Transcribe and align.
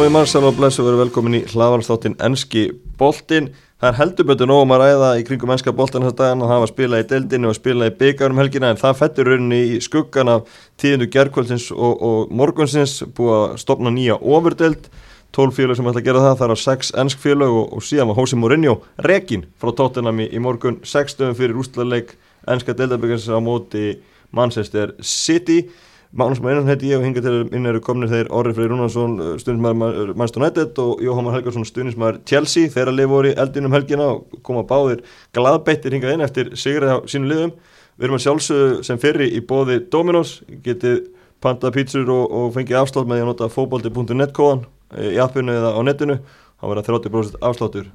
Komið 0.00 0.14
mannsal 0.14 0.40
og 0.48 0.54
blessu 0.56 0.80
verið 0.80 1.00
velkomin 1.02 1.34
í 1.36 1.38
hlaðvarsþáttin 1.50 2.14
Enski 2.24 2.60
boltin. 2.96 3.50
Það 3.82 3.88
er 3.90 3.96
heldur 3.98 4.26
betur 4.30 4.48
nógum 4.48 4.70
að 4.72 4.78
ræða 4.80 5.08
í 5.20 5.24
kringum 5.28 5.50
enska 5.52 5.74
boltan 5.76 6.06
þess 6.06 6.14
að 6.14 6.22
daginn 6.22 6.44
og 6.46 6.48
það 6.48 6.60
var 6.62 6.64
að 6.64 6.70
spila 6.70 7.00
í 7.02 7.04
deildinu 7.10 7.50
og 7.50 7.58
spila 7.58 7.88
í 7.90 7.92
byggarum 7.98 8.40
helgina 8.40 8.70
en 8.72 8.80
það 8.80 8.96
fettur 8.96 9.28
rauninni 9.28 9.58
í 9.74 9.82
skuggan 9.84 10.30
af 10.32 10.54
tíðindu 10.80 11.10
gerðkvöldsins 11.12 11.66
og, 11.74 12.00
og 12.00 12.32
morgunsins 12.32 12.94
búið 13.18 13.34
að 13.34 13.58
stopna 13.60 13.92
nýja 13.92 14.16
ofurdeld. 14.16 14.88
12 15.36 15.58
félag 15.58 15.76
sem 15.82 15.92
ætla 15.92 16.00
að 16.00 16.08
gera 16.08 16.24
það, 16.30 16.46
er 16.46 16.56
á 16.56 16.58
6 16.64 16.94
ennsk 17.04 17.20
félag 17.26 17.60
og, 17.60 17.76
og 17.76 17.84
síðan 17.84 18.08
var 18.08 18.20
Hósi 18.22 18.40
Mourinho 18.40 18.78
rekin 19.04 19.44
frá 19.60 19.74
tóttunami 19.76 20.30
í 20.32 20.40
morgun 20.40 20.80
6 20.80 21.18
stöðum 21.18 21.36
fyrir 21.36 21.60
úrslaðleik 21.60 22.16
ennska 22.48 22.72
deildabyggjans 22.72 23.28
á 23.28 23.36
móti 23.36 23.98
Manchester 24.32 24.96
City. 25.04 25.66
Magnús 26.10 26.40
Mænan 26.42 26.66
heiti 26.66 26.88
ég 26.90 26.98
og 26.98 27.04
hinga 27.06 27.22
til 27.22 27.44
inn 27.54 27.68
eru 27.70 27.78
komnir 27.86 28.10
þeir 28.10 28.32
Orri 28.34 28.50
Freyr 28.50 28.72
Rúnarsson, 28.72 29.12
stundismæður 29.38 30.08
Manchester 30.18 30.42
United 30.42 30.80
og 30.82 31.04
Jóhann 31.06 31.30
Helgarsson, 31.30 31.66
stundismæður 31.68 32.18
Chelsea 32.26 32.70
þeirra 32.74 32.94
lið 32.96 33.12
voru 33.12 33.30
í 33.30 33.36
eldinum 33.38 33.76
helgina 33.76 34.08
og 34.16 34.40
koma 34.42 34.64
báðir 34.66 35.04
gladbeittir 35.36 35.94
hingað 35.94 36.16
inn 36.16 36.26
eftir 36.26 36.50
sigrið 36.58 36.96
á 36.98 37.06
sínu 37.06 37.30
liðum. 37.30 37.54
Við 37.94 38.08
erum 38.08 38.18
að 38.18 38.24
sjálfsögðu 38.26 38.82
sem 38.88 38.98
fyrri 38.98 39.30
í 39.38 39.44
bóði 39.46 39.78
Dominos, 39.92 40.40
getið 40.66 40.98
pantað 41.44 41.76
pítsur 41.78 42.10
og, 42.10 42.26
og 42.26 42.52
fengið 42.58 42.80
afslátt 42.80 43.06
með 43.06 43.20
því 43.20 43.26
að 43.28 43.30
nota 43.30 43.50
fókbalti.net 43.54 44.34
kóðan 44.34 44.66
í 44.98 45.18
appinu 45.22 45.54
eða 45.54 45.76
á 45.78 45.80
netinu, 45.86 46.18
þá 46.58 46.70
verða 46.72 46.88
30% 46.90 47.38
afsláttur. 47.38 47.86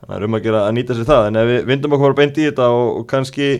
Þannig 0.00 0.08
að 0.08 0.10
það 0.10 0.18
er 0.18 0.26
um 0.26 0.36
að 0.40 0.48
gera 0.48 0.64
að 0.66 0.74
nýta 0.74 0.96
sér 0.98 1.06
það, 1.06 1.28
en 1.28 1.38
ef 1.38 1.50
við 1.52 1.70
vindum 1.70 1.94
okkur 1.94 2.18
beint 2.18 2.40
í 2.40 2.48
þetta 2.48 2.72
og, 2.74 2.88
og 2.98 3.06
kannski 3.12 3.50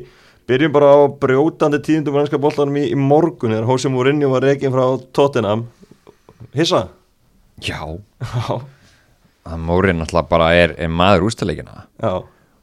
Byrjum 0.49 0.73
bara 0.73 0.91
á 0.97 0.99
brjótandi 1.21 1.79
tíðundum 1.85 2.17
á 2.19 2.21
ennska 2.23 2.41
bóltanum 2.41 2.81
í, 2.81 2.89
í 2.91 2.99
morgun 2.99 3.53
þegar 3.55 3.69
Hósi 3.69 3.93
Mourinho 3.93 4.33
var 4.33 4.47
reygin 4.47 4.73
frá 4.75 4.85
Tottenham. 5.13 5.69
Hissa? 6.57 6.89
Já. 7.63 7.81
Að 9.45 9.65
Mourinho 9.69 10.07
alltaf 10.07 10.29
bara 10.31 10.53
er, 10.57 10.75
er 10.81 10.91
maður 10.91 11.29
úrstæðleikina 11.29 11.85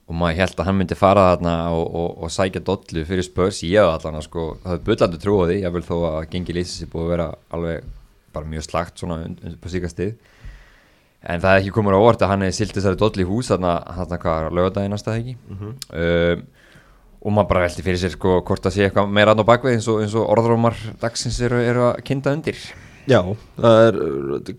og 0.08 0.16
maður 0.16 0.40
held 0.40 0.62
að 0.62 0.70
hann 0.70 0.78
myndi 0.80 0.96
fara 0.98 1.26
þarna 1.34 1.54
og, 1.76 1.86
og, 2.00 2.12
og 2.24 2.32
sækja 2.32 2.64
dollu 2.64 3.04
fyrir 3.08 3.26
spörs 3.28 3.60
ég 3.68 3.84
hef 3.84 3.92
allan 3.92 4.20
að 4.22 4.28
sko, 4.30 4.46
það 4.64 4.74
hefði 4.74 4.88
byllandi 4.88 5.20
trú 5.24 5.36
á 5.44 5.46
því 5.50 5.58
ég 5.60 5.74
vil 5.76 5.84
þó 5.84 5.96
að 6.08 6.20
gengi 6.32 6.56
lýsins 6.56 6.86
er 6.86 6.92
búið 6.94 7.04
að 7.04 7.12
vera 7.12 7.28
alveg 7.58 7.90
bara 8.38 8.52
mjög 8.54 8.68
slagt 8.68 9.02
svona 9.02 9.18
på 9.60 9.72
síkast 9.74 9.98
stið 9.98 10.14
en 11.28 11.44
það 11.44 11.52
er 11.52 11.60
ekki 11.60 11.74
komur 11.76 11.98
á 11.98 12.00
orð 12.00 12.24
að 12.24 12.32
hann 12.32 12.46
hefði 12.46 12.58
silt 12.62 12.78
þessari 12.78 13.02
dollu 13.02 13.26
í 13.26 13.28
hús 13.28 13.52
þarna, 13.52 13.74
þarna 13.98 14.22
hvað 14.24 14.48
lögadaginn 14.56 14.96
aðstæði 14.96 15.22
ekki? 15.24 15.36
Mm 15.50 15.60
-hmm. 15.60 15.76
um, 16.04 16.46
og 17.28 17.34
maður 17.36 17.50
bara 17.52 17.64
veldi 17.66 17.84
fyrir 17.84 18.00
sér 18.00 18.14
sko 18.16 18.40
hvort 18.48 18.64
það 18.64 18.76
sé 18.76 18.86
eitthvað 18.88 19.10
meira 19.12 19.34
aðná 19.34 19.44
bakvið 19.48 19.74
eins 19.76 19.88
og, 19.92 20.04
og 20.08 20.30
orðrómar 20.32 20.78
dagsins 21.02 21.40
eru, 21.44 21.60
eru 21.60 21.82
að 21.90 22.00
kynna 22.08 22.36
undir. 22.38 22.62
Já, 23.08 23.22
það 23.56 23.82
er, 23.88 23.94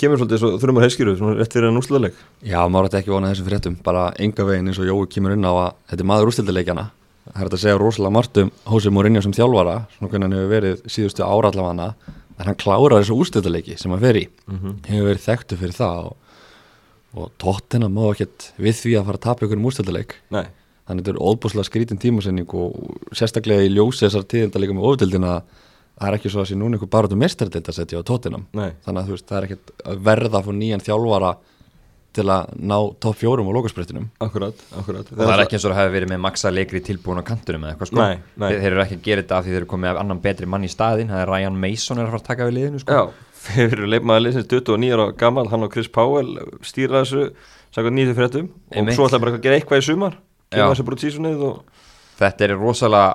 kemur 0.01 0.21
svolítið 0.21 0.41
svo 0.41 0.51
þurfum 0.57 0.79
að 0.81 0.85
heiskiru, 0.87 1.17
svona 1.19 1.37
rétt 1.37 1.53
fyrir 1.53 1.69
enn 1.69 1.81
úrslutaleg 1.81 2.15
Já, 2.41 2.61
maður 2.65 2.89
ætti 2.89 2.97
ekki 3.03 3.13
vonað 3.13 3.35
þessum 3.35 3.49
fréttum 3.51 3.75
bara 3.85 4.05
enga 4.25 4.47
veginn 4.49 4.71
eins 4.71 4.81
og 4.81 4.89
Jói 4.89 5.05
kemur 5.13 5.35
inn 5.35 5.45
á 5.45 5.53
að 5.53 5.73
þetta 5.91 6.05
er 6.05 6.09
maður 6.09 6.31
úrslutalegjana 6.31 6.85
það 7.29 7.43
er 7.45 7.51
að 7.51 7.61
segja 7.61 7.81
rosalega 7.83 8.17
margt 8.17 8.41
um 8.41 8.53
Hósi 8.73 8.89
Mourinho 8.95 9.21
sem 9.25 9.37
þjálfara 9.37 9.75
svona 9.97 10.09
hvernig 10.13 10.25
hann 10.25 10.37
hefur 10.39 10.53
verið 10.55 10.81
síðustu 10.89 11.23
ára 11.29 11.53
allavega 11.53 11.93
en 12.39 12.47
hann 12.47 12.57
klárar 12.57 13.03
þessu 13.03 13.19
úrslutaleiki 13.19 13.77
sem 13.77 13.93
hann 13.93 14.01
fer 14.01 14.17
í. 14.17 14.25
Mm 14.47 14.59
-hmm. 14.59 14.75
hefur 14.89 15.07
verið 15.11 15.25
að 20.89 20.95
að 20.95 20.95
þannig 20.95 21.03
að 21.03 21.09
þetta 21.09 21.15
er 21.15 21.21
óbúslega 21.29 21.69
skrítin 21.69 22.01
tímasending 22.01 22.55
og 22.57 23.13
sérstaklega 23.13 23.67
í 23.67 23.73
ljósi 23.75 24.07
þessar 24.07 24.25
tíðinda 24.25 24.63
líka 24.63 24.77
með 24.77 24.89
ofdildina 24.89 25.35
það 25.99 26.09
er 26.09 26.17
ekki 26.17 26.33
svo 26.33 26.43
að 26.43 26.51
sé 26.51 26.57
núna 26.57 26.79
einhver 26.79 26.91
bara 26.95 27.13
um 27.13 27.21
mestardild 27.21 27.69
að 27.69 27.77
setja 27.77 28.01
á 28.01 28.09
tóttinam 28.09 28.49
þannig 28.55 29.01
að 29.03 29.07
þú 29.07 29.17
veist 29.17 29.29
það 29.29 29.39
er 29.39 29.47
ekkert 29.49 29.73
að 29.85 30.03
verða 30.09 30.43
fyrir 30.47 30.61
nýjan 30.63 30.85
þjálfara 30.87 31.33
til 32.19 32.25
að 32.33 32.55
ná 32.57 32.77
topp 32.99 33.19
fjórum 33.21 33.51
á 33.51 33.53
lókasprettinum 33.55 34.07
Akkurat, 34.25 34.63
akkurat. 34.81 35.11
Og 35.13 35.21
það 35.21 35.33
er 35.35 35.43
ekki 35.45 35.59
eins 35.59 35.67
og 35.69 35.75
það 35.75 35.81
hefur 35.83 35.95
verið 35.95 36.11
með 36.11 36.23
maksa 36.25 36.51
leikri 36.51 36.81
tilbúin 36.83 37.21
á 37.21 37.25
kantunum 37.29 37.67
eða 37.67 37.75
eitthvað 37.75 37.91
sko. 37.91 38.01
Nei, 38.01 38.23
nei. 38.41 38.49
þeir 38.49 38.71
eru 38.71 38.83
ekki 38.85 38.97
að 38.97 39.05
gera 39.05 39.23
þetta 39.23 39.37
af 39.37 39.45
því 39.45 39.53
þeir 39.53 39.61
eru 39.61 39.69
komið 39.75 39.91
af 39.91 40.01
annan 40.03 40.23
betri 40.25 40.49
mann 40.49 40.65
í 40.65 40.71
staðin 40.73 41.13
það 41.13 41.23
er 41.23 41.33
Ryan 41.35 41.61
Mason 41.63 42.01
er 42.01 42.09
að 42.09 42.15
fara 42.15 42.23
að 42.23 42.31
taka 42.31 42.49
við 42.49 42.57
liðinu 42.57 42.83
sko. 42.83 42.97
Já, 42.97 43.35
þeir 43.45 43.67
eru 43.69 43.91
leifmaður 43.93 44.25
liðsins 44.25 44.49
29 44.55 44.97
ára 44.97 45.07
gammal, 45.21 45.47
hann 45.53 45.69
og 45.69 45.75
Chris 45.77 45.93
Powell 45.95 46.33
stýra 46.67 47.05
þessu, 47.05 47.29
sagði 47.77 47.95
nýðu 47.99 48.17
fréttum. 48.19 48.51
Og 48.73 48.91
svo 48.97 49.07
ætlaði 49.07 49.27
bara 49.27 49.37
að 49.37 49.45
gera 49.45 49.61
eitthvað 49.61 49.85
í 49.85 49.89
sumar 49.93 50.19
kemur 50.51 50.75
þessi 50.75 50.89
bara 50.89 51.01
tísunnið 51.05 51.49
og... 51.49 51.81
Þetta 52.19 52.47
er 52.47 52.55
rosalega 52.59 53.09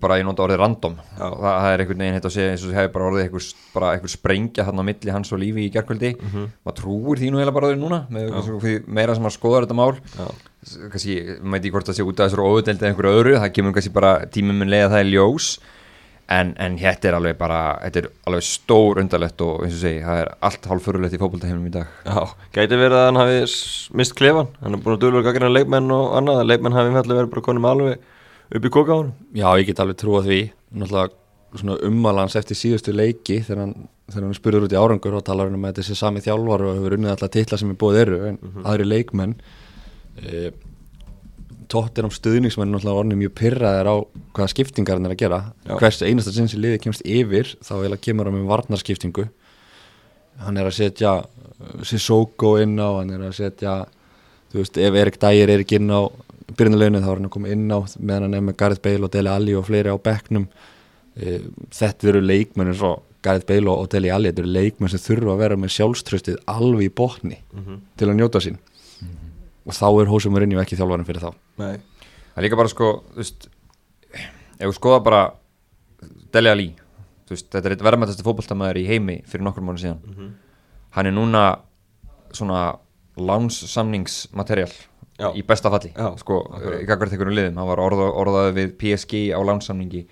bara 0.00 0.16
ég 0.16 0.24
nota 0.24 0.44
orðið 0.46 0.60
random. 0.62 0.94
Það, 1.18 1.34
það 1.44 1.66
er 1.68 1.82
einhvern 1.82 2.02
veginn 2.02 2.16
hitt 2.16 2.26
að 2.28 2.32
segja 2.32 2.52
eins 2.54 2.62
og 2.64 2.70
það 2.70 2.78
hefur 2.78 2.92
bara 2.94 3.08
orðið 3.10 3.24
einhver, 3.24 3.48
bara 3.74 3.90
einhver 3.92 4.12
sprengja 4.12 4.64
þarna 4.64 4.84
á 4.84 4.88
milli 4.88 5.12
hans 5.12 5.32
og 5.34 5.40
lífi 5.42 5.66
í 5.66 5.72
gerðkvöldi 5.74 6.12
mm 6.14 6.30
-hmm. 6.32 6.46
maður 6.64 6.78
trúir 6.78 7.20
því 7.20 7.30
nú 7.30 7.42
heila 7.42 7.52
bara 7.52 7.68
orðið 7.68 7.82
núna 7.82 7.98
með, 8.08 8.86
meira 8.86 9.14
sem 9.14 9.28
að 9.28 9.36
skoða 9.36 9.60
þetta 9.66 9.76
mál. 9.76 9.92
Kannski, 10.64 11.16
maður 11.42 11.52
veit 11.52 11.60
ekki 11.60 11.74
hvort 11.76 11.88
það 11.90 11.98
sé 11.98 12.06
út 12.08 12.20
af 12.20 12.30
þessar 12.30 12.44
óðudeldi 12.48 12.80
eða 12.80 12.90
einhverju 12.94 13.18
öðru, 13.18 13.34
það 13.36 13.54
kemur 13.58 13.76
kannski 13.76 13.92
bara 13.92 14.12
tímum 14.24 14.56
með 14.56 14.72
leið 14.72 14.84
að 14.86 14.92
það 14.94 15.02
er 15.04 15.12
ljós 15.12 15.48
en, 16.32 16.54
en 16.60 16.76
hér 16.80 17.08
er 17.08 17.16
alveg 17.18 17.36
bara, 17.38 17.60
þetta 17.82 18.00
er 18.00 18.08
alveg 18.28 18.46
stór 18.46 19.00
undarlegt 19.02 19.42
og 19.44 19.64
eins 19.64 19.76
og 19.76 19.82
segi, 19.82 20.02
það 20.04 20.20
er 20.22 20.30
allt 20.48 20.68
hálfurulegt 20.70 21.16
í 21.16 21.20
fókbaltaheiminum 21.20 21.68
í 21.68 21.74
dag. 21.74 21.98
Já, 22.06 22.20
gæti 22.56 22.78
verið 22.80 22.98
að 22.98 23.06
hann 23.08 23.20
hafi 23.20 23.40
mist 24.00 24.16
klefan 24.18 24.52
hann 24.62 24.76
er 24.76 24.84
búin 24.84 24.96
að 24.96 25.04
dölur 25.04 25.26
gagna 25.26 25.52
leikmenn 25.52 25.92
og 25.94 26.14
annað. 26.20 26.40
Að 26.42 26.50
leikmenn 26.52 26.78
hafi 26.78 26.92
umhættilega 26.92 27.20
verið 27.20 27.34
bara 27.34 27.46
konum 27.48 27.68
alveg 27.70 28.08
upp 28.54 28.68
í 28.68 28.72
koka 28.72 28.96
á 28.96 28.98
hann 29.02 29.12
Já, 29.34 29.48
ég 29.60 29.68
get 29.68 29.84
alveg 29.84 30.00
trú 30.00 30.16
að 30.20 30.30
því. 30.30 30.40
Náttúrulega 30.74 31.80
ummalans 31.86 32.34
eftir 32.38 32.58
síðustu 32.58 32.94
leiki 32.94 33.42
þegar 33.44 33.60
hann, 33.62 33.74
þegar 34.10 34.24
hann 34.26 34.38
spurður 34.38 34.66
út 34.66 34.74
í 34.74 34.80
árangur 34.80 35.18
og 35.20 35.26
talar 35.26 35.52
um 35.52 35.66
að 35.66 35.74
þetta 35.74 35.88
sé 35.88 35.98
sami 35.98 36.22
þjálfar 36.24 36.64
og 36.66 36.78
hefur 36.80 36.96
unnið 36.96 37.12
alltaf 37.12 37.34
titla 37.36 37.58
sem 37.60 37.70
er 37.70 37.78
búið 37.78 38.00
eru 38.00 38.16
en 38.30 38.38
mm 38.40 38.48
-hmm. 38.48 38.64
aðri 38.72 38.88
leikmenn. 38.88 39.36
E 40.18 40.50
tóttir 41.74 42.06
á 42.06 42.10
stuðningsmenn 42.14 42.70
náttúrulega 42.72 43.02
orðinu 43.02 43.20
mjög 43.22 43.34
pyrraðir 43.40 43.90
á 43.90 43.96
hvaða 44.36 44.52
skiptingar 44.54 44.98
hann 44.98 45.08
er 45.08 45.14
að 45.16 45.22
gera 45.24 45.40
Já. 45.66 45.74
hvers 45.80 46.02
einasta 46.02 46.34
sinn 46.34 46.50
sem 46.50 46.62
liði 46.62 46.82
kemst 46.84 47.04
yfir 47.04 47.50
þá 47.64 47.74
vil 47.82 47.92
að 47.92 48.04
kemur 48.06 48.30
hann 48.30 48.38
með 48.38 48.50
varnarskiptingu 48.52 49.26
hann 50.42 50.60
er 50.60 50.70
að 50.70 50.78
setja 50.78 51.16
uh, 51.22 51.82
Sissoko 51.86 52.56
inn 52.62 52.78
á 52.78 52.88
hann 53.00 53.14
er 53.14 53.26
að 53.28 53.36
setja 53.38 53.78
þú 54.52 54.62
veist 54.62 54.78
ef 54.78 55.00
Erik 55.00 55.18
Dægir 55.22 55.50
er 55.50 55.64
ekki 55.64 55.80
inn 55.80 55.90
á 55.90 56.02
byrjunarleginu 56.54 57.02
þá 57.02 57.08
er 57.08 57.16
hann 57.16 57.28
að 57.28 57.34
koma 57.34 57.50
inn 57.54 57.66
á 57.70 57.78
meðan 57.98 58.28
hann 58.28 58.38
er 58.38 58.46
með 58.48 58.58
Gareth 58.60 58.84
Bale 58.84 59.06
og 59.06 59.12
Dele 59.14 59.32
Alli 59.32 59.56
og 59.58 59.66
fleiri 59.68 59.90
á 59.90 59.98
bekknum 59.98 60.46
e, 61.16 61.40
þetta 61.74 62.10
eru 62.12 62.22
leikmenn 62.22 62.70
eins 62.70 62.84
og 62.84 63.02
Gareth 63.24 63.48
Bale 63.48 63.72
og 63.72 63.88
Dele 63.92 64.12
Alli 64.14 64.30
þetta 64.30 64.44
eru 64.44 64.52
leikmenn 64.52 64.92
sem 64.92 65.02
þurfa 65.02 65.34
að 65.34 65.42
vera 65.42 65.58
með 65.58 65.74
sjálfströstið 65.78 66.38
alveg 66.50 66.90
í 66.90 66.94
botni 67.02 67.38
mm 67.40 67.64
-hmm. 67.64 67.82
til 67.96 68.10
að 68.10 68.18
njóta 68.20 68.44
sín 68.44 68.60
og 69.64 69.76
þá 69.76 69.86
er 69.88 70.10
Hósum 70.12 70.34
Mourinho 70.34 70.60
ekki 70.62 70.78
þjálfarinn 70.78 71.08
fyrir 71.08 71.24
þá. 71.24 71.30
Nei. 71.60 71.76
það 72.34 72.40
er 72.40 72.46
líka 72.46 72.60
bara 72.60 72.72
sko 72.72 72.88
veist, 73.16 73.46
ef 74.14 74.66
við 74.66 74.76
skoða 74.78 75.02
bara 75.04 75.20
Dele 76.34 76.52
Alli 76.52 76.70
veist, 77.30 77.48
þetta 77.52 77.70
er 77.70 77.84
verðmættastu 77.86 78.26
fókbaltamæður 78.26 78.82
í 78.82 78.88
heimi 78.88 79.20
fyrir 79.28 79.46
nokkur 79.46 79.64
mánu 79.64 79.80
síðan. 79.80 80.02
Mm 80.04 80.16
-hmm. 80.18 80.34
hann 80.96 81.06
er 81.06 81.16
núna 81.16 81.44
svona 82.32 82.76
lánsamningsmaterial 83.16 84.72
í 85.34 85.42
besta 85.46 85.70
falli 85.70 85.92
Já, 85.94 86.18
sko, 86.18 86.42
í 86.82 86.84
gaggar 86.84 87.08
tekkunum 87.08 87.34
liðum. 87.34 87.56
Hann 87.56 87.68
var 87.68 87.78
orða, 87.78 88.10
orðaðið 88.10 88.54
við 88.54 88.76
PSG 88.78 89.30
á 89.30 89.40
lánsamningi 89.40 90.06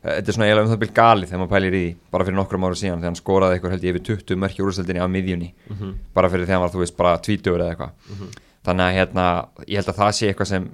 þetta 0.00 0.28
er 0.28 0.32
svona 0.32 0.46
eiginlega 0.48 0.64
um 0.64 0.72
það 0.72 0.80
byrj 0.80 0.94
galið 0.96 1.28
þegar 1.28 1.40
maður 1.40 1.54
pælir 1.54 1.74
í 1.74 1.80
því 1.84 1.96
bara 2.10 2.24
fyrir 2.24 2.36
nokkrum 2.36 2.64
ára 2.64 2.74
síðan 2.74 2.98
þegar 2.98 3.10
hann 3.10 3.20
skoraði 3.20 3.54
eitthvað 3.54 3.72
held 3.74 3.84
ég 3.84 3.90
yfir 3.94 4.04
20 4.16 4.36
mörkja 4.40 4.64
úrstöldinni 4.64 5.04
á 5.04 5.08
miðjunni. 5.12 5.54
Mm 5.68 5.76
-hmm. 5.76 5.92
bara 6.14 6.30
fyrir 6.30 6.46
þegar 6.46 6.56
hann 6.56 6.64
var 6.64 6.72
þú 6.72 6.80
veist 6.80 6.96
bara 6.96 7.18
20 7.18 7.52
eða 7.52 7.68
eitthvað. 7.68 7.92
Mm 8.08 8.16
-hmm 8.16 8.49
þannig 8.66 8.86
að 8.86 8.96
hérna, 8.98 9.26
ég 9.66 9.80
held 9.80 9.92
að 9.92 10.00
það 10.02 10.14
sé 10.18 10.30
eitthvað 10.30 10.50
sem 10.52 10.68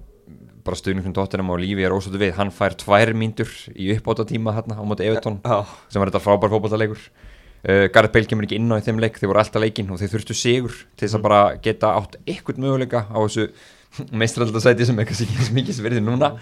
bara 0.66 0.78
stuðningum 0.78 1.14
tóttunum 1.14 1.52
og 1.54 1.62
lífi 1.62 1.86
er 1.86 1.94
ósóttu 1.94 2.18
við 2.20 2.34
hann 2.40 2.50
fær 2.54 2.74
tvær 2.78 3.12
mínur 3.16 3.50
í 3.74 3.92
uppbóta 3.94 4.26
tíma 4.26 4.54
hérna 4.56 4.78
á 4.80 4.82
móti 4.86 5.06
Evertón 5.06 5.38
oh. 5.46 5.72
sem 5.86 6.02
var 6.02 6.10
þetta 6.10 6.22
frábær 6.24 6.52
fókbaltalegur 6.54 6.98
uh, 6.98 7.86
Gareth 7.94 8.14
Bale 8.14 8.30
kemur 8.30 8.48
ekki 8.48 8.58
inn 8.58 8.72
á 8.74 8.82
þeim 8.82 9.00
leik 9.02 9.20
þeir 9.20 9.30
voru 9.30 9.42
alltaf 9.42 9.62
leikinn 9.62 9.92
og 9.94 10.00
þeir 10.00 10.12
þurftu 10.16 10.36
sigur 10.36 10.74
til 10.96 11.06
þess 11.06 11.14
að 11.14 11.20
mm. 11.20 11.26
bara 11.28 11.40
geta 11.62 11.92
átt 12.00 12.18
eitthvað 12.24 12.62
möguleika 12.64 13.04
á 13.06 13.18
þessu 13.20 13.48
meistraldasæti 14.22 14.88
sem 14.88 14.98
eitthvað 15.02 15.22
sem 15.22 15.36
ekki 15.36 15.58
mikið 15.60 15.78
sverði 15.78 16.02
núna 16.02 16.34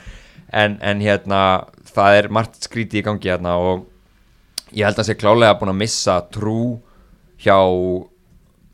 en, 0.49 0.79
en 0.81 1.05
hérna 1.05 1.43
það 1.93 2.23
er 2.23 2.31
margt 2.33 2.65
skríti 2.65 3.03
í 3.03 3.05
gangi 3.05 3.33
hérna 3.35 3.59
og 3.61 3.85
ég 4.73 4.87
held 4.87 4.97
að 4.97 5.03
það 5.03 5.11
sé 5.11 5.21
klálega 5.21 5.61
búin 5.61 5.75
að 5.75 5.81
missa 5.85 6.19
trú 6.33 6.59
hjá 7.45 7.59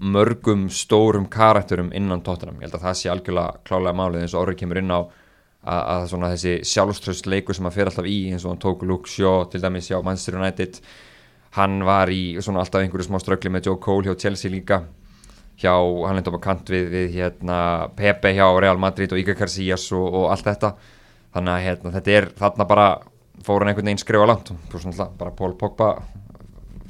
mörgum 0.01 0.69
stórum 0.73 1.27
karakterum 1.29 1.91
innan 1.93 2.23
tóttunum, 2.25 2.57
ég 2.61 2.69
held 2.69 2.79
að 2.79 2.87
það 2.87 2.97
sé 2.97 3.11
algjörlega 3.13 3.65
klálega 3.69 3.97
málið 3.99 4.23
eins 4.25 4.35
og 4.35 4.47
orðið 4.47 4.63
kemur 4.63 4.81
inn 4.81 4.95
á 4.97 5.01
að, 5.01 6.07
að 6.17 6.25
þessi 6.25 6.55
sjálfströst 6.71 7.29
leiku 7.29 7.57
sem 7.57 7.69
að 7.69 7.77
fyrir 7.77 7.91
alltaf 7.91 8.09
í 8.09 8.21
eins 8.31 8.47
og 8.47 8.55
hann 8.55 8.63
tók 8.63 8.85
Luke 8.89 9.11
Shaw 9.11 9.45
til 9.53 9.61
dæmis 9.61 9.91
hjá 9.91 9.99
Manchester 10.01 10.39
United. 10.41 10.81
Hann 11.59 11.85
var 11.85 12.13
í 12.15 12.39
svona 12.41 12.63
alltaf 12.63 12.81
einhverju 12.81 13.11
smá 13.11 13.21
ströggli 13.21 13.53
með 13.53 13.69
Joe 13.69 13.81
Cole 13.83 14.09
hjá 14.09 14.17
Chelsea 14.25 14.53
líka. 14.53 14.85
Hjá, 15.61 15.75
hann 15.75 16.17
lendi 16.17 16.33
upp 16.33 16.41
á 16.41 16.47
kant 16.49 16.73
við, 16.73 16.89
við 16.95 17.19
hérna, 17.19 17.61
Pepe 17.99 18.33
hjá 18.33 18.47
Real 18.57 18.81
Madrid 18.81 19.13
og 19.13 19.21
Iker 19.21 19.37
Casillas 19.37 19.85
og, 19.93 20.07
og 20.09 20.31
allt 20.33 20.49
þetta. 20.49 20.73
Þannig 21.35 21.57
að 21.57 21.65
hérna, 21.67 21.95
þetta 21.99 22.17
er 22.17 22.31
þarna 22.41 22.69
bara 22.71 22.89
fór 23.45 23.61
hann 23.61 23.75
einhvern 23.75 23.91
veginn 23.91 24.01
skrifa 24.01 24.31
langt. 24.31 24.55
Bara 25.21 25.35
Pól 25.37 25.59
Pogba 25.61 25.93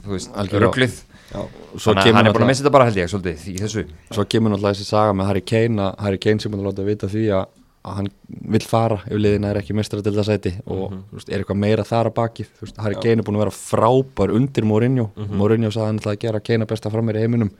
rugglið 0.06 1.02
þannig 1.30 2.10
að 2.10 2.16
hann 2.16 2.26
er 2.28 2.34
búin 2.34 2.44
að 2.44 2.50
missa 2.50 2.64
þetta 2.64 2.74
bara 2.74 2.86
held 2.88 2.98
ég 3.00 3.10
svolítið 3.12 3.46
í 3.52 3.56
þessu. 3.60 3.86
Svo 4.10 4.26
kemur 4.26 4.52
náttúrulega 4.52 4.76
þessi 4.76 4.88
saga 4.88 5.16
með 5.16 5.30
Harry 5.30 5.42
Kane 5.46 5.86
að 5.86 6.04
Harry 6.04 6.20
Kane 6.22 6.42
sem 6.42 6.54
er 6.54 6.60
að 6.62 6.68
láta 6.70 6.86
vita 6.86 7.10
því 7.10 7.24
að, 7.36 7.44
að 7.86 7.98
hann 8.00 8.08
vill 8.56 8.62
fara 8.66 8.98
ef 9.06 9.20
liðina 9.20 9.50
er 9.52 9.60
ekki 9.62 9.76
mestra 9.78 10.02
til 10.04 10.14
það 10.16 10.28
sæti 10.30 10.54
og 10.66 10.82
þú 10.96 11.18
veist, 11.18 11.30
er 11.30 11.38
eitthvað 11.42 11.60
meira 11.62 11.86
þar 11.86 12.10
að 12.10 12.16
baki. 12.18 12.48
Veist, 12.60 12.80
Harry 12.82 12.98
Kane 13.00 13.22
er 13.22 13.28
búin 13.28 13.38
að 13.38 13.44
vera 13.46 13.56
frábær 13.60 14.34
undir 14.36 14.66
Mourinho. 14.68 15.10
Mourinho 15.30 15.70
sagði 15.70 15.86
hann 15.92 16.02
ætlaði 16.02 16.18
að 16.18 16.24
gera 16.26 16.44
Kane 16.50 16.66
að 16.66 16.72
besta 16.74 16.92
fram 16.92 17.12
í 17.12 17.18
heiminum 17.18 17.52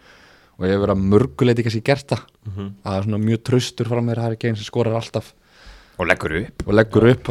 og 0.60 0.66
ég 0.66 0.74
hef 0.74 0.82
verið 0.82 0.96
að 0.96 1.04
mörguleiti 1.14 1.64
kannski 1.64 1.84
gert 1.86 2.10
það. 2.10 2.26
Að 2.50 2.72
það 2.82 2.96
er 2.98 3.06
svona 3.06 3.22
mjög 3.22 3.44
traustur 3.48 3.88
fram 3.88 4.10
Harry 4.12 4.36
Kane 4.36 4.58
sem 4.58 4.66
skorar 4.66 4.98
alltaf. 4.98 5.32
Og 6.00 6.08
leggur 6.08 6.34
upp. 6.42 6.66
Og 6.66 6.74
leggur 6.74 7.06
upp, 7.14 7.30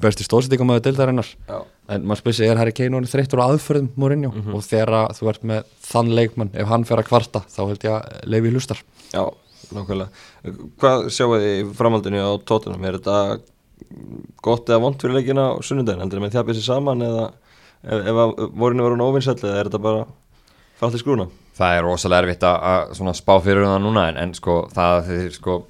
besti 0.00 0.24
stóðsendingamæður 0.26 0.84
deildarinnar 0.86 1.28
Já. 1.48 1.58
en 1.92 2.06
maður 2.06 2.22
spyrir 2.22 2.36
sig, 2.38 2.48
er 2.48 2.60
Harry 2.60 2.72
Kane 2.76 3.02
þreyttur 3.10 3.42
á 3.42 3.48
aðförðum 3.50 3.90
Mourinho 4.00 4.30
og 4.32 4.64
þegar 4.64 5.12
þú 5.18 5.28
ert 5.32 5.42
með 5.44 5.64
þann 5.84 6.12
leikmann, 6.16 6.52
ef 6.54 6.68
hann 6.70 6.84
fer 6.88 7.02
að 7.02 7.08
kvarta 7.10 7.44
þá 7.50 7.60
held 7.66 7.84
ég 7.84 7.92
að 7.96 8.02
leifi 8.32 8.52
hlustar 8.54 8.82
Já, 9.12 9.24
nákvæmlega 9.74 10.56
Hvað 10.80 11.08
sjáu 11.12 11.34
þið 11.34 11.48
í 11.50 11.66
framhaldinu 11.76 12.24
á 12.24 12.30
tóttunum? 12.48 12.84
Er 12.88 12.98
þetta 12.98 13.40
gott 14.42 14.68
eða 14.70 14.82
vond 14.86 15.00
fyrir 15.02 15.18
leikina 15.18 15.52
á 15.52 15.60
sunnudaginn? 15.60 16.02
Heldur 16.06 16.18
þið 16.18 16.24
með 16.24 16.34
þjapið 16.38 16.58
sér 16.58 16.68
saman 16.70 17.02
eða 17.02 17.28
ef, 17.82 17.98
ef 17.98 18.24
að 18.24 18.34
vorinu 18.56 18.86
var 18.86 18.96
hún 18.96 19.04
óvinnsæll 19.04 19.38
eða 19.42 19.58
er 19.58 19.68
þetta 19.68 19.82
bara 19.82 20.06
fara 20.80 20.94
til 20.94 21.02
skrúna? 21.02 21.28
það 21.52 21.76
er 21.76 21.82
rosalega 21.84 22.22
erfitt 22.24 22.44
að, 22.48 22.56
að 22.64 22.94
svona 22.96 23.12
spá 23.12 23.34
fyrir 23.44 23.66
það 23.66 23.82
núna 23.84 24.06
en, 24.08 24.16
en 24.22 24.30
sko 24.32 24.54
það 24.72 24.94
að 24.96 25.10
þeir 25.10 25.34
sko 25.36 25.60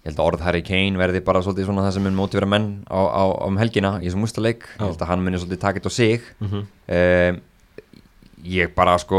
ég 0.00 0.08
held 0.08 0.20
að 0.22 0.26
orð 0.30 0.44
Harry 0.46 0.62
Kane 0.64 0.96
verði 1.00 1.20
bara 1.24 1.42
svolítið 1.44 1.66
svona 1.68 1.82
það 1.84 1.94
sem 1.98 2.06
mun 2.08 2.16
móti 2.16 2.38
vera 2.38 2.48
menn 2.48 2.68
á, 2.88 3.00
á, 3.04 3.24
á 3.36 3.44
um 3.46 3.58
helgina 3.60 3.98
í 4.00 4.06
þessum 4.08 4.24
úrstaleik, 4.24 4.64
ég 4.78 4.86
held 4.86 5.02
að 5.04 5.10
hann 5.12 5.24
muni 5.26 5.40
svolítið 5.42 5.60
taka 5.60 5.80
þetta 5.80 5.92
á 5.92 5.98
sig. 5.98 6.20
Mhm. 6.40 6.66
um, 6.96 7.40
ég 8.40 8.70
bara 8.72 8.94
sko 8.98 9.18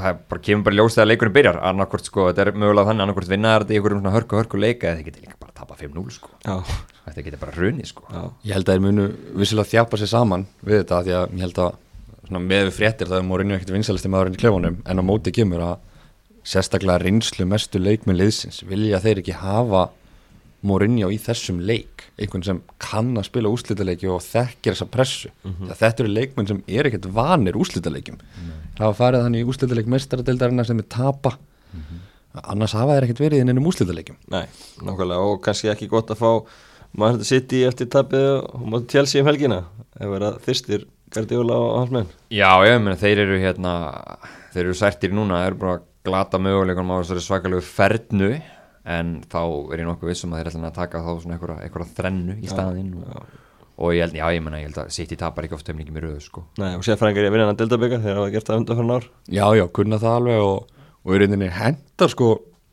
það 0.00 0.20
bara 0.30 0.40
kemur 0.40 0.64
bara 0.64 0.76
ljós 0.78 0.94
þegar 0.96 1.08
leikurinn 1.10 1.34
byrjar 1.36 1.58
annarkvort 1.68 2.06
sko, 2.08 2.30
þetta 2.30 2.46
er 2.46 2.52
mögulega 2.56 2.88
þannig 2.88 3.04
annarkvort 3.04 3.28
vinna 3.28 3.50
þetta 3.60 3.74
í 3.74 3.76
einhverjum 3.76 4.00
svona 4.00 4.14
hörku 4.14 4.38
hörku 4.40 4.60
leika 4.62 4.88
eða 4.88 4.96
þið 5.02 5.10
getur 5.10 5.26
líka 5.26 5.36
bara 5.42 5.52
að 5.52 5.58
tapa 5.60 5.76
5-0 5.76 6.14
sko. 6.14 6.30
Já, 6.46 6.56
þetta 7.04 7.24
getur 7.26 7.42
bara 7.44 7.52
hruni 7.58 7.84
sko. 7.84 8.06
Já, 8.08 8.22
ég 8.48 8.56
held 8.56 8.64
að 8.70 8.78
þeir 8.78 8.84
munu 8.86 9.06
vissilega 9.42 9.72
þjapa 9.74 10.00
sér 10.00 10.12
saman 10.14 10.46
við 10.64 10.80
þetta 10.80 11.02
því 11.04 11.14
að 11.18 11.36
ég 11.36 11.44
held 11.44 11.60
að 11.66 11.76
svona, 12.30 12.42
með 12.48 12.64
við 12.70 12.74
fréttir 12.78 13.10
það 13.12 13.20
er 13.20 13.28
Mourinho 13.28 13.58
ekkert 13.58 13.74
vinsalisti 13.76 14.08
maðurinn 14.16 14.38
í 14.38 14.40
klefunum 14.40 14.80
en 14.88 15.00
á 15.00 15.02
móti 15.04 15.34
kemur 15.36 15.60
að 15.68 15.76
sérstaklega 16.46 17.00
reynslu 17.02 17.46
mestu 17.48 17.80
leikminn 17.80 18.18
liðsins 18.18 18.62
vilja 18.68 19.00
þeir 19.02 19.22
ekki 19.22 19.40
hafa 19.40 19.88
Mourinho 20.66 21.08
í 21.08 21.16
þessum 21.16 21.62
leik? 21.64 22.04
Einhvern 22.20 22.44
sem 22.44 22.58
kann 22.82 23.14
að 23.16 23.30
spila 23.30 23.48
úrslitaleiki 23.48 24.10
og 24.12 24.20
þekkir 24.24 24.74
þessa 24.74 24.88
pressu. 24.92 25.30
Mm 25.46 25.70
þetta 25.80 26.04
eru 26.04 26.12
leikmenn 26.12 26.50
sem 26.50 26.62
er 26.68 26.88
ekkert 26.90 27.08
vanir 27.16 27.56
úrslitaleikjum. 27.56 28.18
Það 28.76 28.84
hafa 28.84 28.98
farið 28.98 29.24
þannig 29.24 29.40
í 29.40 29.48
úrslitaleik 29.48 29.88
mestaradeildarinnar 29.94 30.68
sem 30.68 30.82
er 30.82 30.88
tapa. 30.92 31.38
Annars 32.44 32.76
hafa 32.76 32.98
þeir 32.98 33.08
ekkert 33.08 33.24
verið 33.24 33.40
inn 33.42 33.54
ennum 33.54 33.70
úrslitaleikjum. 33.72 34.18
Nei, 34.30 34.44
nákvæmlega 34.84 35.32
og 35.32 35.40
kannski 35.44 35.72
ekki 35.72 35.88
gott 35.88 36.12
að 36.12 36.20
fá 36.20 36.30
maður 36.92 37.20
þetta 37.20 37.30
sitt 37.30 37.54
í 37.56 37.64
eftir 37.64 37.88
tapið 37.90 38.28
og 38.42 38.66
maður 38.66 38.88
tjelsi 38.92 39.22
um 39.22 39.30
helgina 39.30 39.62
ef 39.96 40.12
vera 40.12 40.34
þyrstir 40.44 40.86
Gardiola 41.10 41.56
og 41.58 41.72
hans 41.78 41.94
menn. 41.94 42.10
Já, 42.30 42.50
ég 42.68 42.76
meina, 42.78 42.98
þeir 42.98 43.24
eru 43.24 43.38
hérna 43.42 43.72
þeir 44.52 44.64
eru 44.64 44.74
særtir 44.78 45.14
núna, 45.14 45.40
þeir 45.42 45.50
eru 45.50 45.60
bara 45.62 45.78
að 45.78 45.86
glata 46.06 46.40
möguleikunum 46.40 46.94
á 46.96 47.02
þessari 47.02 47.24
svakalegu 47.24 47.64
fernu 47.66 48.32
en 48.88 49.20
þá 49.28 49.42
er 49.72 49.82
ég 49.82 49.88
nokkuð 49.88 50.10
vissum 50.12 50.34
að 50.34 50.42
þeir 50.42 50.50
ætla 50.52 50.70
að 50.70 50.78
taka 50.78 51.04
þá 51.04 51.10
svona 51.12 51.36
einhverja, 51.36 51.64
einhverja 51.66 51.94
þrennu 51.98 52.36
í 52.40 52.50
staðinn 52.50 52.92
og, 53.04 53.32
og 53.76 53.94
ég 53.96 54.06
held, 54.06 54.16
já, 54.16 54.26
ég 54.36 54.44
meina, 54.44 54.60
ég 54.62 54.70
held 54.70 54.80
að 54.82 54.92
City 54.96 55.18
tapar 55.20 55.46
ekki 55.46 55.58
oft 55.58 55.72
um 55.72 55.80
líka 55.80 55.94
með 55.94 56.06
röðu, 56.06 56.22
sko. 56.24 56.44
Nei, 56.60 56.72
og 56.78 56.84
sérfræðingar 56.86 57.26
í 57.26 57.30
að 57.30 57.36
vinna 57.36 57.48
hann 57.50 57.60
deildabikar 57.60 58.04
þegar 58.04 58.16
það 58.16 58.24
var 58.24 58.34
gert 58.36 58.50
það 58.50 58.62
undan 58.62 58.80
fyrir 58.80 58.94
ár. 58.96 59.08
Já, 59.28 59.44
já, 59.60 59.64
kunna 59.78 60.00
það 60.00 60.16
alveg 60.20 60.46
og, 60.46 60.86
og 61.04 61.16
í 61.16 61.20
reyndinni 61.20 61.50
hendar 61.60 62.14
sko 62.14 62.30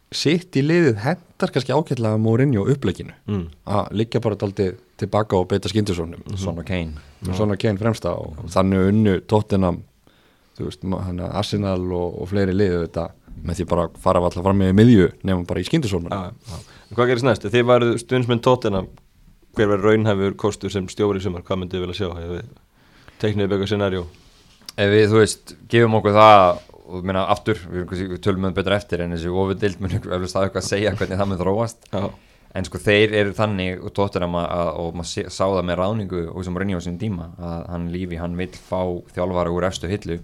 í 0.08 0.62
liðið 0.64 1.02
hendar 1.04 1.52
kannski 1.52 1.74
ágætlega 1.76 2.18
Mourinho 2.18 2.64
uppleginu 2.72 3.12
mm. 3.28 3.46
að 3.68 3.90
liggja 4.00 4.22
bara 4.24 4.40
daldið 4.40 4.78
tilbaka 4.98 5.36
og 5.36 5.50
beita 5.52 5.68
skindisónum 5.68 6.24
mm 6.24 6.38
Son 6.40 6.58
og 6.58 6.66
Kane. 6.66 6.96
Svona 7.28 7.58
Kane 7.60 7.78
fremsta 7.78 8.16
og 8.16 8.48
þannig 8.54 8.88
unnu 8.94 9.16
tóttinam 9.28 9.82
þú 10.58 10.68
veist, 10.68 10.86
hann 11.08 11.24
Arsenal 11.28 11.80
og, 11.94 12.22
og 12.22 12.30
fleiri 12.32 12.56
liðu 12.56 12.84
þetta 12.86 13.10
með 13.48 13.60
því 13.60 13.66
bara 13.70 13.88
að 13.88 13.98
fara 14.04 14.22
alltaf 14.24 14.46
fram 14.46 14.62
með 14.64 14.78
miðju 14.78 15.10
nefnum 15.22 15.46
bara 15.50 15.62
í. 15.62 15.68
En 16.88 16.96
Hvað 16.96 17.12
gerist 17.12 17.28
næst? 17.28 17.46
Þið 17.52 17.68
varuð 17.68 17.98
stundsmynd 18.02 18.44
tóttina 18.46 18.86
hver 19.58 19.72
verður 19.74 19.92
raunhæfur 19.92 20.38
kostur 20.40 20.72
sem 20.72 20.88
stjóri 20.92 21.22
sumar, 21.24 21.44
hvað 21.46 21.64
myndið 21.64 21.84
vilja 21.84 21.98
sjá? 22.00 22.08
Hefur 22.16 22.38
við 22.38 22.48
teiknið 23.22 23.48
upp 23.48 23.56
eitthvað 23.56 23.72
scenarjó? 23.74 24.04
Ef 24.78 24.92
við, 24.94 25.06
þú 25.12 25.20
veist, 25.20 25.54
gefum 25.72 25.98
okkur 25.98 26.16
það 26.16 26.62
og 26.88 27.04
minna 27.04 27.26
aftur, 27.34 27.60
við, 27.74 28.16
tölum 28.24 28.46
með 28.48 28.56
betur 28.62 28.78
eftir 28.78 29.04
en 29.04 29.16
þessi 29.16 29.34
ofudild 29.34 29.82
mun 29.84 29.98
eflust 29.98 30.38
það 30.38 30.48
eitthvað 30.48 30.62
að 30.62 30.70
segja 30.70 30.94
hvernig 30.96 31.20
það 31.20 31.30
mun 31.32 31.42
þróast 31.42 31.90
Já, 31.92 32.04
en 32.56 32.68
sko 32.68 32.82
þeir 32.86 33.16
eru 33.22 33.34
þannig 33.36 33.82
og 33.84 33.94
tóttunum 33.98 34.38
að, 34.40 34.48
að 34.56 34.70
og 34.84 34.96
maður 35.02 35.34
sá 35.36 35.44
það 35.44 35.66
með 35.68 35.80
ráðningu 35.82 36.22
og 36.32 36.46
sem 36.48 36.60
Rinni 36.62 36.80
á 36.80 36.82
sinni 36.86 37.02
tíma 37.02 37.28
að 37.36 37.66
hann 37.74 37.90
lífi, 37.92 38.22
hann 38.22 38.38
vill 38.40 38.54
fá 38.56 38.80
þjálfara 39.18 39.52
úr 39.52 39.68
efstu 39.68 39.92
hillu 39.92 40.22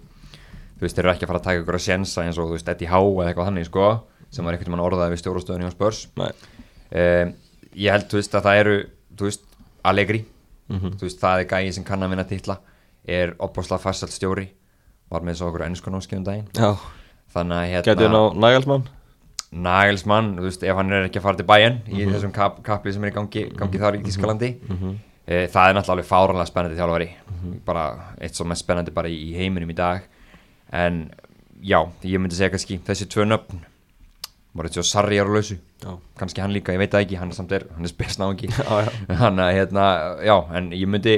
þú 0.84 0.88
veist, 0.90 0.98
þeir 1.00 1.06
eru 1.08 1.14
ekki 1.16 1.24
að 1.26 1.32
fara 1.32 1.40
að 1.40 1.48
taka 1.48 1.62
ykkur 1.64 1.78
að 1.80 1.86
sjensa 1.88 2.24
eins 2.28 2.38
og 2.42 2.50
þú 2.52 2.58
veist, 2.58 2.70
Eddie 2.74 2.90
Howe 2.92 3.24
eða 3.24 3.32
eitthvað 3.32 3.48
þannig 3.50 3.68
sko 3.70 3.88
sem 4.34 4.44
var 4.46 4.58
einhvern 4.58 4.74
veginn 4.74 4.84
orðaði 4.84 5.14
við 5.14 5.22
stjórastöðunni 5.24 5.70
á 5.70 5.76
spörs. 5.78 6.02
Nei, 6.20 6.32
um, 7.00 7.34
ég 7.80 7.94
held, 7.96 8.08
þú 8.12 8.20
veist, 8.20 8.36
að 8.36 8.48
það 8.50 8.60
eru 8.64 8.76
þú 9.16 9.30
veist, 9.30 9.44
Allegri 9.84 10.24
Mhm. 10.74 10.94
þú 10.98 11.04
veist, 11.08 11.20
það 11.20 11.40
er 11.44 11.48
gæi 11.52 11.74
sem 11.76 11.84
kann 11.84 12.02
að 12.04 12.10
vinna 12.14 12.24
titla 12.28 12.58
er 13.06 13.34
opbáslega 13.40 13.82
farsalt 13.84 14.12
stjóri 14.16 14.48
var 15.12 15.22
með 15.22 15.36
svo 15.38 15.50
okkur 15.52 15.66
ennskunnámskeiðum 15.68 16.24
daginn. 16.26 16.48
Já, 16.56 16.78
þannig 17.36 17.58
að 17.60 17.72
hérna 17.72 17.88
getið 17.90 18.12
ná 18.14 18.22
Nægalsmann? 18.40 18.86
Nagelsmann, 19.54 20.30
þú 20.40 20.48
veist, 20.48 20.64
ef 20.66 20.76
hann 20.80 20.92
er 20.96 21.06
ekki 21.10 21.20
að 21.20 21.26
fara 21.28 21.38
til 21.38 21.46
bæjan 21.46 21.76
í 21.94 22.06
þessum 22.10 22.32
kap, 22.34 22.62
kapli 22.66 22.94
sem 22.96 23.04
er 23.06 23.12
í 23.12 23.14
gangi, 23.14 23.44
gangi 23.60 23.82
þar 23.84 23.98
í 24.00 24.02
Þískalandi 24.08 24.50
e, 25.28 25.48
það 25.52 25.68
er 25.70 25.76
náttúrulega 25.78 26.10
fáranlega 26.10 26.48
spennandi 26.50 26.80
þjálfari. 26.80 27.10
Bara 27.68 27.84
eitt 28.20 28.34
svo 28.40 28.48
mest 28.50 28.64
spennandi 28.66 28.92
bara 28.96 29.12
í, 29.12 29.20
í 29.30 29.36
heiminum 29.38 29.70
í 29.70 29.76
dag 29.78 30.08
en 30.74 31.04
já, 31.64 31.80
ég 32.04 32.20
myndi 32.22 32.38
segja 32.38 32.52
kannski 32.54 32.80
þessi 32.88 33.10
tvö 33.14 33.28
nöfn 33.30 33.62
Mauricio 34.54 34.84
Sarri 34.86 35.18
er 35.18 35.30
á 35.30 35.34
lausu 35.34 35.58
kannski 36.20 36.44
hann 36.44 36.54
líka, 36.54 36.74
ég 36.75 36.81
veit 36.81 36.94
það 36.94 37.06
ekki, 37.08 37.20
hann 37.22 37.34
er 37.34 37.38
samt 37.38 37.53
er 37.56 37.68
hann 37.74 37.88
er 37.88 37.94
já. 38.60 39.15
hann 39.22 39.42
að 39.42 39.53
hérna, 39.58 39.86
já, 40.22 40.36
en 40.53 40.72
ég 40.75 40.89
myndi 40.89 41.18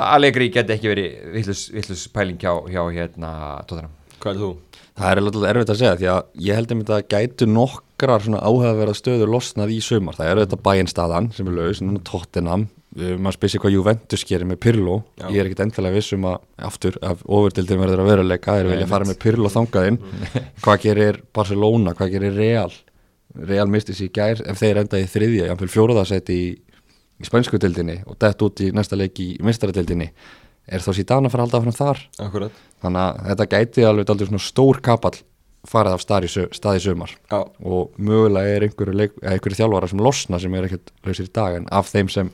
Allegri 0.00 0.48
geti 0.52 0.76
ekki 0.76 0.90
verið 0.92 1.30
villus, 1.34 1.66
villus 1.74 2.06
pæling 2.12 2.38
hjá, 2.40 2.52
hjá 2.70 2.82
hérna, 2.94 3.30
tóttunum 3.68 3.94
Hvað 4.16 4.32
er 4.32 4.40
þú? 4.40 4.50
Það 4.96 5.10
er 5.10 5.20
alveg 5.20 5.50
erfitt 5.50 5.70
að 5.72 5.80
segja 5.80 5.96
því 6.00 6.06
að 6.08 6.44
ég 6.46 6.56
held 6.56 6.70
að 6.96 7.02
gætu 7.12 7.48
nokkrar 7.50 8.22
svona 8.24 8.40
áhugaverða 8.40 8.94
stöður 8.96 9.32
losnað 9.34 9.74
í 9.74 9.80
sumar. 9.84 10.16
Það 10.16 10.30
eru 10.32 10.44
þetta 10.46 10.58
bæinstaðan 10.64 11.28
sem 11.36 11.50
er 11.50 11.58
laus, 11.58 11.82
núna 11.84 12.00
Tottenham, 12.08 12.64
maður 12.96 13.36
spyrir 13.36 13.52
sig 13.54 13.62
hvað 13.62 13.74
Juventus 13.76 14.24
gerir 14.28 14.48
með 14.48 14.60
Pirlo. 14.64 14.96
Já. 15.20 15.26
Ég 15.28 15.40
er 15.42 15.50
ekkit 15.50 15.62
endilega 15.66 15.98
viss 15.98 16.16
um 16.16 16.26
að, 16.30 16.36
aftur, 16.68 16.98
af 17.04 17.24
ofurdildin 17.24 17.82
verður 17.82 18.04
að 18.04 18.10
veruleika, 18.12 18.58
þeir 18.58 18.70
vilja 18.72 18.90
fara 18.92 19.08
með 19.08 19.18
Pirlo 19.24 19.52
þangaðinn. 19.52 19.98
hvað 20.64 20.84
gerir 20.86 21.20
Barcelona, 21.36 21.96
hvað 21.98 22.14
gerir 22.16 22.38
Real? 22.38 22.70
Real 23.36 23.68
misti 23.68 23.92
sér 23.96 24.08
í 24.08 24.14
gær 24.16 24.40
ef 24.48 24.62
þeir 24.62 24.80
enda 24.84 25.02
í 25.02 25.10
þriðja, 25.12 25.50
jáfnvel 25.50 25.72
fjóruðarsæti 25.74 26.38
í, 26.40 26.48
í 27.20 27.28
spænsku 27.28 27.60
dildinni 27.60 28.00
og 28.08 28.16
dett 28.22 28.42
út 28.46 28.64
í 28.64 28.70
næsta 28.72 28.96
leik 28.96 29.20
í 29.20 29.34
mistaradildinni. 29.44 30.08
Er 30.66 30.82
þá 30.82 30.90
síðan 30.96 31.28
að 31.28 31.34
fara 31.36 31.44
halda 31.44 31.60
áfram 31.60 31.76
þar? 31.76 32.00
Akkurat 32.24 32.64
þannig 32.82 33.02
að 33.02 33.30
þetta 33.30 33.46
gæti 33.52 33.86
alveg 33.86 34.12
aldrei 34.12 34.28
svona 34.30 34.44
stór 34.44 34.80
kapall 34.84 35.16
farið 35.66 35.96
af 35.96 36.02
stað 36.04 36.26
í, 36.26 36.30
sö- 36.30 36.48
stað 36.54 36.78
í 36.78 36.82
sumar 36.84 37.12
Já, 37.32 37.38
og 37.42 37.96
mögulega 37.98 38.56
er 38.56 38.66
einhverju, 38.68 39.08
einhverju 39.26 39.58
þjálfara 39.58 39.88
sem 39.90 40.02
losna 40.04 40.38
sem 40.42 40.54
er 40.54 40.68
ekkert 40.68 40.92
lausir 41.06 41.26
í 41.26 41.32
dag 41.34 41.56
en 41.58 41.66
af 41.74 41.88
þeim 41.90 42.10
sem, 42.12 42.30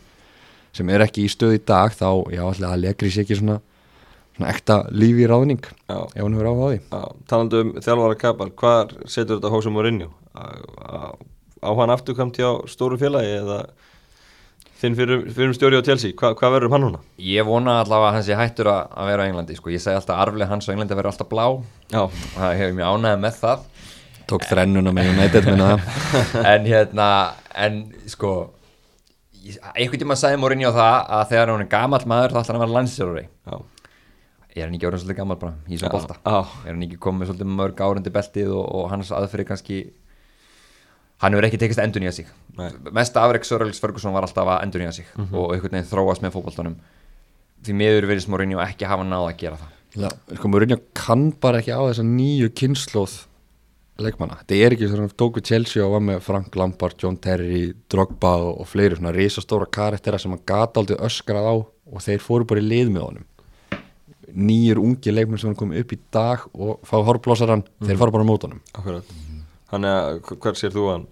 sem 0.77 0.89
er 0.93 1.05
ekki 1.05 1.27
í 1.27 1.33
stöð 1.33 1.59
í 1.59 1.63
dag 1.69 1.95
þá 1.97 2.09
já 2.33 2.43
alltaf 2.47 2.73
að 2.73 2.83
legri 2.87 3.13
sér 3.13 3.27
ekki 3.27 3.39
svona, 3.41 3.59
svona 4.37 4.51
ekta 4.55 4.79
lífi 4.91 5.27
í 5.27 5.31
ráðning 5.31 5.63
já, 5.69 5.99
ef 6.01 6.19
hann 6.23 6.37
hefur 6.39 6.51
áhuga 6.51 6.65
á 6.65 6.71
því. 6.73 6.81
Já 6.81 7.29
Talandi 7.33 7.63
um 7.63 7.73
þjálfara 7.79 8.19
kapal, 8.25 8.51
hvað 8.63 8.97
setur 9.05 9.39
þetta 9.39 9.53
hósum? 9.53 9.81
Á, 10.33 10.45
á, 10.81 11.01
á 11.61 11.71
hann 11.77 11.93
afturkamt 11.93 12.41
hjá 12.41 12.51
stóru 12.73 12.97
félagi 13.01 13.35
eða 13.43 13.63
þinn 14.83 14.97
fyrir, 14.99 15.27
fyrir 15.31 15.55
stjóri 15.55 15.79
á 15.79 15.87
Chelsea, 15.87 16.15
Hva, 16.19 16.33
hvað 16.39 16.57
verður 16.57 16.71
um 16.71 16.75
hann 16.77 16.85
núna? 16.87 17.01
Ég 17.23 17.47
vona 17.47 17.79
allavega 17.83 18.09
að 18.09 18.17
hann 18.17 18.25
sé 18.27 18.39
hættur 18.39 18.71
að, 18.73 18.81
að 18.99 19.11
vera 19.13 19.27
á 19.27 19.29
Englandi 19.31 19.59
sko. 19.59 19.71
Ég 19.71 19.83
segi 19.83 19.99
alltaf 19.99 20.17
að 20.17 20.23
arfleg 20.25 20.51
hans 20.51 20.67
á 20.67 20.73
Englandi 20.75 20.99
verður 20.99 21.13
alltaf 21.13 21.31
blá. 21.31 21.45
Já, 21.93 22.03
það 22.35 22.57
hefur 22.59 22.75
mjög 22.81 22.97
ánægð 22.97 23.23
með 23.23 23.39
það. 23.43 23.69
Tók 24.33 24.49
þrennuna 24.49 24.95
með 24.97 25.13
United 25.13 25.49
minna 25.51 25.69
það. 25.71 25.87
En 26.55 26.67
hérna, 26.67 27.09
en 27.67 27.79
sko 28.11 28.33
einhvern 29.73 30.03
tíma 30.03 30.17
sagði 30.19 30.41
Mourinho 30.43 30.73
það 30.75 30.99
að 31.17 31.25
þegar 31.33 31.53
hann 31.53 31.65
er 31.65 31.71
gamall 31.73 32.05
maður 32.11 32.35
þá 32.35 32.41
ætlar 32.43 32.57
hann 32.57 32.61
að 32.61 32.65
vera 32.67 32.77
landsjálfari 32.79 33.25
já. 33.27 33.57
Er 34.53 34.67
hann 34.67 34.77
ekki 34.77 34.89
orðin 34.89 35.01
svolítið 35.03 35.19
gamall 35.23 35.39
bara 35.41 35.55
í 35.73 35.79
svo 35.81 35.91
bolta? 35.93 36.19
Já, 36.21 36.39
er 36.67 36.75
hann 36.75 36.87
ekki 36.87 37.01
komið 37.01 37.31
svolítið 37.31 37.53
mörg 37.57 37.83
árundi 37.83 38.13
beltið 38.13 38.53
og, 38.53 38.65
og 38.77 38.91
hans 38.93 39.13
aðferði 39.17 39.47
kannski 39.49 39.79
hann 41.23 41.37
hefur 41.37 41.47
ekki 41.49 41.61
tekist 41.63 41.81
að 41.81 41.89
endurnýja 41.89 42.15
sig. 42.19 42.31
Nei. 42.59 42.69
mesta 42.93 43.23
afreg 43.25 43.47
Sörlegs 43.49 43.81
Ferguson 43.81 44.13
var 44.13 44.27
alltaf 44.27 44.51
að 44.53 44.65
endurnýja 44.67 44.93
sig 44.99 45.09
og 45.17 45.55
einhvern 45.55 45.79
veginn 45.79 45.89
þróast 45.89 46.25
með 46.25 46.35
fótboltanum. 46.37 46.77
Því 47.63 47.77
miður 47.79 48.09
verið 48.11 48.29
Mourinho 48.29 48.61
ekki 48.61 48.89
hafa 48.91 49.07
náð 49.07 49.29
að 49.31 49.37
gera 49.41 49.61
það. 49.61 49.77
Já, 50.03 50.09
sko, 50.37 50.51
Mourinho 50.51 50.79
kann 50.99 51.31
bara 51.41 51.61
ekki 51.63 51.73
á 51.73 51.81
þessa 51.81 52.05
nýju 52.07 52.51
kynnslóð 52.59 53.17
leikmanna. 54.01 54.39
Þetta 54.41 54.57
er 54.67 54.75
ekki 54.77 54.89
svona 54.91 55.09
tóku 55.19 55.43
Chelsea 55.45 55.83
og 55.85 55.93
var 55.97 56.01
með 56.07 56.21
Frank 56.25 56.55
Lampard, 56.57 56.97
John 57.03 57.17
Terry, 57.23 57.73
Drogba 57.93 58.33
og, 58.41 58.63
fleiri 58.71 58.97
svona 58.99 59.13
risastóra 59.15 59.67
karaktera 59.71 60.19
sem 60.19 60.33
hann 60.33 60.43
gata 60.49 60.81
aldrei 60.81 60.97
öskrað 60.99 61.49
á 61.49 61.55
og 61.61 62.01
þeir 62.01 62.23
fóru 62.25 62.47
bara 62.49 62.63
í 62.63 62.67
lið 62.67 62.91
með 62.95 63.05
honum. 63.09 63.27
Nýjur 64.33 64.79
ungi 64.81 65.13
leikmenn 65.13 65.39
sem 65.43 65.51
hann 65.51 65.59
komið 65.61 65.83
upp 65.85 65.93
í 65.93 65.99
dag 66.15 66.47
og 66.55 66.79
fá 66.89 66.97
horfblósaran, 67.05 67.67
þeir 67.85 67.99
fara 68.01 68.15
bara 68.15 68.25
á 68.25 68.31
mótunum. 68.31 68.63
Akkurat. 68.73 69.11
Þannig 69.73 69.93
að 69.93 70.21
hv- 70.29 70.39
hver 70.45 70.57
sér 70.61 70.73
þú 70.75 70.83
hann 70.91 71.05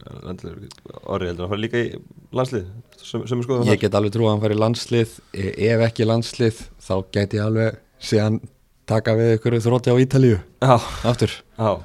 Orri 1.08 1.28
heldur 1.30 1.46
hann 1.46 1.52
fara 1.52 1.60
líka 1.62 1.80
í 1.80 2.00
landslið? 2.36 2.66
Sem, 3.00 3.22
sem 3.28 3.40
Ég 3.64 3.80
get 3.80 3.94
alveg 3.96 4.12
trú 4.12 4.26
að 4.28 4.34
hann 4.34 4.42
fær 4.44 4.52
í 4.52 4.58
landslið, 4.60 5.14
e- 5.32 5.54
ef 5.70 5.84
ekki 5.88 6.04
landslið 6.08 6.58
þá 6.80 6.92
gæti 7.12 7.38
ég 7.40 7.44
alveg 7.46 7.78
síðan 8.00 8.40
taka 8.86 9.14
við 9.16 9.36
ykkur 9.38 9.56
þrótti 9.64 9.92
á 9.92 9.96
Ítalíu. 10.00 10.40
Aftur. 10.60 11.32
já 11.58 11.80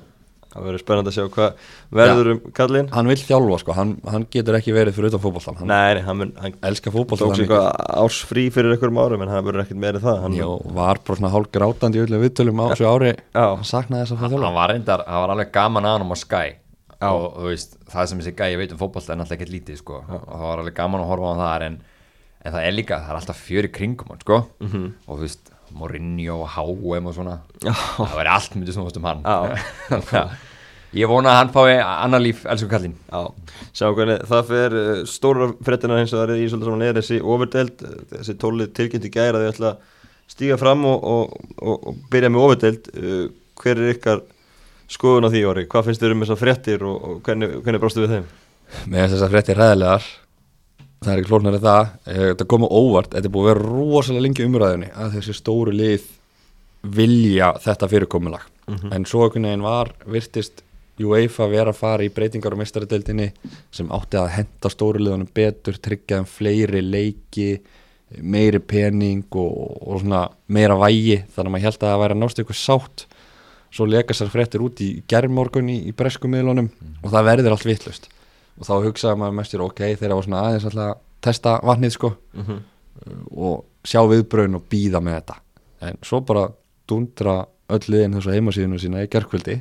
Það 0.55 0.67
verður 0.69 0.81
spennandi 0.85 1.11
að 1.11 1.15
sjá 1.17 1.25
hvað 1.35 1.63
verður 1.99 2.29
um 2.31 2.37
kallinn. 2.55 2.89
Hann 2.95 3.09
vil 3.11 3.17
þjálfa 3.19 3.57
sko, 3.59 3.73
hann, 3.75 3.89
hann 4.07 4.25
getur 4.31 4.55
ekki 4.55 4.75
verið 4.75 4.95
fyrir 4.95 5.09
utan 5.11 5.23
fótboltan, 5.25 5.57
hann 5.59 5.67
Nei, 5.67 5.97
nei, 5.97 6.03
hann, 6.05 6.19
mun, 6.21 6.29
hann 6.39 6.53
elskar 6.69 6.93
tók 6.93 6.95
fótboltan 6.95 7.33
sér 7.35 7.43
eitthvað 7.43 7.65
árs 8.05 8.19
frí 8.29 8.45
fyrir 8.55 8.71
einhverjum 8.71 9.01
árum 9.03 9.25
en 9.25 9.33
hann 9.33 9.43
verður 9.43 9.65
ekkert 9.65 9.81
meira 9.83 9.99
en 9.99 10.05
það. 10.05 10.21
Hann, 10.23 10.37
Jó, 10.39 10.49
var 10.77 11.01
bara 11.03 11.19
svona 11.19 11.33
hálf 11.35 11.49
grátandi 11.51 11.99
í 11.99 12.05
öllum 12.05 12.23
viðtölum 12.23 12.61
á 12.63 12.65
þessu 12.71 12.87
ári. 12.87 13.11
Já. 13.35 13.43
hann 13.51 13.67
saknaði 13.67 14.05
þess 14.05 14.15
að 14.15 14.21
fá 14.21 14.27
þjálfa 14.31 14.47
hann 14.47 14.59
var 14.61 14.71
reyndar, 14.71 15.03
hann 15.09 15.25
var 15.25 15.33
alveg 15.35 15.51
gaman 15.59 15.89
að 15.89 15.97
hann 15.97 16.15
á 16.15 16.19
Sky. 16.23 16.47
Já. 16.95 17.09
og 17.11 17.25
þú 17.35 17.49
veist, 17.51 17.75
það 17.91 18.07
sem 18.09 18.21
þessi 18.23 18.35
gæi 18.39 18.55
veit 18.61 18.71
um 18.71 18.79
fótbolta 18.79 19.11
er 19.11 19.19
náttúrulega 19.19 19.41
ekkert 19.41 19.55
lítið 19.57 19.81
sko. 19.81 19.99
Og 20.07 20.23
það 20.31 20.45
var 20.47 20.63
alveg 20.63 20.77
gaman 20.79 21.03
að 21.03 21.11
horfa 21.11 21.33
á 21.35 21.35
það 21.41 21.65
en, 21.67 21.75
en 22.45 22.55
það 22.55 22.67
er 22.69 22.75
líka, 22.79 23.01
það 23.03 23.11
er 23.11 23.19
alltaf 23.19 23.43
fjör 23.43 23.67
í 23.67 23.73
kringum 23.75 24.13
hann 24.13 24.23
sko. 24.23 24.39
Mhm. 24.63 24.85
og 25.03 25.19
þú 25.19 25.27
veist, 25.27 25.51
Mourinho 25.75 26.41
og 26.43 26.51
HM 26.55 27.09
og 27.09 27.15
svona. 27.15 27.39
Það 27.61 28.19
væri 28.19 28.33
allt 28.35 28.57
myndið 28.57 28.77
snúast 28.77 28.99
um 28.99 29.07
hann. 29.09 29.25
Ég 30.95 31.09
vona 31.11 31.33
að 31.33 31.39
hann 31.41 31.49
fái 31.51 31.73
annar 31.83 32.21
líf, 32.23 32.45
elsku 32.47 32.69
kallinn 32.71 32.93
Já, 33.09 33.25
sjá 33.75 33.89
hvernig 33.97 34.21
það 34.29 34.45
fer 34.47 34.75
uh, 34.79 34.91
stóra 35.09 35.49
frettina 35.67 35.97
eins 35.99 36.13
og 36.13 36.21
það 36.21 36.31
er 36.31 36.39
í 36.39 36.45
svolítið 36.47 36.69
saman 36.69 36.85
er 36.85 36.99
þessi 37.01 37.17
overdeld, 37.33 37.83
uh, 37.83 37.97
þessi 38.13 38.35
tólið 38.39 38.71
tilkynnt 38.77 39.07
í 39.09 39.11
gæra 39.11 39.41
að 39.41 39.43
þau 39.43 39.51
ætla 39.51 39.71
að 39.73 40.31
stíga 40.31 40.59
fram 40.61 40.87
og, 40.87 41.03
og, 41.03 41.35
og, 41.59 41.89
og 41.91 41.99
byrja 42.13 42.31
með 42.31 42.45
overdeld 42.45 42.87
uh, 42.95 43.25
hver 43.59 43.81
er 43.81 43.91
ykkar 43.97 44.23
skoðun 44.95 45.27
á 45.27 45.33
því 45.33 45.43
orði, 45.49 45.67
hvað 45.73 45.89
finnst 45.89 46.05
þér 46.05 46.15
um 46.15 46.23
þessar 46.23 46.41
frettir 46.45 46.87
og, 46.87 47.19
hvernig, 47.27 47.57
hvernig 47.65 47.83
brástu 47.83 48.05
við 48.05 48.15
þeim? 48.15 48.31
með 48.89 49.11
þess 49.13 49.25
að 49.25 49.35
frétti 49.35 49.55
ræðilegar 49.57 50.07
það 51.05 51.13
er 51.13 51.21
ekki 51.21 51.31
flóknar 51.31 51.57
en 51.57 51.63
það. 51.63 51.89
Eh, 52.09 52.21
þetta 52.31 52.47
kom 52.51 52.65
á 52.65 52.69
óvart, 52.69 53.13
þetta 53.13 53.29
er 53.29 53.33
búið 53.35 53.45
að 53.45 53.51
vera 53.51 53.71
rosalega 53.71 54.25
lengi 54.25 54.43
í 54.43 54.49
umræðunni 54.49 54.91
að 54.91 55.17
þessi 55.19 55.37
stóru 55.37 55.73
lið 55.75 56.11
vilja 56.95 57.53
þetta 57.63 57.89
fyrirkomulag. 57.91 58.51
En 58.93 59.05
svo 59.05 59.25
einhvern 59.25 59.45
veginn 59.45 59.65
var 59.65 59.91
virtist 60.09 60.63
UEFA 61.01 61.47
vera 61.51 61.73
að 61.73 61.79
fara 61.79 62.05
í 62.05 62.11
breytingar 62.13 62.55
á 62.55 62.61
mestaradeildinni 62.61 63.27
sem 63.73 63.89
átti 63.93 64.17
að 64.17 64.31
henda 64.37 64.71
stóru 64.71 65.01
liðunum 65.03 65.29
betur, 65.35 65.77
tryggja 65.77 66.21
þeim 66.21 66.29
fleiri 66.29 66.81
leiki 66.81 67.49
meiri 68.21 68.61
pening 68.63 69.25
og, 69.33 69.75
og 69.81 70.01
svona 70.01 70.23
meira 70.47 70.77
vægi. 70.79 71.19
Þannig 71.35 71.49
að 71.49 71.53
maður 71.55 71.67
held 71.67 71.77
að 71.77 71.89
það 71.89 72.01
væri 72.03 72.15
að 72.15 72.21
nást 72.23 72.41
ykkur 72.43 72.59
sátt. 72.61 73.05
Svo 73.75 73.89
leka 73.91 74.15
sér 74.15 74.31
fréttir 74.31 74.63
út 74.63 74.81
í 74.81 74.89
gerðmorgun 75.09 75.69
í, 75.73 75.81
í 75.89 75.91
bresku 75.91 76.31
miðlunum 76.31 76.69
og 77.01 77.09
það 77.11 77.31
verður 77.33 77.57
allt 77.57 77.67
vittlust 77.67 78.07
og 78.59 78.67
þá 78.67 78.73
hugsaði 78.87 79.19
maður 79.21 79.37
mestur 79.39 79.63
ok, 79.65 79.81
þeir 79.99 80.13
hafa 80.13 80.25
svona 80.27 80.43
aðeins 80.47 80.67
alltaf 80.69 80.89
að 80.91 80.99
testa 81.25 81.55
vatnið 81.65 81.95
sko. 81.97 82.13
Mhm. 82.33 82.63
og 83.35 83.65
sjá 83.85 83.99
viðbröðin 84.07 84.55
og 84.55 84.63
býða 84.71 85.01
með 85.03 85.17
þetta. 85.19 85.35
En 85.81 85.97
svo 86.01 86.21
bara 86.25 86.45
dundra 86.87 87.45
öll 87.69 87.83
liðin 87.91 88.15
þessu 88.15 88.31
heimasíðinu 88.33 88.79
sína 88.79 89.03
í 89.03 89.09
gerðkvöldi 89.11 89.57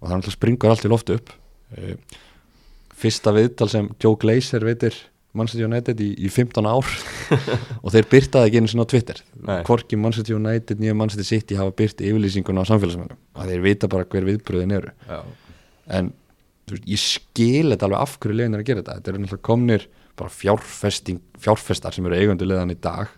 og 0.00 0.08
það 0.08 0.16
alltaf 0.18 0.34
springur 0.36 0.70
allt 0.70 0.84
í 0.84 0.90
loftu 0.92 1.16
upp. 1.16 1.32
Eh, 1.76 1.96
fyrsta 3.00 3.32
viðtal 3.32 3.68
sem 3.72 3.88
Joe 4.02 4.18
Glazer 4.20 4.64
veitir 4.66 4.94
Manchester 5.32 5.64
United 5.64 6.00
í, 6.02 6.10
í 6.26 6.28
15 6.28 6.66
ár. 6.66 6.86
Og 7.84 7.92
þeir 7.94 8.08
byrtaði 8.10 8.50
ekki 8.50 8.60
einu 8.60 8.70
sinna 8.72 8.82
á 8.86 8.90
Twitter. 8.90 9.20
Nei. 9.40 9.60
hvorki 9.66 9.96
Manchester 9.96 10.36
United 10.36 10.80
nýja 10.82 10.94
Manchester 10.98 11.24
City 11.28 11.58
hafa 11.58 11.70
byrt 11.78 12.02
yfirlýsinguna 12.02 12.64
á 12.66 12.70
samfélagsmennum 12.70 13.18
að 13.38 13.52
þeir 13.54 13.62
vita 13.64 13.90
bara 13.90 14.08
hver 14.10 14.26
viðbröðin 14.26 14.74
eru. 14.74 14.90
Já. 15.08 15.20
en 15.96 16.12
veist, 16.74 16.88
ég 16.88 17.02
skil 17.02 17.72
þetta 17.72 17.88
alveg 17.88 18.04
af 18.04 18.18
hverju 18.18 18.36
leiðin 18.36 18.56
er 18.56 18.62
að 18.62 18.68
gera 18.68 18.82
þetta. 18.82 18.98
Þetta 18.98 19.12
eru 19.12 19.22
náttúrulega 19.22 19.48
komnir 19.48 19.88
fjárfestar 21.40 21.96
sem 21.96 22.06
eru 22.06 22.18
eigundu 22.18 22.48
leiðan 22.48 22.74
í 22.74 22.78
dag. 22.82 23.14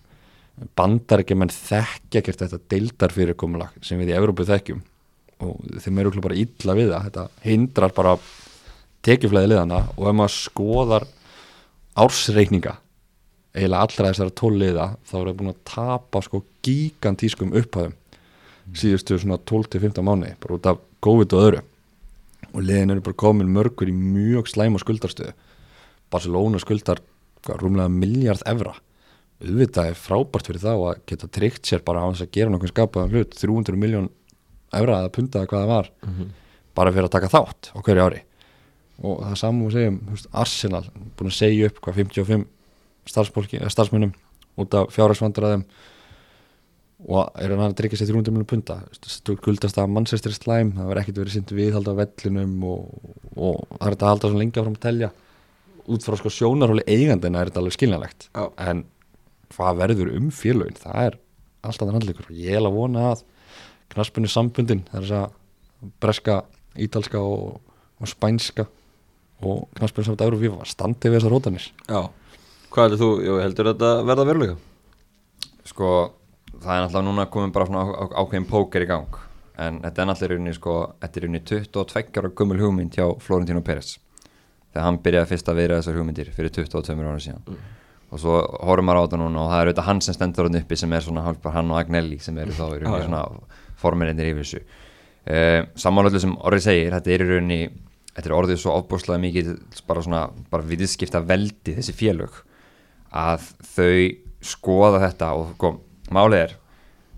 Bandar 0.79 1.23
ekki 1.23 1.37
menn 1.39 1.53
þekkja 1.53 2.21
ekkert 2.21 2.45
þetta 2.45 2.61
deildar 2.71 3.15
fyrirkomulag 3.15 3.75
sem 3.83 3.99
við 4.01 4.13
í 4.13 4.17
Evrópu 4.19 4.47
þekkjum. 4.47 4.83
Og 5.43 5.81
þeim 5.83 5.99
eru 5.99 6.23
bara 6.23 6.39
illa 6.39 6.77
við 6.79 6.93
það. 6.93 7.09
Þetta 7.09 7.49
hindrar 7.49 7.97
bara 7.97 8.15
tekjuflæði 9.03 9.51
liðana 9.51 9.83
og 9.97 10.07
ef 10.07 10.17
maður 10.17 10.37
skoðar 10.37 11.09
ársreikninga 11.99 12.77
eiginlega 13.53 13.83
allra 13.85 14.13
þessara 14.13 14.37
tólliða 14.39 14.87
þá 15.09 15.17
eru 15.21 15.35
búin 15.37 15.53
að 15.53 15.65
tapa 15.69 16.23
sko 16.25 16.41
gigantískum 16.65 17.53
upphæðum 17.59 17.97
síðustu 18.79 19.19
svona 19.19 19.41
12-15 19.51 20.07
mánu 20.07 20.33
bara 20.41 20.57
út 20.57 20.69
af 20.71 20.81
COVID 21.05 21.37
og 21.37 21.47
öðru 21.49 21.63
og 22.53 22.65
liðin 22.65 22.95
eru 22.95 23.05
bara 23.05 23.19
komin 23.19 23.51
mörgur 23.53 23.91
í 23.91 23.95
mjög 23.97 24.51
slæma 24.53 24.81
skuldarstöðu 24.83 25.33
Barcelona 26.13 26.61
skuldar 26.61 27.01
rúmlega 27.43 27.91
miljard 27.91 28.43
evra. 28.47 28.75
Auðvitað 29.43 29.91
er 29.91 29.99
frábært 29.99 30.49
fyrir 30.49 30.63
þá 30.63 30.73
að 30.75 31.01
geta 31.11 31.29
tryggt 31.33 31.67
sér 31.67 31.83
bara 31.87 32.05
á 32.05 32.11
þess 32.13 32.27
að 32.27 32.35
gera 32.37 32.53
nokkuð 32.53 32.73
skapaðan 32.75 33.15
hlut. 33.15 33.39
300 33.41 33.81
miljón 33.81 34.11
evra 34.77 35.01
eða 35.03 35.15
puntaða 35.17 35.49
hvað 35.51 35.65
það 35.65 35.73
var. 35.73 35.89
Bara 36.77 36.93
fyrir 36.95 37.09
að 37.09 37.15
taka 37.17 37.33
þátt 37.33 37.73
á 37.75 37.79
hverju 37.83 38.05
ári. 38.05 38.21
Og 39.03 39.25
það 39.25 39.57
við 39.59 39.73
segjum 39.75 39.99
þú 40.07 40.15
veist, 40.15 40.29
Arsenal 40.33 40.85
búin 41.17 41.33
að 41.33 41.39
segja 41.41 41.71
upp 41.71 41.81
hvað 41.83 41.99
55 42.03 42.47
starfsfólki, 43.11 43.59
eða 43.59 43.73
starfsmönnum 43.75 44.13
út 44.63 44.75
af 44.79 44.93
fjárhagsvandræðum 44.95 45.65
og 47.03 47.41
er 47.43 47.51
hann 47.51 47.65
að 47.65 47.75
tryggja 47.81 47.99
sér 47.99 48.13
300 48.13 48.35
miljón 48.35 48.49
punta 48.53 48.77
skuldast 49.03 49.81
að 49.81 49.91
Manchester 49.91 50.35
slæm 50.37 50.75
það 50.77 50.89
verður 50.91 51.03
ekkert 51.03 51.21
verið 51.23 51.37
sýnt 51.37 51.55
viðhald 51.57 51.91
á 51.91 51.95
vellinum 51.99 52.55
og, 52.69 52.87
og 53.35 53.59
það 53.73 53.87
er 53.89 53.97
þetta 53.97 54.07
að 54.07 54.13
halda 54.13 54.31
svona 54.31 54.43
lengi 54.45 54.63
áfram 54.63 54.79
að 54.79 54.87
telja. 54.87 55.11
Út 55.83 56.07
frá 56.07 56.17
sko 56.21 56.31
sjónarhóli 56.31 56.85
eigandina 56.87 57.43
er 57.43 57.51
þetta 57.51 57.63
alveg 57.63 57.75
skiljanlegt. 57.75 58.29
Já. 58.31 58.45
en 58.69 58.85
hvað 59.53 59.81
verður 59.83 60.13
um 60.17 60.31
félögin? 60.33 60.79
Það 60.79 61.01
er 61.09 61.19
alltaf 61.63 61.89
þann 61.89 61.99
handleikur. 61.99 62.31
Og 62.31 62.39
ég 62.39 62.57
er 62.57 62.63
að 62.63 62.79
vona 62.79 63.09
að 63.11 63.25
knaspunni 63.93 64.31
sambundin 64.31 64.85
það 64.91 64.99
er 64.99 65.07
þess 65.07 65.19
að 65.19 65.93
breska, 66.03 66.39
ítalska 66.79 67.21
og, 67.21 67.61
og 68.01 68.11
spænska 68.11 68.67
og 69.43 69.65
knaspunni 69.77 70.09
sambund 70.09 70.27
Eurófífa 70.27 70.69
standi 70.71 71.11
við 71.11 71.19
þessar 71.19 71.35
rótanir 71.35 71.69
Já, 71.89 72.01
hvað 72.73 72.87
heldur 72.87 73.03
þú, 73.03 73.11
Jó, 73.27 73.39
heldur 73.43 73.71
þetta 73.73 73.93
verða 74.09 74.29
veruleika? 74.29 74.59
sko 75.69 75.91
það 76.63 76.77
er 76.77 76.85
náttúrulega 76.85 77.09
núna 77.09 77.27
komin 77.33 77.53
bara 77.55 77.69
svona 77.69 77.83
á, 77.85 78.05
ákveðin 78.23 78.49
póker 78.49 78.85
í 78.85 78.89
gang. 78.91 79.19
En 79.61 79.83
þetta 79.83 80.03
er 80.03 80.09
náttúrulega 80.09 80.39
rauninni 80.39 80.57
sko 80.57 80.79
þetta 81.03 81.21
er 81.21 81.27
rauninni 81.27 81.43
22 81.51 82.23
ára 82.23 82.33
gummul 82.41 82.61
hugmynd 82.63 82.97
hjá 82.97 83.07
Florentino 83.23 83.63
Pérez 83.67 83.99
þegar 84.73 84.87
hann 84.89 84.99
byrjaði 85.05 85.31
fyrst 85.35 85.53
að 85.53 85.61
vera 85.61 85.79
þessar 85.81 85.99
hugmyndir 86.01 86.33
fyrir 86.33 86.55
22 86.57 86.97
ára 86.97 87.21
síðan. 87.21 87.61
Og 88.13 88.21
svo 88.21 88.39
horfum 88.65 88.89
maður 88.89 89.05
á 89.05 89.05
þetta 89.07 89.21
núna 89.21 89.43
og 89.43 89.53
það 89.53 89.61
er 89.61 89.71
auðvitað 89.71 89.89
hann 89.89 90.03
sem 90.05 90.17
stendur 90.17 90.49
hann 90.49 90.61
uppi 90.61 90.79
sem 90.81 90.93
er 90.93 91.05
svona 91.05 91.25
hann 91.27 91.73
og 91.73 91.79
Agnelli 91.81 92.19
sem 92.21 92.39
eru 92.41 92.57
þá 92.57 92.65
í 92.69 92.81
rauninni 92.83 93.07
svona 93.07 93.23
formerindir 93.81 94.33
yfir 94.33 94.47
þessu. 94.47 94.63
Uh, 95.23 95.61
samanlöldu 95.79 96.21
sem 96.21 96.33
orðið 96.41 96.65
segir 96.67 96.97
þetta 96.97 97.13
er 97.15 97.25
í 97.25 97.29
rauninni 97.29 97.61
þetta 98.13 98.29
er 98.29 98.37
orðið 98.37 98.61
svo 98.61 98.75
ofbúrslega 98.77 99.23
mikið 99.23 99.53
bara 99.89 100.03
svona 100.05 100.23
bara 100.53 100.67
viðskipta 100.69 101.23
veldi 101.25 101.77
þessi 101.79 101.95
félög 101.97 102.41
að 103.13 103.47
þau 103.75 103.95
skoða 104.43 105.01
þetta 105.07 105.31
og 105.39 105.55
sko, 105.55 105.71
málið 106.11 106.39
er 106.41 106.55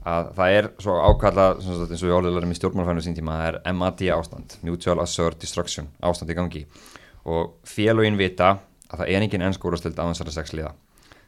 að 0.04 0.30
það 0.36 0.54
er 0.58 0.68
svo 0.84 0.94
sagt, 1.00 1.92
eins 1.94 2.02
og 2.04 2.10
við 2.10 2.34
lærum 2.34 2.52
í 2.52 2.58
stjórnmálfæðinu 2.58 3.04
sín 3.06 3.16
tíma 3.16 3.38
það 3.40 3.46
er 3.48 3.76
MAD 3.78 4.02
ástand, 4.12 4.56
Mutual 4.66 4.98
Assured 5.00 5.38
Destruction 5.40 5.88
ástand 6.04 6.34
í 6.34 6.36
gangi. 6.36 6.66
Og 7.24 7.54
félögin 7.64 8.18
vita 8.20 8.58
að 8.90 9.00
það 9.00 9.14
er 9.14 9.24
engin 9.24 9.46
ennskórastild 9.46 9.96
á 9.96 10.04
þessari 10.10 10.34
sex 10.34 10.52
liða. 10.52 10.74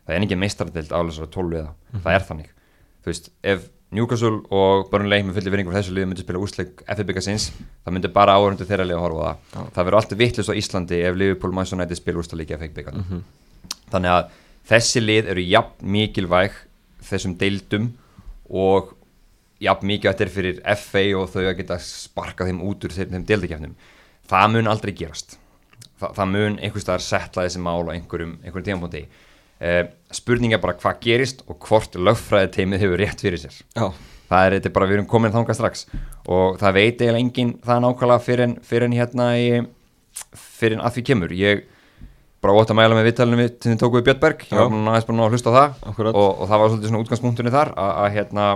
Það 0.05 0.19
er 0.19 0.27
engin 0.27 0.43
meistaradild 0.43 0.93
á 0.93 1.01
þessari 1.01 1.33
tólf 1.33 1.51
liða. 1.55 1.73
Það 2.05 2.19
er 2.19 2.27
þannig, 2.29 2.53
þú 3.01 3.13
veist, 3.13 3.33
ef 3.43 3.65
Newcastle 3.97 4.43
og 4.51 4.89
Burnley 4.91 5.23
með 5.23 5.39
fulli 5.39 5.51
vinningur 5.55 5.77
þessu 5.77 5.93
liðu 5.95 6.11
myndi 6.11 6.25
spila 6.25 6.41
úsleik 6.43 6.81
FFBK 6.91 7.23
sinns 7.23 7.45
það 7.55 7.95
myndi 7.95 8.11
bara 8.13 8.35
áhörundu 8.35 8.67
þeirra 8.67 8.85
liða 8.85 8.99
að 8.99 9.05
horfa 9.05 9.29
það. 9.29 9.69
Það 9.77 9.85
verður 9.87 9.99
alltaf 10.01 10.19
vittlust 10.19 10.51
á 10.51 10.59
Íslandi 10.59 10.99
ef 11.07 11.17
Liverpool 11.17 11.55
Manchester 11.55 11.79
United 11.79 12.01
spila 12.01 12.19
úrstæðleiki 12.21 12.57
FFBK 12.59 12.91
þannig 13.95 14.11
að 14.11 14.35
þessi 14.67 15.05
lið 15.05 15.31
eru 15.33 15.45
jafn 15.47 15.93
mikilvæg 15.95 16.59
þessum 17.07 17.37
deildum 17.41 17.91
og 18.51 18.95
jafn 19.63 19.89
mikið 19.89 20.11
þetta 20.11 20.25
er 20.27 20.33
fyrir 20.33 20.59
FA 20.77 21.05
og 21.17 21.31
þau 21.33 21.45
að 21.47 21.55
geta 21.61 21.79
sparkað 21.81 22.51
þeim 22.51 22.65
út 22.67 22.85
úr 22.85 22.97
þeim, 22.97 23.15
þeim 23.15 23.29
deildakefnum 23.31 23.77
það 24.31 24.51
mun 24.55 24.71
aldrei 24.71 24.95
gerast. 24.97 25.37
Þa, 26.01 26.11
það 26.19 26.33
mun 26.33 26.59
einhvers 26.61 26.85
staðar 26.85 27.05
setla 27.05 27.47
þessi 27.47 27.63
mál 27.63 27.87
á 27.89 27.95
einhverjum, 27.95 28.35
einhverjum 28.43 28.67
tímapunkti. 28.69 29.07
Uh, 29.57 29.87
spurning 30.13 30.53
er 30.53 30.61
bara 30.61 30.77
hvað 30.77 30.99
gerist 31.05 31.41
og 31.49 31.57
hvort 31.65 31.97
lögfræði 31.97 32.53
teimið 32.59 32.85
hefur 32.85 33.01
rétt 33.01 33.25
fyrir 33.25 33.41
sér. 33.41 33.57
Já, 33.77 33.87
það 34.29 34.49
er 34.49 34.57
þetta 34.59 34.75
bara, 34.77 34.91
við 34.91 34.99
erum 34.99 35.09
komin 35.09 35.33
þangað 35.33 35.61
strax. 35.61 35.87
Og 36.27 36.59
það 36.61 36.77
veit 36.77 37.01
eiginlega 37.01 37.23
enginn 37.23 37.55
það 37.65 37.83
nákvæmlega 37.87 38.27
fyrir 38.67 38.89
en 38.89 38.99
hérna 38.99 39.31
í, 39.41 39.49
fyrir 40.59 40.77
en 40.77 40.85
að 40.85 40.99
því 40.99 41.07
kemur. 41.11 41.37
Ég 41.37 41.65
bara 42.47 42.57
ótt 42.63 42.73
að 42.73 42.79
mæla 42.81 42.97
með 43.01 43.09
vittalinu 43.11 43.41
við 43.43 43.53
sem 43.59 43.75
þið 43.75 43.81
tóku 43.83 43.99
við 44.01 44.09
Björnberg, 44.11 44.47
ég 44.49 44.59
var 44.63 44.73
núna 44.73 44.95
aðeins 44.95 45.09
bara 45.11 45.27
að 45.27 45.37
hlusta 45.37 45.53
á 45.53 45.57
það. 45.59 45.79
Og, 46.17 46.29
og 46.41 46.51
það 46.51 46.63
var 46.63 46.73
svolítið 46.73 46.93
svona 46.93 47.05
útgangspunktunni 47.05 47.55
þar 47.59 47.73
að, 47.77 47.95
að 48.07 48.13
hérna 48.17 48.47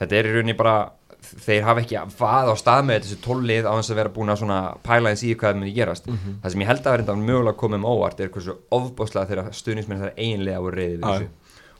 þetta 0.00 0.18
er 0.20 0.28
í 0.30 0.34
rauninni 0.38 0.56
bara 0.58 0.76
þeir 1.24 1.62
hafa 1.64 1.80
ekki 1.84 2.00
vað 2.18 2.50
á 2.52 2.54
stað 2.60 2.82
með 2.88 2.98
þessu 3.06 3.16
tollið 3.24 3.64
á 3.68 3.72
þess 3.78 3.92
að 3.94 3.98
vera 4.00 4.12
búin 4.12 4.32
að 4.34 4.40
svona 4.42 4.58
pæla 4.84 5.12
eins 5.14 5.22
í 5.24 5.32
hvað 5.34 5.54
það 5.54 5.60
myndi 5.60 5.76
gerast. 5.78 6.10
Mhm. 6.10 6.34
það 6.42 6.52
sem 6.54 6.64
ég 6.64 6.68
held 6.70 6.84
að 6.84 6.92
vera 6.92 7.04
enda 7.04 7.16
mögulega 7.20 7.60
komið 7.62 7.80
um 7.80 7.86
óvart 7.88 8.20
er 8.20 8.32
hversu 8.34 8.56
ofbáslega 8.76 9.30
þeirra 9.30 9.54
stuðnismenn 9.56 10.02
þar 10.04 10.12
eiginlega 10.18 10.64
voru 10.66 10.76
reyði 10.76 10.98
við 10.98 11.06
þessu 11.08 11.30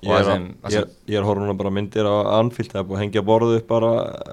ég 0.04 0.14
er, 0.20 0.30
að, 0.30 0.76
er 1.08 1.18
að 1.20 1.28
horfa 1.28 1.42
núna 1.42 1.56
bara 1.58 1.72
myndir 1.74 2.08
á 2.08 2.14
Anfield, 2.38 2.72
það 2.72 2.80
er 2.80 2.88
búið 2.88 2.98
að 2.98 3.02
hengja 3.04 3.24
borðu 3.30 3.58
upp 3.58 3.68
bara 3.70 3.92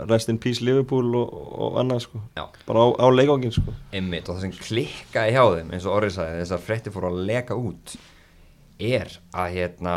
rest 0.10 0.32
in 0.34 0.40
peace 0.42 0.64
Liverpool 0.66 1.16
og, 1.20 1.36
og 1.68 1.80
annað 1.82 2.04
sko, 2.06 2.24
já, 2.38 2.44
bara 2.68 2.86
á, 2.86 2.88
á 3.02 3.08
leikvangin 3.14 3.56
sko. 3.56 3.76
Einmitt, 3.96 4.28
og 4.30 4.38
það 4.38 4.48
sem 4.48 4.58
klikkaði 4.60 5.38
hjá 5.38 5.44
þeim 5.58 5.72
eins 5.76 5.88
og 5.88 5.96
Orri 5.98 6.12
sagði, 6.16 6.42
þessar 6.44 6.66
frétti 6.66 6.94
fóru 6.94 7.12
að 7.12 7.22
leka 7.32 7.58
út 7.60 7.96
er 8.82 9.16
að 9.38 9.56
hérna 9.58 9.96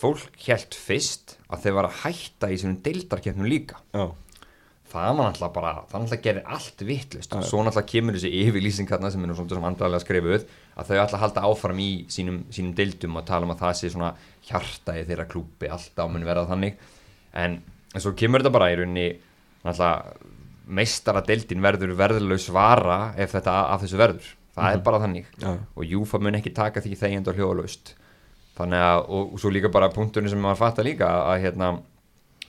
fólk 0.00 0.46
helt 0.46 0.76
fyrst 0.76 1.36
að 1.52 1.66
þeir 1.66 1.76
var 1.76 1.88
að 1.90 1.98
hætta 2.04 2.48
í 2.52 2.60
svona 2.60 2.80
deildarkeppnum 2.84 3.48
líka. 3.50 3.80
Já, 3.92 4.06
það 4.90 5.08
var 5.08 5.16
náttúrulega 5.18 5.54
bara, 5.54 5.72
það 5.90 6.02
náttúrulega 6.02 6.24
gerir 6.26 6.50
allt 6.56 6.84
vittlust 6.88 7.34
og 7.36 7.44
svo 7.46 7.62
náttúrulega 7.64 7.90
kemur 7.92 8.16
þessi 8.16 8.30
yfirlýsing 8.42 8.92
hérna 8.92 9.10
sem 9.12 9.24
er 9.24 9.30
nú 9.30 9.36
svona 9.38 9.56
sem 9.56 9.66
andræðilega 9.70 10.04
skrifuð 10.04 10.46
að 10.76 10.90
þau 10.90 11.00
að 11.02 11.16
halda 11.22 11.44
áfram 11.48 11.82
í 11.82 11.90
sínum, 12.12 12.38
sínum 12.54 12.76
deildum 12.78 13.18
og 13.18 13.26
tala 13.28 13.48
um 13.48 13.54
að 13.54 13.64
það 13.64 13.74
sé 13.80 13.90
svona 13.92 14.12
hjarta 14.46 14.96
í 14.96 15.04
þeirra 15.08 15.28
klúpi, 15.30 15.70
alltaf 15.72 16.10
mun 16.12 16.26
verða 16.28 16.46
þannig. 16.52 16.80
En, 17.36 17.58
en 17.92 18.04
svo 18.04 18.14
kemur 18.18 18.44
þetta 18.44 18.54
bara 18.56 18.70
í 18.72 18.78
rauninni 18.80 19.06
náttúrulega 19.66 20.32
meistara 20.66 21.22
deildin 21.26 21.62
verður 21.62 21.94
verðurlaus 21.98 22.48
vara 22.54 22.98
ef 23.18 23.36
þetta 23.36 23.60
af 23.74 23.84
þessu 23.84 24.00
verður. 24.00 24.32
Það 24.56 24.72
er 24.72 24.82
bara 24.86 25.02
þannig. 25.02 25.26
Já. 25.42 25.50
og 25.52 25.84
Júfa 25.84 26.18
mun 26.22 26.38
ekki 26.38 26.54
taka 26.56 26.80
því 26.80 26.96
þegjand 27.02 27.28
og 27.28 27.36
hljóðlaust 27.38 27.92
þannig 28.56 28.82
að, 28.82 29.02
og, 29.12 29.34
og 29.34 29.42
svo 29.42 29.52
líka 29.52 29.70
bara 29.72 29.92
punkturinn 29.92 30.32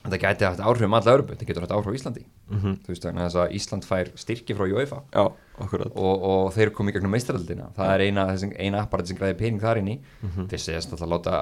þetta 0.08 0.20
gæti 0.24 0.46
haft 0.48 0.62
áhrif 0.64 0.86
um 0.88 0.94
alla 0.98 1.14
Örbu, 1.18 1.36
þetta 1.36 1.48
getur 1.50 1.66
haft 1.66 1.74
áhrif 1.76 1.92
á 1.92 1.98
Íslandi. 2.00 2.24
Mhm. 2.50 2.76
þú 2.86 2.94
veist 2.94 3.04
þannig 3.06 3.22
að 3.22 3.28
þess 3.28 3.40
að 3.44 3.56
Ísland 3.60 3.86
fær 3.86 4.12
styrki 4.16 4.56
frá 4.56 4.66
UEFA. 4.72 5.02
Já, 5.14 5.24
og, 5.96 6.24
og 6.32 6.54
þeir 6.56 6.72
komu 6.74 6.90
í 6.92 6.94
gegnum 6.96 7.12
meistaraldina 7.12 7.70
það 7.76 7.94
er 7.94 8.06
eina, 8.08 8.28
þessi, 8.32 8.52
eina 8.58 8.82
apparat 8.86 9.08
sem 9.08 9.18
græði 9.18 9.38
pening 9.38 9.62
þar 9.62 9.82
inni. 9.82 10.00
Mhm. 10.24 10.48
þeir 10.48 10.64
segjast 10.64 10.94
alltaf 10.94 11.08
að 11.08 11.14
láta 11.16 11.42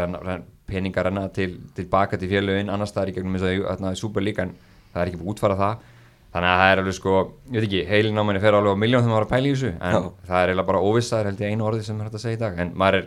renna, 0.00 0.18
renna, 0.24 0.44
peninga 0.66 1.02
renna 1.04 1.28
til, 1.32 1.60
tilbaka 1.76 2.18
til 2.18 2.28
félögin 2.30 2.72
annars 2.72 2.92
það 2.92 3.02
er 3.06 3.12
í 3.12 3.16
gegnum 3.18 3.36
þess 3.38 3.76
að 3.80 4.00
Superlíkan 4.00 4.54
það 4.94 5.02
er 5.02 5.10
ekki 5.12 5.20
búið 5.20 5.34
útfara 5.36 5.56
það. 5.60 5.76
Þannig 6.36 6.50
að 6.52 6.58
það 6.60 6.70
er 6.72 6.80
alveg 6.82 6.94
sko, 6.96 7.12
ég 7.48 7.60
veit 7.60 7.66
ekki, 7.68 7.82
heilin 7.88 8.18
á 8.20 8.22
manni 8.26 8.40
fer 8.42 8.52
alveg 8.58 8.74
á 8.76 8.82
miljón 8.82 9.04
þegar 9.04 9.12
maður 9.14 9.22
er 9.22 9.26
að 9.26 9.34
pæla 9.36 9.46
í 9.46 9.52
þessu 9.54 9.68
en 9.72 9.94
Já. 9.94 10.00
það 10.26 10.40
er 10.42 10.50
eiginlega 10.50 10.66
bara 10.66 10.80
óvissa, 10.84 11.20
er 11.20 11.28
held 11.30 11.40
ég 11.40 11.52
einu 11.54 11.64
orði 11.64 11.84
sem 11.86 12.00
er 12.00 12.08
hægt 12.08 12.18
að 12.18 12.24
segja 12.26 12.36
í 12.36 12.40
dag. 12.42 12.58
En 12.60 12.72
maður 12.76 12.98
er 12.98 13.06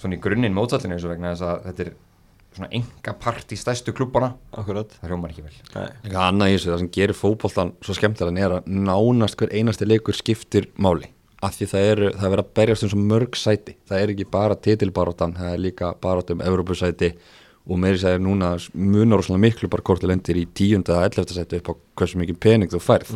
svona 0.00 0.16
í 0.16 0.20
grunninn 0.24 0.56
mótsallinu 0.56 0.96
þessu 0.96 1.10
vegna 1.12 1.34
þess 1.34 1.46
að 1.46 1.60
þetta 1.68 1.84
er 1.84 1.92
svona 2.56 2.68
enga 2.74 3.14
part 3.20 3.52
í 3.54 3.58
stærstu 3.58 3.94
klubbana. 3.96 4.32
Akkurat. 4.56 4.92
Það 4.98 5.12
hljómar 5.12 5.32
ekki 5.34 5.44
vel. 5.46 5.54
Nei. 5.74 5.86
Eitthvað 5.86 6.26
annað 6.26 6.50
í 6.50 6.56
þessu, 6.56 6.70
það 6.70 6.82
sem 6.82 6.90
gerir 6.96 7.18
fótboltan 7.18 7.72
svo 7.84 7.96
skemmtilegan 7.96 8.40
er 8.40 8.56
að 8.58 8.70
nánast 8.88 9.38
hver 9.40 9.54
einasti 9.54 9.88
leikur 9.88 10.18
skiptir 10.18 10.70
máli. 10.80 11.12
Af 11.40 11.56
því 11.56 11.70
það 11.70 11.86
er, 11.90 12.02
það 12.16 12.26
er 12.26 12.34
verið 12.34 12.44
að 12.44 12.56
berjast 12.58 12.86
um 12.86 12.92
svo 12.92 13.04
mörg 13.12 13.38
sæti. 13.38 13.76
Það 13.88 14.02
er 14.02 14.14
ekki 14.14 14.28
bara 14.34 14.58
titilbaróttan 14.66 15.38
það 15.38 15.54
er 15.54 15.62
líka 15.62 15.94
barótt 16.02 16.34
um 16.34 16.42
Evrópusæti 16.44 17.14
og 17.70 17.80
meiri 17.80 18.00
sæði 18.02 18.20
núna 18.24 18.52
munar 18.74 19.20
rosalega 19.20 19.44
miklu 19.46 19.70
bara 19.72 19.84
hvort 19.86 20.02
þú 20.02 20.10
lendir 20.10 20.40
í 20.40 20.46
tíunda 20.56 20.98
eða 20.98 21.22
11. 21.22 21.34
sæti 21.38 21.60
upp 21.60 21.72
á 21.72 21.74
hversu 22.00 22.20
mikið 22.20 22.40
pening 22.42 22.72
þú 22.72 22.82
færð. 22.82 23.14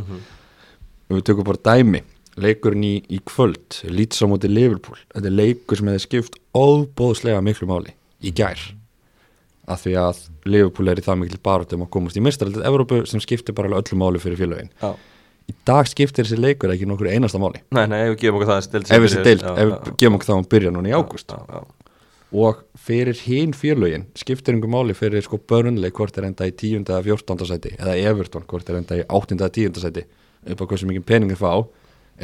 Og 1.11 1.19
við 1.19 1.27
tökum 1.29 1.49
bara 1.49 1.61
dæmi 1.61 2.05
leikurinn 2.41 2.87
í, 2.87 2.95
í 3.07 3.21
kvöld 3.27 3.83
Leeds 3.91 4.23
á 4.23 4.27
móti 4.31 4.51
Liverpool 4.51 4.99
þetta 5.13 5.29
er 5.31 5.37
leikur 5.37 5.81
sem 5.81 5.91
hefði 5.91 6.05
skipt 6.07 6.39
óbóðslega 6.57 7.43
miklu 7.45 7.69
máli 7.71 7.95
í 8.25 8.33
gær 8.35 8.61
af 9.71 9.85
því 9.85 9.97
að 10.01 10.23
Liverpool 10.45 10.93
er 10.93 11.01
í 11.01 11.05
það 11.07 11.21
mikil 11.23 11.41
barátum 11.45 11.85
að 11.87 11.93
komast 11.97 12.21
í 12.21 12.23
mistaraldið 12.25 12.67
Evrópu 12.69 13.03
sem 13.09 13.23
skiptir 13.23 13.57
bara 13.57 13.73
öllu 13.73 13.99
máli 14.01 14.23
fyrir 14.23 14.41
félögin 14.41 14.73
Já 14.83 14.93
í 15.51 15.55
dag 15.69 15.89
skiptir 15.89 16.25
þessi 16.25 16.41
leikur 16.41 16.73
ekki 16.73 16.89
nokkur 16.89 17.11
einasta 17.13 17.41
máli 17.41 17.61
Nei, 17.75 17.85
nei, 17.91 17.99
ef 18.07 18.15
við 18.15 18.21
gefum 18.23 18.39
okkur 18.39 18.51
það 18.51 18.69
deild 18.75 18.93
ef 18.97 19.17
deild, 19.27 19.45
Já, 19.45 19.53
ef 19.53 19.73
við 19.73 19.97
gefum 20.01 20.19
okkur 20.19 20.31
það 20.31 20.39
að 20.39 20.51
byrja 20.55 20.73
núna 20.75 20.91
í 20.91 20.95
já. 20.95 21.65
og 22.35 22.63
fyrir 22.87 23.21
hinn 23.29 23.53
félögin 23.55 24.07
skiptir 24.19 24.57
einhver 24.57 24.73
máli 24.73 24.97
fyrir 24.97 25.25
sko 25.25 25.39
börnleik 25.39 25.95
hvort 26.01 26.17
er 26.19 26.29
enda 26.31 26.49
í 26.49 26.55
10. 26.57 26.89
eða 26.89 27.03
14. 27.07 27.45
sæti 27.51 27.75
eða 27.77 27.95
Everton 28.11 28.47
hvort 28.51 28.73
er 28.73 28.81
enda 28.81 28.99
í 28.99 29.05
8. 29.07 29.37
eða 29.37 29.53
10. 29.61 29.83
sæti 29.85 30.07
upp 30.51 30.65
á 30.65 30.69
hversu 30.73 30.89
mikið 30.89 31.07
pening 31.13 31.35
þeir 31.35 31.43
fá 31.45 31.53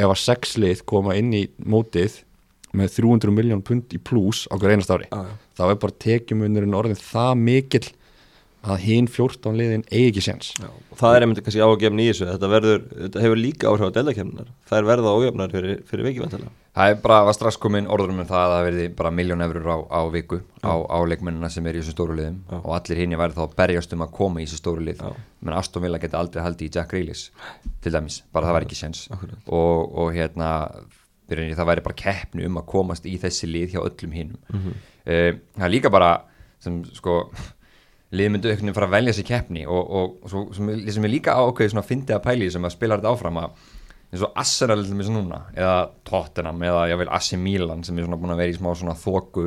ef 0.01 0.09
að 0.09 0.19
sex 0.25 0.57
lið 0.59 0.83
koma 0.89 1.15
inn 1.21 1.31
í 1.37 1.45
mótið 1.63 2.23
með 2.77 2.99
300 3.01 3.35
miljón 3.35 3.65
pund 3.67 3.95
í 3.97 4.01
pluss 4.03 4.47
á 4.51 4.55
hver 4.59 4.75
einast 4.75 4.93
ári. 4.93 5.09
Já, 5.11 5.27
já. 5.27 5.33
þá 5.59 5.65
er 5.69 5.81
bara 5.83 5.99
tekjumunurinn 6.07 6.79
orðin 6.79 7.01
það 7.01 7.33
mikill 7.41 7.89
að 8.61 8.83
hinn 8.85 9.07
14 9.09 9.57
liðin 9.57 9.85
eigi 9.89 10.09
ekki 10.11 10.23
séns. 10.25 10.51
Það 11.01 11.15
er 11.17 11.25
einmitt 11.25 11.41
kannski 11.45 11.63
ágefn 11.65 12.03
í 12.03 12.09
þessu. 12.11 12.27
Þetta, 12.29 12.49
verður, 12.53 12.83
þetta 13.07 13.23
hefur 13.25 13.41
líka 13.41 13.71
áhrif 13.71 13.89
á 13.89 13.97
deildakefninar 13.97 14.51
það 14.69 14.81
er 14.81 14.89
verða 14.91 15.15
ójöfnar 15.17 15.55
fyrir, 15.55 15.79
fyrir 15.89 16.09
viki 16.11 16.29
Það 16.71 16.93
er 16.93 17.01
bara, 17.03 17.23
var 17.27 17.35
strax 17.35 17.57
komin 17.59 17.89
orðurum 17.91 18.21
um 18.23 18.29
það 18.29 18.43
að 18.45 18.53
það 18.53 18.67
verði 18.69 18.85
bara 19.01 19.11
miljón 19.11 19.43
eurur 19.43 19.65
á, 19.75 19.79
á 19.91 20.01
viku 20.13 20.39
á, 20.63 20.75
á 20.87 20.99
leikmennina 21.09 21.51
sem 21.51 21.67
er 21.67 21.79
í 21.79 21.81
þessu 21.81 21.97
stóru 21.97 22.15
liðum. 22.21 22.37
Já. 22.47 22.61
og 22.61 22.77
allir 22.77 23.01
hinn 23.01 23.17
væri 23.19 23.35
þá 23.35 23.43
að 23.43 23.57
berjast 23.59 23.97
um 23.97 24.05
að 24.05 24.15
koma 24.21 24.39
í 24.39 24.47
þessu 24.47 24.61
stóru 24.61 24.85
lið. 24.87 25.03
Já. 25.03 25.27
menn 25.41 25.57
Aston 25.57 25.83
Villa 25.83 25.99
geti 25.99 26.21
aldrei 26.21 26.45
haldið 26.45 26.69
í 26.69 26.73
Jack 26.77 26.93
Grealish 26.93 27.33
til 27.83 27.95
dæmis, 27.97 28.21
bara 28.31 28.51
það 28.51 28.59
væri 28.59 28.69
ekki 28.69 28.79
séns. 28.79 29.03
Og, 29.11 29.91
og 29.99 30.13
hérna 30.15 30.53
byrjunni, 31.31 31.57
það 31.59 31.71
væri 31.71 31.87
bara 31.87 31.99
keppni 32.03 32.47
um 32.49 32.61
að 32.61 32.69
komast 32.75 33.09
í 33.09 33.17
þessi 33.23 33.49
lið 33.51 33.77
hjá 33.77 33.81
öllum 33.87 34.19
hinnum 34.19 34.45
mm 34.51 34.79
það 35.11 35.65
er 35.65 35.73
líka 35.73 35.91
bara 35.91 36.11
sem 36.61 36.83
sko 36.95 37.15
lið 38.15 38.33
myndu 38.35 38.51
einhvern 38.51 38.67
veginn 38.67 38.77
fara 38.77 38.89
að 38.91 38.95
velja 38.97 39.15
sér 39.17 39.27
keppni 39.29 39.63
og, 39.67 39.81
og, 39.81 40.17
og 40.25 40.33
svo, 40.33 40.43
sem, 40.55 40.71
sem 40.91 41.07
er 41.07 41.13
líka 41.13 41.37
ákveðið 41.39 41.73
svona 41.73 41.87
fyndið 41.87 42.17
að 42.17 42.25
pæli 42.27 42.49
sem 42.53 42.67
að 42.67 42.75
spila 42.75 42.99
þetta 42.99 43.13
áfram 43.15 43.39
að 43.41 43.69
eins 44.11 44.25
og 44.27 44.35
Arsenal 44.43 44.83
til 44.83 44.91
dæmis 44.91 45.11
núna 45.15 45.39
eða 45.55 45.77
Tottenham 46.09 46.65
eða 46.67 46.83
jável 46.91 47.09
AC 47.15 47.31
Milan 47.39 47.85
sem 47.87 47.99
er 47.99 48.07
svona 48.09 48.19
búin 48.21 48.35
að 48.35 48.43
vera 48.43 48.53
í 48.53 48.59
smá 48.59 48.71
svona 48.75 48.97
þoku. 48.99 49.47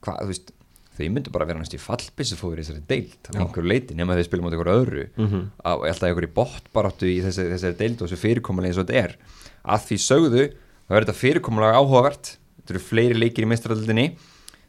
Hvað, 0.00 0.20
þú 0.22 0.30
veist 0.30 0.52
þau 1.00 1.08
myndu 1.16 1.32
bara 1.34 1.48
vera 1.48 1.62
næst 1.62 1.74
í 1.74 1.80
fallbissufóður 1.80 2.60
í 2.60 2.64
þessari 2.64 2.84
deild 2.90 3.30
á 3.34 3.40
einhverju 3.40 3.72
leiti 3.72 3.96
nema 3.98 4.16
þeir 4.18 4.28
spilum 4.28 4.46
á 4.46 4.50
einhverju 4.52 4.76
öðru. 4.84 5.04
Mhm. 5.16 5.44
á 5.66 5.72
alltaf 5.74 6.06
einhverju 6.06 6.32
bóttbaráttu 6.36 7.10
í 7.10 7.18
þessari, 7.24 7.54
þessari 7.56 7.78
deild 7.80 7.98
og 7.98 8.08
þessu 8.08 8.20
fyrirkomulega 8.22 8.70
eins 8.70 8.80
og 8.80 8.86
þetta 8.86 9.02
er. 9.02 9.16
Að 9.66 9.86
því 9.88 9.98
sögðu 10.06 10.44
þá 10.90 10.98
er 10.98 11.06
þetta 11.06 11.20
fyrirkomulega 11.20 11.78
áhugavert. 11.78 12.34
Þetta 12.58 12.74
eru 12.74 12.82
fleiri 12.82 13.16
leikir 13.22 13.46
í 13.46 13.50
meistradöldinni 13.50 14.06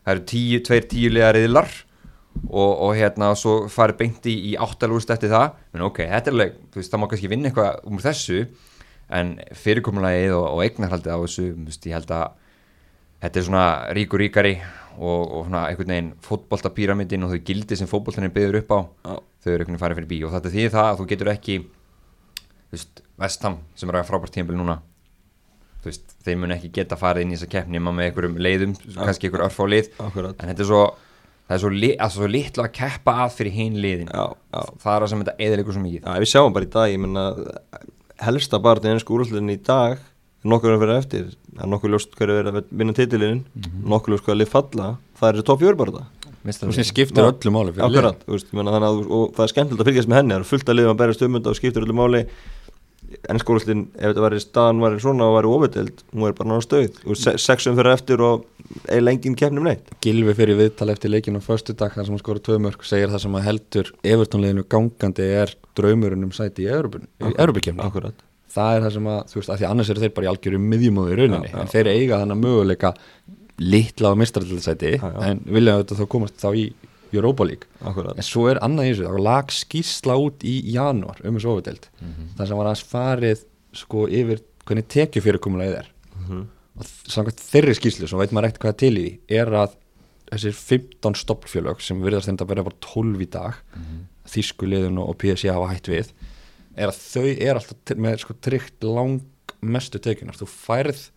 það 0.01 0.15
eru 0.15 0.27
tíu, 0.31 0.59
tveir 0.65 0.89
tíu 0.89 1.13
liða 1.13 1.31
reyðlar 1.35 1.71
og, 2.47 2.71
og 2.71 2.91
hérna 2.97 3.31
svo 3.37 3.55
farið 3.71 3.99
beint 4.01 4.27
í, 4.29 4.35
í 4.51 4.57
áttalúst 4.59 5.11
eftir 5.13 5.31
það. 5.33 5.57
Menn 5.73 5.87
ok, 5.87 6.03
þetta 6.09 6.31
er 6.31 6.37
alveg, 6.37 6.59
þú 6.71 6.81
veist, 6.81 6.91
það 6.93 7.01
má 7.01 7.07
kannski 7.11 7.31
vinna 7.31 7.51
eitthvað 7.51 7.89
um 7.89 8.01
þessu 8.01 8.43
en 9.11 9.33
fyrirkomulagið 9.63 10.37
og, 10.37 10.45
og 10.55 10.63
eignarhaldið 10.65 11.11
á 11.13 11.19
þessu 11.25 11.49
þú 11.49 11.65
veist, 11.67 11.89
ég 11.89 11.97
held 11.97 12.13
að 12.15 12.37
þetta 13.21 13.41
er 13.41 13.47
svona 13.49 13.65
ríkur 13.97 14.23
ríkari 14.23 14.53
og, 14.97 15.19
og 15.21 15.43
svona 15.49 15.65
einhvern 15.67 15.93
veginn 15.93 16.13
fótboltapíramidin 16.25 17.27
og 17.27 17.35
þau 17.35 17.43
gildi 17.51 17.77
sem 17.77 17.89
fótboltanir 17.91 18.33
byður 18.33 18.61
upp 18.61 18.71
á 18.71 18.79
Já. 18.79 19.13
þau 19.19 19.51
eru 19.51 19.65
einhvern 19.65 19.75
veginn 19.75 19.83
farið 19.83 19.99
fyrir 19.99 20.11
bí 20.13 20.21
og 20.25 20.33
þetta 20.37 20.53
þýðir 20.55 20.73
það 20.77 20.87
að 20.87 21.01
þú 21.01 21.09
getur 21.11 21.33
ekki 21.35 21.57
þú 21.67 22.77
veist, 22.77 23.03
Vestham 23.21 23.59
sem 23.77 23.91
er 23.91 23.99
að 23.99 24.07
frábært 24.07 24.33
tímpil 24.37 24.57
núna 24.57 24.79
veist, 25.89 26.17
þeir 26.25 26.37
mun 26.41 26.55
ekki 26.55 26.71
geta 26.75 26.97
farið 26.99 27.25
inn 27.25 27.31
í 27.31 27.37
þessa 27.37 27.51
keppni 27.55 27.81
með 27.81 28.03
einhverjum 28.09 28.37
leiðum, 28.37 28.75
kannski 28.97 29.29
einhver 29.29 29.45
örfá 29.47 29.63
lið. 29.69 29.89
Akkurat. 29.97 30.35
en 30.37 30.51
þetta 30.51 30.65
er 30.65 30.69
svo 30.69 30.83
það 31.47 31.55
er 31.55 31.63
svo, 31.63 31.71
li, 31.75 31.89
að 31.99 32.13
svo 32.15 32.29
litlu 32.31 32.63
að 32.63 32.75
keppa 32.77 33.15
að 33.25 33.33
fyrir 33.39 33.57
hinn 33.57 33.81
liðin. 33.83 34.11
Já, 34.13 34.25
já. 34.53 34.61
það 34.83 34.93
er 34.93 35.01
það 35.05 35.09
sem 35.13 35.23
þetta 35.25 35.47
eðilegur 35.47 35.75
svo 35.75 35.81
mikið. 35.87 36.05
Já, 36.05 36.21
við 36.23 36.31
sjáum 36.31 36.55
bara 36.55 36.67
í 36.67 36.71
dag, 36.77 36.93
ég 36.93 37.01
menna 37.01 37.25
helsta 38.21 38.61
bara 38.61 38.83
til 38.83 38.93
ennsku 38.93 39.17
úrúslutin 39.17 39.51
í 39.51 39.57
dag 39.65 39.99
nokkur 40.47 40.75
að 40.75 40.81
vera 40.81 40.97
eftir 41.01 41.27
það 41.33 41.65
er 41.65 41.69
nokkur 41.73 41.93
ljóst 41.93 42.15
hverju 42.17 42.37
verið 42.39 42.57
að 42.57 42.71
vinna 42.81 42.95
titilinn 42.97 43.43
nokkur 43.85 44.15
ljóst 44.15 44.25
hvað 44.25 44.35
að 44.35 44.41
lið 44.41 44.51
falla 44.51 44.87
það 45.19 45.27
er 45.29 45.37
þessi 45.37 45.47
topp 45.49 45.63
það 45.99 46.65
og 46.65 46.73
sem 46.73 46.87
skiptir 46.87 47.21
öllu 47.27 47.51
máli 47.53 47.73
fyrir 47.75 47.85
Akkurat, 47.85 48.23
þú 48.25 48.33
veist, 48.33 48.47
ég 48.49 48.57
meina, 48.57 48.71
þannig 48.73 48.87
að 48.87 49.01
þú- 49.01 49.17
og 49.17 49.35
það 49.35 49.43
er 49.43 49.51
skemmtilegt 49.51 49.83
að 49.83 49.89
fylgjast 49.91 50.09
með 50.09 50.17
henni 50.17 50.33
það 50.33 50.39
eru 50.39 50.49
fullt 50.49 50.71
að 50.71 50.77
liðum 50.79 50.93
að 50.95 51.01
berjast 51.01 51.21
um 51.27 51.35
þetta 51.37 51.51
og 51.51 51.59
skiptir 51.59 51.85
öllu 51.85 51.97
máli 51.99 52.21
ennska 53.31 53.53
úrúslutin, 53.53 53.83
ef 53.97 54.11
þetta 54.11 54.23
væri 54.25 54.39
staðan 54.43 54.81
væri 54.83 54.99
svona 55.03 55.27
og 55.29 55.35
væri 55.37 55.51
ofetild, 55.55 56.01
hún 56.13 56.27
er 56.29 56.35
bara 56.37 56.49
náttúrulega 56.51 56.67
stöð 56.67 57.01
veist, 57.09 57.23
se- 57.25 57.37
sexum 57.43 57.75
fyrir 57.79 57.93
eftir 57.95 58.23
og 58.25 58.45
eiginlega 58.87 59.15
engin 59.17 59.35
keppnum 59.39 59.67
neitt 59.67 59.91
Gilvi 60.05 60.35
fyrir 60.37 60.59
viðtal 60.59 60.89
eftir 60.93 61.11
leikinu 61.13 61.41
á 61.41 61.45
förstu 61.45 61.75
dag 61.77 61.91
þar 61.95 62.07
sem 62.07 62.15
hann 62.15 62.23
skora 62.23 62.43
tvö 62.45 62.59
mörg 62.63 62.83
segir 62.87 63.11
það 63.11 63.23
sem 63.25 63.35
að 63.39 63.47
heldur 63.49 63.91
Evertonliðinu 64.13 64.65
gangandi 64.71 65.27
er 65.41 65.55
draumurinn 65.77 66.23
um 66.27 66.31
sæti 66.35 66.65
í 66.67 66.71
Europakefni 66.71 67.83
Akkurat, 67.83 68.23
það 68.51 68.75
er 68.77 68.85
það 68.87 68.95
sem 68.97 69.09
að, 69.15 69.19
þú 69.31 69.39
veist, 69.41 69.51
að 69.55 69.61
því 69.63 69.69
annars 69.71 69.91
eru 69.93 70.03
þeir 70.05 70.15
bara 70.17 70.27
í 70.27 70.31
algjöru 70.31 70.61
miðjumóðu 70.71 71.11
í 71.13 71.19
rauninni, 71.21 71.51
Já, 71.51 71.55
já. 71.57 71.61
en 71.65 71.71
þeir 71.75 71.91
eiga 71.95 72.21
þannig 72.23 72.41
möguleika 72.45 72.93
litla 73.61 74.11
á 74.11 74.15
já. 75.11 75.19
en 75.29 75.43
vilja 75.45 75.75
auðvitað 75.77 75.99
þá 76.01 76.07
komast 76.15 76.39
þá 76.41 76.49
í 76.57 76.65
Europa 77.19 77.43
League. 77.47 77.67
Akkurat. 77.83 78.17
En 78.17 78.23
svo 78.23 78.47
er 78.51 78.59
annað 78.63 78.87
í 78.87 78.93
þessu, 78.93 79.07
þá 79.09 79.25
lag 79.27 79.51
skýrsla 79.55 80.15
út 80.21 80.45
í 80.47 80.55
janúar 80.73 81.19
um 81.25 81.35
þessu 81.37 81.51
ofudeld 81.55 81.87
þar 82.37 82.47
sem 82.47 82.57
var 82.61 82.69
aðeins 82.71 82.85
farið 82.91 83.45
sko 83.81 84.07
yfir 84.07 84.41
hvernig 84.65 84.87
tekju 84.87 85.21
fyrirkomulegið 85.25 85.77
er. 85.81 85.91
Mhm. 86.21 86.41
og 86.79 86.85
samkvæmt 87.11 87.41
þeirri 87.51 87.73
skýrslu 87.75 88.07
sem 88.07 88.19
veit 88.21 88.31
maður 88.31 88.47
ekkert 88.47 88.61
hvað 88.63 88.71
er 88.73 88.79
til 88.79 88.97
í 88.97 89.07
er 89.29 89.49
að 89.59 89.73
þessir 90.31 90.53
15 90.55 91.17
stoppfjölög 91.19 91.81
sem 91.83 91.99
virðast 92.01 92.29
þetta 92.29 92.45
að 92.45 92.51
vera 92.53 92.63
bara 92.63 92.79
12 92.85 93.21
í 93.21 93.27
dag 93.29 93.57
þýsku 94.31 94.69
liðun 94.69 95.01
og 95.03 95.17
PSG 95.19 95.51
hafa 95.51 95.73
hætt 95.73 95.89
við 95.91 96.13
er 96.77 96.87
að 96.87 97.01
þau 97.01 97.27
er 97.35 97.59
alltaf 97.59 97.97
með 97.97 98.21
sko 98.23 98.33
tryggt 98.39 98.83
lang 98.87 99.19
mestu 99.61 99.99
tekjunar 99.99 100.37
þú 100.39 100.47
færð 100.47 101.09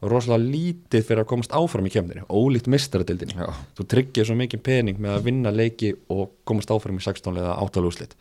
rosalega 0.00 0.48
lítið 0.54 1.04
fyrir 1.04 1.22
að 1.24 1.30
komast 1.32 1.52
áfram 1.52 1.86
í 1.86 1.92
kemdini 1.92 2.22
ólíkt 2.32 2.70
mistaradildinni 2.72 3.36
Já. 3.36 3.50
þú 3.76 3.84
tryggir 3.92 4.24
svo 4.28 4.36
mikið 4.38 4.62
pening 4.64 5.00
með 5.02 5.16
að 5.18 5.26
vinna 5.26 5.52
leiki 5.52 5.90
og 6.08 6.30
komast 6.48 6.72
áfram 6.72 6.96
í 6.96 7.04
16 7.04 7.36
liða 7.36 7.58
átalúslit 7.60 8.14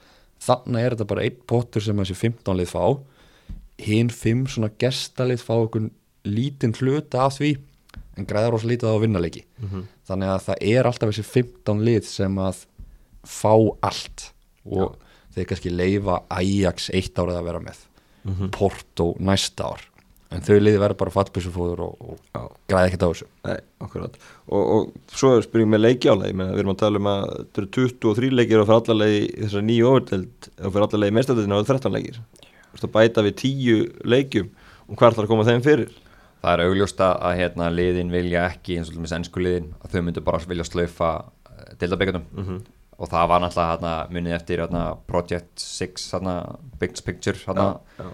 þannig 0.43 0.85
er 0.85 0.95
þetta 0.95 1.07
bara 1.09 1.25
einn 1.27 1.39
potur 1.49 1.83
sem 1.83 1.99
þessi 1.99 2.17
15 2.17 2.59
lið 2.59 2.71
fá. 2.71 2.83
Hinn 3.79 4.11
5 4.11 4.45
svona 4.55 4.71
gestalið 4.81 5.43
fá 5.43 5.53
okkur 5.57 5.89
lítinn 6.27 6.75
hluta 6.79 7.25
af 7.27 7.37
því 7.37 7.53
en 8.19 8.27
græða 8.27 8.51
rosa 8.53 8.67
lítið 8.67 8.91
á 8.91 8.93
að 8.95 9.03
vinna 9.05 9.21
leiki. 9.23 9.45
Þannig 10.07 10.33
að 10.33 10.41
það 10.47 10.65
er 10.73 10.89
alltaf 10.89 11.11
þessi 11.13 11.27
15 11.27 11.85
lið 11.87 12.09
sem 12.09 12.41
að 12.43 12.65
fá 13.27 13.53
allt 13.87 14.31
og 14.65 14.97
þeir 15.35 15.47
kannski 15.51 15.71
leifa 15.71 16.21
Ajax 16.29 16.89
eitt 16.95 17.19
árið 17.19 17.39
að 17.39 17.47
vera 17.51 17.63
með. 17.63 17.85
Porto 18.55 19.13
næsta 19.19 19.71
ár 19.73 19.85
en 20.31 20.43
þau 20.45 20.57
liði 20.61 20.79
verða 20.81 20.97
bara 20.99 21.13
fattbísufóður 21.15 21.79
og, 21.87 22.01
og 22.13 22.17
Já. 22.35 22.41
græða 22.69 22.89
ekkert 22.89 23.05
á 23.05 23.09
þessu. 23.09 23.27
Nei, 23.49 23.55
akkurat. 23.85 24.17
Og, 24.49 24.63
og 24.75 25.15
svo 25.17 25.31
spurning 25.41 25.71
með 25.73 25.83
leikjálega 25.87 26.35
við 26.51 26.59
erum 26.61 26.73
að 26.75 26.81
tala 26.83 27.01
um 27.01 27.09
að 27.09 27.23
þetta 27.37 27.63
eru 27.63 27.71
23 27.79 28.29
leikir 28.37 28.61
og 28.61 28.67
fyrir 28.69 28.81
alla 28.83 28.97
leið 29.03 29.17
í 29.19 29.23
þessar 29.45 29.65
nýju 29.69 29.87
overteld 29.89 30.49
og 30.59 30.75
fyrir 30.75 30.85
alla 30.87 31.01
leið 31.03 31.13
í 31.13 31.17
mestardildina 31.19 31.57
og 31.63 31.65
13 31.71 31.95
leikir. 31.97 32.21
Þú 32.69 32.77
veist 32.77 32.85
að 32.89 32.93
bæta 32.99 33.25
við 33.25 33.35
10 33.41 33.81
leikjum. 34.13 34.51
Og 34.89 34.97
hvað 35.01 35.11
ætlar 35.15 35.25
að 35.25 35.33
koma 35.33 35.47
þeim 35.49 35.65
fyrir? 35.65 35.95
Það 36.39 36.53
er 36.53 36.61
augljóst 36.69 37.01
að, 37.03 37.15
að 37.27 37.37
hérna, 37.41 37.65
liðin 37.73 38.13
vilja 38.13 38.45
ekki 38.53 38.77
eins 38.79 38.87
og 38.89 38.95
til 38.95 39.01
með 39.03 39.15
ennsku 39.17 39.41
liðin 39.43 39.71
að 39.83 39.95
þau 39.97 40.03
myndu 40.07 40.21
bara 40.23 40.39
vilja 40.47 40.65
slaufa 40.69 41.09
dildabekjunum 41.81 42.23
Mhm. 42.37 42.61
og 42.99 43.09
það 43.11 43.27
var 43.31 43.41
náttúrulega 43.43 43.73
hérna, 43.73 43.91
munið 44.13 44.35
eftir 44.37 44.61
hérna, 44.63 44.83
Project 45.07 45.59
6 45.59 46.05
hérna, 46.13 46.33
Big 46.79 46.95
Picture 47.05 47.35
hérna, 47.45 47.79
já. 47.99 48.07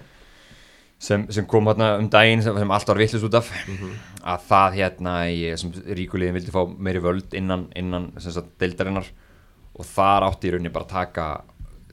Sem, 0.99 1.25
sem 1.34 1.47
kom 1.49 1.67
hérna 1.69 1.95
um 1.99 2.10
daginn 2.12 2.43
sem, 2.45 2.55
sem 2.58 2.71
allt 2.71 2.91
var 2.91 3.01
vittlust 3.01 3.27
út 3.27 3.39
af. 3.41 3.51
Að 4.25 4.45
það 4.49 4.79
hérna 4.79 5.15
í, 5.29 5.41
sem 5.60 5.73
ríkuliðin 5.99 6.38
vildi 6.38 6.53
fá 6.53 6.63
meiri 6.65 7.03
völd 7.03 7.36
innan, 7.38 7.67
innan 7.77 8.12
sagt, 8.23 8.55
deildarinnar. 8.62 9.10
Og 9.75 9.88
þar 9.88 10.29
átti 10.29 10.47
í 10.49 10.55
rauninni 10.55 10.71
bara 10.73 10.88
að 10.88 10.95
taka 10.95 11.25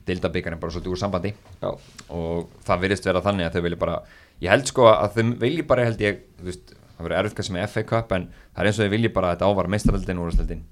deildabikarinn 0.07 0.59
bara 0.59 0.71
svolítið 0.71 0.93
úr 0.95 0.99
sambandi. 0.99 1.33
Já. 1.63 1.71
og 2.11 2.49
það 2.67 2.81
virðist 2.83 3.05
vera 3.07 3.21
þannig 3.23 3.47
að 3.47 3.57
þau 3.57 3.65
vilja 3.67 3.79
bara 3.79 3.99
ég 4.43 4.51
held 4.51 4.67
sko 4.67 4.87
að 4.91 5.13
þau 5.15 5.29
vilja 5.39 5.63
bara 5.69 5.85
held 5.87 6.01
ég 6.03 6.23
veist, 6.43 6.73
það 6.97 7.05
verður 7.05 7.19
erfitt 7.21 7.37
kannski 7.37 7.55
með 7.55 7.67
FA 7.71 7.83
Cup 7.87 8.11
en 8.17 8.25
það 8.33 8.59
er 8.63 8.69
eins 8.69 8.79
og 8.79 8.83
þau 8.83 8.93
vilja 8.95 9.13
bara 9.15 9.29
að 9.29 9.35
þetta 9.37 9.49
ávara 9.51 9.71
meistaröldin 9.73 10.19
og 10.19 10.27
úrstældin 10.27 10.63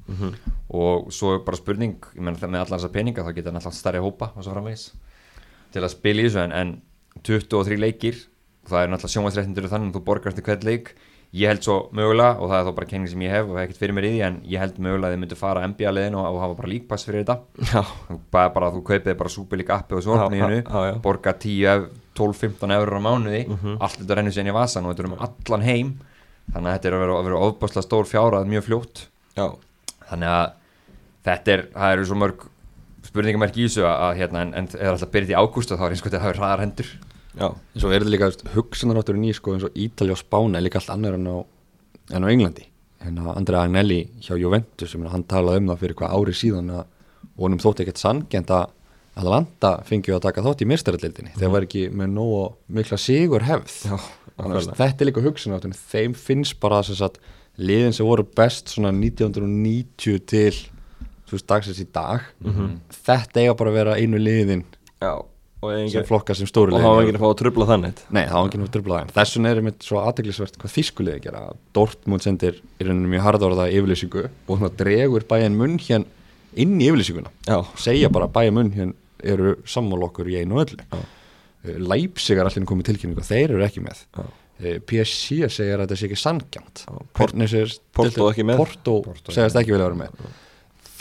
og 0.82 1.12
svo 1.16 1.36
er 1.38 1.44
bara 1.48 1.60
spurning 1.62 2.10
ég 2.16 2.22
menn 2.28 2.36
með 2.42 2.60
allar 2.60 2.76
þessar 2.76 2.94
peninga 2.98 3.24
þá 3.24 3.32
geta 3.38 3.54
náttúrulega 3.56 3.80
stærri 3.80 4.04
hópa 4.04 4.32
og 4.36 4.44
svo 4.44 4.52
framvegis 4.56 4.86
til 5.72 5.84
að 5.86 5.94
spila 5.96 6.22
í 6.22 6.28
þessu 6.28 6.44
en, 6.44 6.52
en 6.52 6.74
23 7.28 7.80
leikir 7.82 8.20
það 8.70 8.84
er 8.84 8.92
náttúrulega 8.92 9.16
sjónvæðsréttindur 9.16 9.72
þannig 9.72 9.90
að 9.92 9.98
þú 9.98 10.04
borgar 10.08 10.32
eftir 10.32 10.46
hvern 10.48 10.68
leik. 10.68 10.94
Ég 11.32 11.48
held 11.48 11.64
svo 11.64 11.76
mögulega 11.96 12.42
og 12.44 12.50
það 12.52 12.58
er 12.58 12.66
þó 12.68 12.74
bara 12.76 12.88
kenning 12.90 13.08
sem 13.08 13.22
ég 13.24 13.32
hef 13.32 13.48
og 13.48 13.56
hef 13.56 13.70
ekkert 13.70 13.80
fyrir 13.80 13.96
mér 13.96 14.08
í 14.08 14.12
því 14.12 14.24
en 14.28 14.40
ég 14.52 14.60
held 14.60 14.80
mögulega 14.84 15.08
að 15.08 15.14
þið 15.16 15.22
myndu 15.22 15.38
fara 15.40 15.68
NBA 15.72 15.94
liðin 15.96 16.18
og, 16.20 16.26
og 16.28 16.40
hafa 16.44 16.58
bara 16.58 16.72
líkpass 16.74 17.08
fyrir 17.08 17.24
þetta. 17.24 17.38
Bara, 18.36 18.52
bara 18.52 18.72
þú 18.76 18.82
kaupið 18.90 19.16
bara 19.22 19.32
Superleague 19.32 19.78
appi 19.78 19.96
og 19.96 20.04
já. 20.04 20.98
borga 21.06 21.34
10, 21.40 21.88
12, 22.20 22.38
15 22.42 22.76
eurur 22.76 23.00
á 23.00 23.02
mánuði. 23.08 23.42
Allt 23.80 24.02
þetta 24.02 24.18
rennur 24.20 24.36
sér 24.36 24.44
inn 24.44 24.52
í 24.52 24.58
vasan 24.58 24.90
og 24.90 24.92
þetta 24.92 25.06
er 25.06 25.10
um 25.10 25.24
allan 25.30 25.66
heim. 25.70 25.94
Þannig 26.52 26.68
að 26.68 26.76
þetta 26.76 26.92
er 26.92 26.98
að 26.98 27.04
vera, 27.06 27.22
vera 27.30 27.42
ofbáslega 27.48 27.88
stór 27.88 28.12
fjárað 28.12 28.52
mjög 28.52 28.68
fljótt. 28.68 29.06
Já. 29.40 29.48
þannig 30.12 30.28
að 30.28 30.48
þetta 31.24 31.54
er, 31.54 31.62
það 31.72 31.94
eru 31.96 32.08
svo 32.10 32.18
mörg 32.20 32.48
spurningamerk 33.08 33.58
í 33.58 33.68
þessu 33.68 33.86
að 33.88 34.18
hérna, 34.20 34.44
en, 34.46 34.54
en 34.58 34.68
eða 34.78 34.96
alltaf 34.96 35.14
byrjið 35.14 35.34
í 35.34 35.40
ágúst 35.40 35.74
og 35.74 35.80
þá 35.80 35.86
er 35.88 35.96
eins 35.96 36.04
og 36.04 36.10
þetta 36.10 36.24
hafi 36.26 36.38
hraðar 36.38 36.64
hendur. 36.66 36.92
Já. 37.32 37.48
En 37.48 37.80
svo 37.80 37.92
er 37.92 38.04
þetta 38.04 38.14
líka 38.14 38.30
hugsanarátturinn 38.56 39.30
í 39.30 39.34
sko 39.36 39.56
eins 39.56 39.66
og 39.68 39.78
Ítalja 39.80 40.18
og 40.18 40.22
Spána 40.22 40.60
er 40.60 40.66
líka 40.68 40.82
allt 40.82 40.92
annar 40.94 41.18
en 41.18 41.30
á, 41.32 41.38
en 42.12 42.28
á 42.28 42.32
Englandi. 42.32 42.68
En 43.02 43.18
að 43.18 43.32
Andrea 43.34 43.64
Agnelli 43.66 44.02
hjá 44.22 44.36
Juventus 44.38 44.94
sem 44.94 45.08
hann 45.10 45.26
talaði 45.30 45.64
um 45.64 45.72
það 45.72 45.84
fyrir 45.86 46.00
hvað 46.02 46.16
ári 46.18 46.38
síðan 46.38 46.74
að 46.76 46.84
honum 47.42 47.62
þótti 47.62 47.86
ekkert 47.86 48.02
sanngjönd 48.02 48.54
að 48.54 48.78
Atalanta 49.12 49.72
fengið 49.88 50.16
að 50.16 50.26
taka 50.28 50.44
þátt 50.46 50.62
í 50.64 50.68
mistarallildinni 50.72 51.34
þegar 51.36 51.54
var 51.56 51.66
ekki 51.66 51.82
með 52.00 52.14
nógu 52.14 52.44
mikla 52.72 53.00
sigur 53.02 53.44
hefð. 53.44 53.74
Já, 53.90 53.98
að 54.40 54.70
þetta 54.70 55.04
er 55.04 55.10
líka 55.10 55.24
hugsanarátturinn 55.26 55.80
þeim 55.80 56.16
finnst 56.16 56.60
bara 56.64 56.80
þess 56.86 57.04
að 57.10 57.20
liðin 57.62 57.96
sem 57.96 58.08
voru 58.08 58.24
best 58.38 58.72
svona 58.72 58.94
1990 58.96 60.22
til 60.32 60.54
þú 61.32 61.38
veist 61.40 61.50
dagsins 61.50 61.82
í 61.82 61.88
dag. 61.96 62.24
Þetta 63.02 63.44
eiga 63.44 63.58
bara 63.60 63.72
að 63.72 63.78
vera 63.80 63.98
einu 64.00 64.20
liðin 64.20 64.64
Já. 65.02 65.14
og 65.62 65.70
sem 65.72 65.86
engin, 65.86 66.08
flokka 66.10 66.36
sem 66.36 66.50
stóru 66.50 66.74
og 66.74 66.78
liðin 66.78 66.88
hafa 66.90 67.06
enginn 67.06 67.20
að 67.20 67.24
fá 67.24 67.30
að 67.30 67.38
trubla 67.42 67.68
þannig 67.70 68.02
Nei, 68.10 68.26
það 68.26 68.36
var 68.36 68.50
ekki 68.50 68.60
náttúrulega 68.62 68.74
tröfla 68.76 68.98
það 69.00 69.14
Þessum 69.20 69.48
er 69.50 69.62
einmitt 69.62 69.88
svo 69.88 70.02
aðteglisvert 70.02 70.60
hvað 70.62 70.76
þýskuliði 70.76 71.24
gera. 71.24 71.44
Dortmund 71.78 72.26
sendir 72.26 72.60
í 72.60 72.88
rauninu 72.88 73.14
mjög 73.14 73.26
harðorða 73.30 73.70
yfirlýsingu 73.72 74.26
og 74.28 74.52
svona 74.52 74.74
dregur 74.82 75.28
bæjan 75.32 75.58
munn 75.58 75.80
hér 75.80 76.06
inn 76.60 76.76
í 76.82 76.92
yfirlýsinguna. 76.92 77.32
Já. 77.48 77.58
segja 77.80 78.12
bara 78.12 78.28
bæjan 78.28 78.58
munn 78.60 78.76
hér 78.76 78.94
eru 79.32 79.56
sammál 79.70 80.04
okkur 80.10 80.28
í 80.28 80.42
einu 80.42 80.60
Já. 80.92 81.02
Eh, 81.62 81.78
Leipzig 81.78 82.38
er 82.42 82.50
allir 82.50 82.66
komið 82.66 82.92
tilkynningu 82.92 83.24
þeir 83.24 83.56
eru 83.56 83.66
ekki 83.66 83.84
með. 83.86 84.06
Já. 84.18 84.26
Eh, 84.62 84.78
PSG 84.86 85.48
segir 85.50 85.80
að 85.80 85.88
þetta 85.88 85.98
sé 85.98 86.08
ekki 86.08 86.22
sangjant 86.22 86.82
Porto 87.18 88.28
ekki 88.30 88.44
með? 88.46 88.60
Porto, 88.62 88.98
Porto 89.08 89.34
segast 89.34 89.58
ekki 89.58 89.74
vilja 89.74 89.88
vera 89.88 89.98
með 90.04 90.26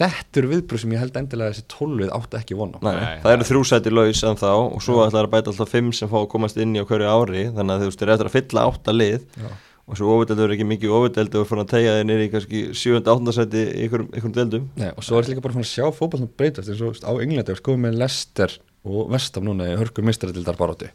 Þetta 0.00 0.40
eru 0.40 0.50
viðbröð 0.54 0.80
sem 0.80 0.92
ég 0.94 1.02
held 1.02 1.16
endilega 1.20 1.52
þessi 1.52 1.66
tólfið 1.68 2.12
átti 2.16 2.38
ekki 2.40 2.56
vona 2.56 2.78
Nei, 2.80 2.94
Nei, 2.96 3.16
það 3.24 3.34
eru 3.34 3.48
þrjú 3.50 3.64
sæti 3.68 3.90
laus 3.92 4.22
en 4.24 4.38
þá 4.40 4.52
og 4.56 4.78
svo 4.84 5.00
ætlar 5.04 5.28
að 5.28 5.34
bæta 5.34 5.52
alltaf 5.52 5.74
fimm 5.74 5.90
sem 5.96 6.08
fá 6.08 6.16
að 6.22 6.30
komast 6.32 6.60
inn 6.62 6.72
í 6.72 6.80
á 6.80 6.88
hverju 6.88 7.10
ári 7.10 7.42
þannig 7.52 7.74
að 7.74 7.82
þú 7.84 7.90
veist, 7.90 8.04
eru 8.06 8.14
eftir 8.14 8.30
að 8.30 8.36
fylla 8.38 8.64
átta 8.70 8.94
lið 8.96 9.26
Já. 9.36 9.50
og 9.90 10.00
svo 10.00 10.14
ofudeldur 10.14 10.48
er 10.48 10.56
ekki 10.56 10.68
mikið 10.70 10.96
ofudeldur 11.00 11.44
og 11.44 11.50
fyrir 11.50 11.64
að 11.66 11.70
tegja 11.74 11.94
þeir 11.98 12.08
niður 12.08 12.24
í 12.24 12.32
kannski 12.32 12.64
7. 12.80 13.02
8. 13.04 13.36
sæti 13.36 13.66
í 13.66 13.84
einhverjum, 13.84 14.34
deildum 14.38 14.66
Nei, 14.80 14.88
og 14.94 15.04
svo 15.04 15.18
er 15.18 15.26
þetta 15.26 15.34
líka 15.34 15.44
bara 15.48 15.58
fann 15.58 15.66
að 15.66 15.72
sjá 15.74 15.86
fótballnum 16.00 16.32
breytast 16.40 16.72
eins 16.72 16.84
og 16.86 17.00
á 17.04 17.12
Englandi 17.20 17.52
er 17.52 17.60
skoðum 17.60 17.84
með 17.88 18.00
Leicester 18.00 18.56
og 18.88 19.12
Vestam 19.12 19.44
núna 19.50 19.68
í 19.68 19.76
hörkur 19.76 20.06
mistrætildar 20.08 20.56
baróti 20.56 20.88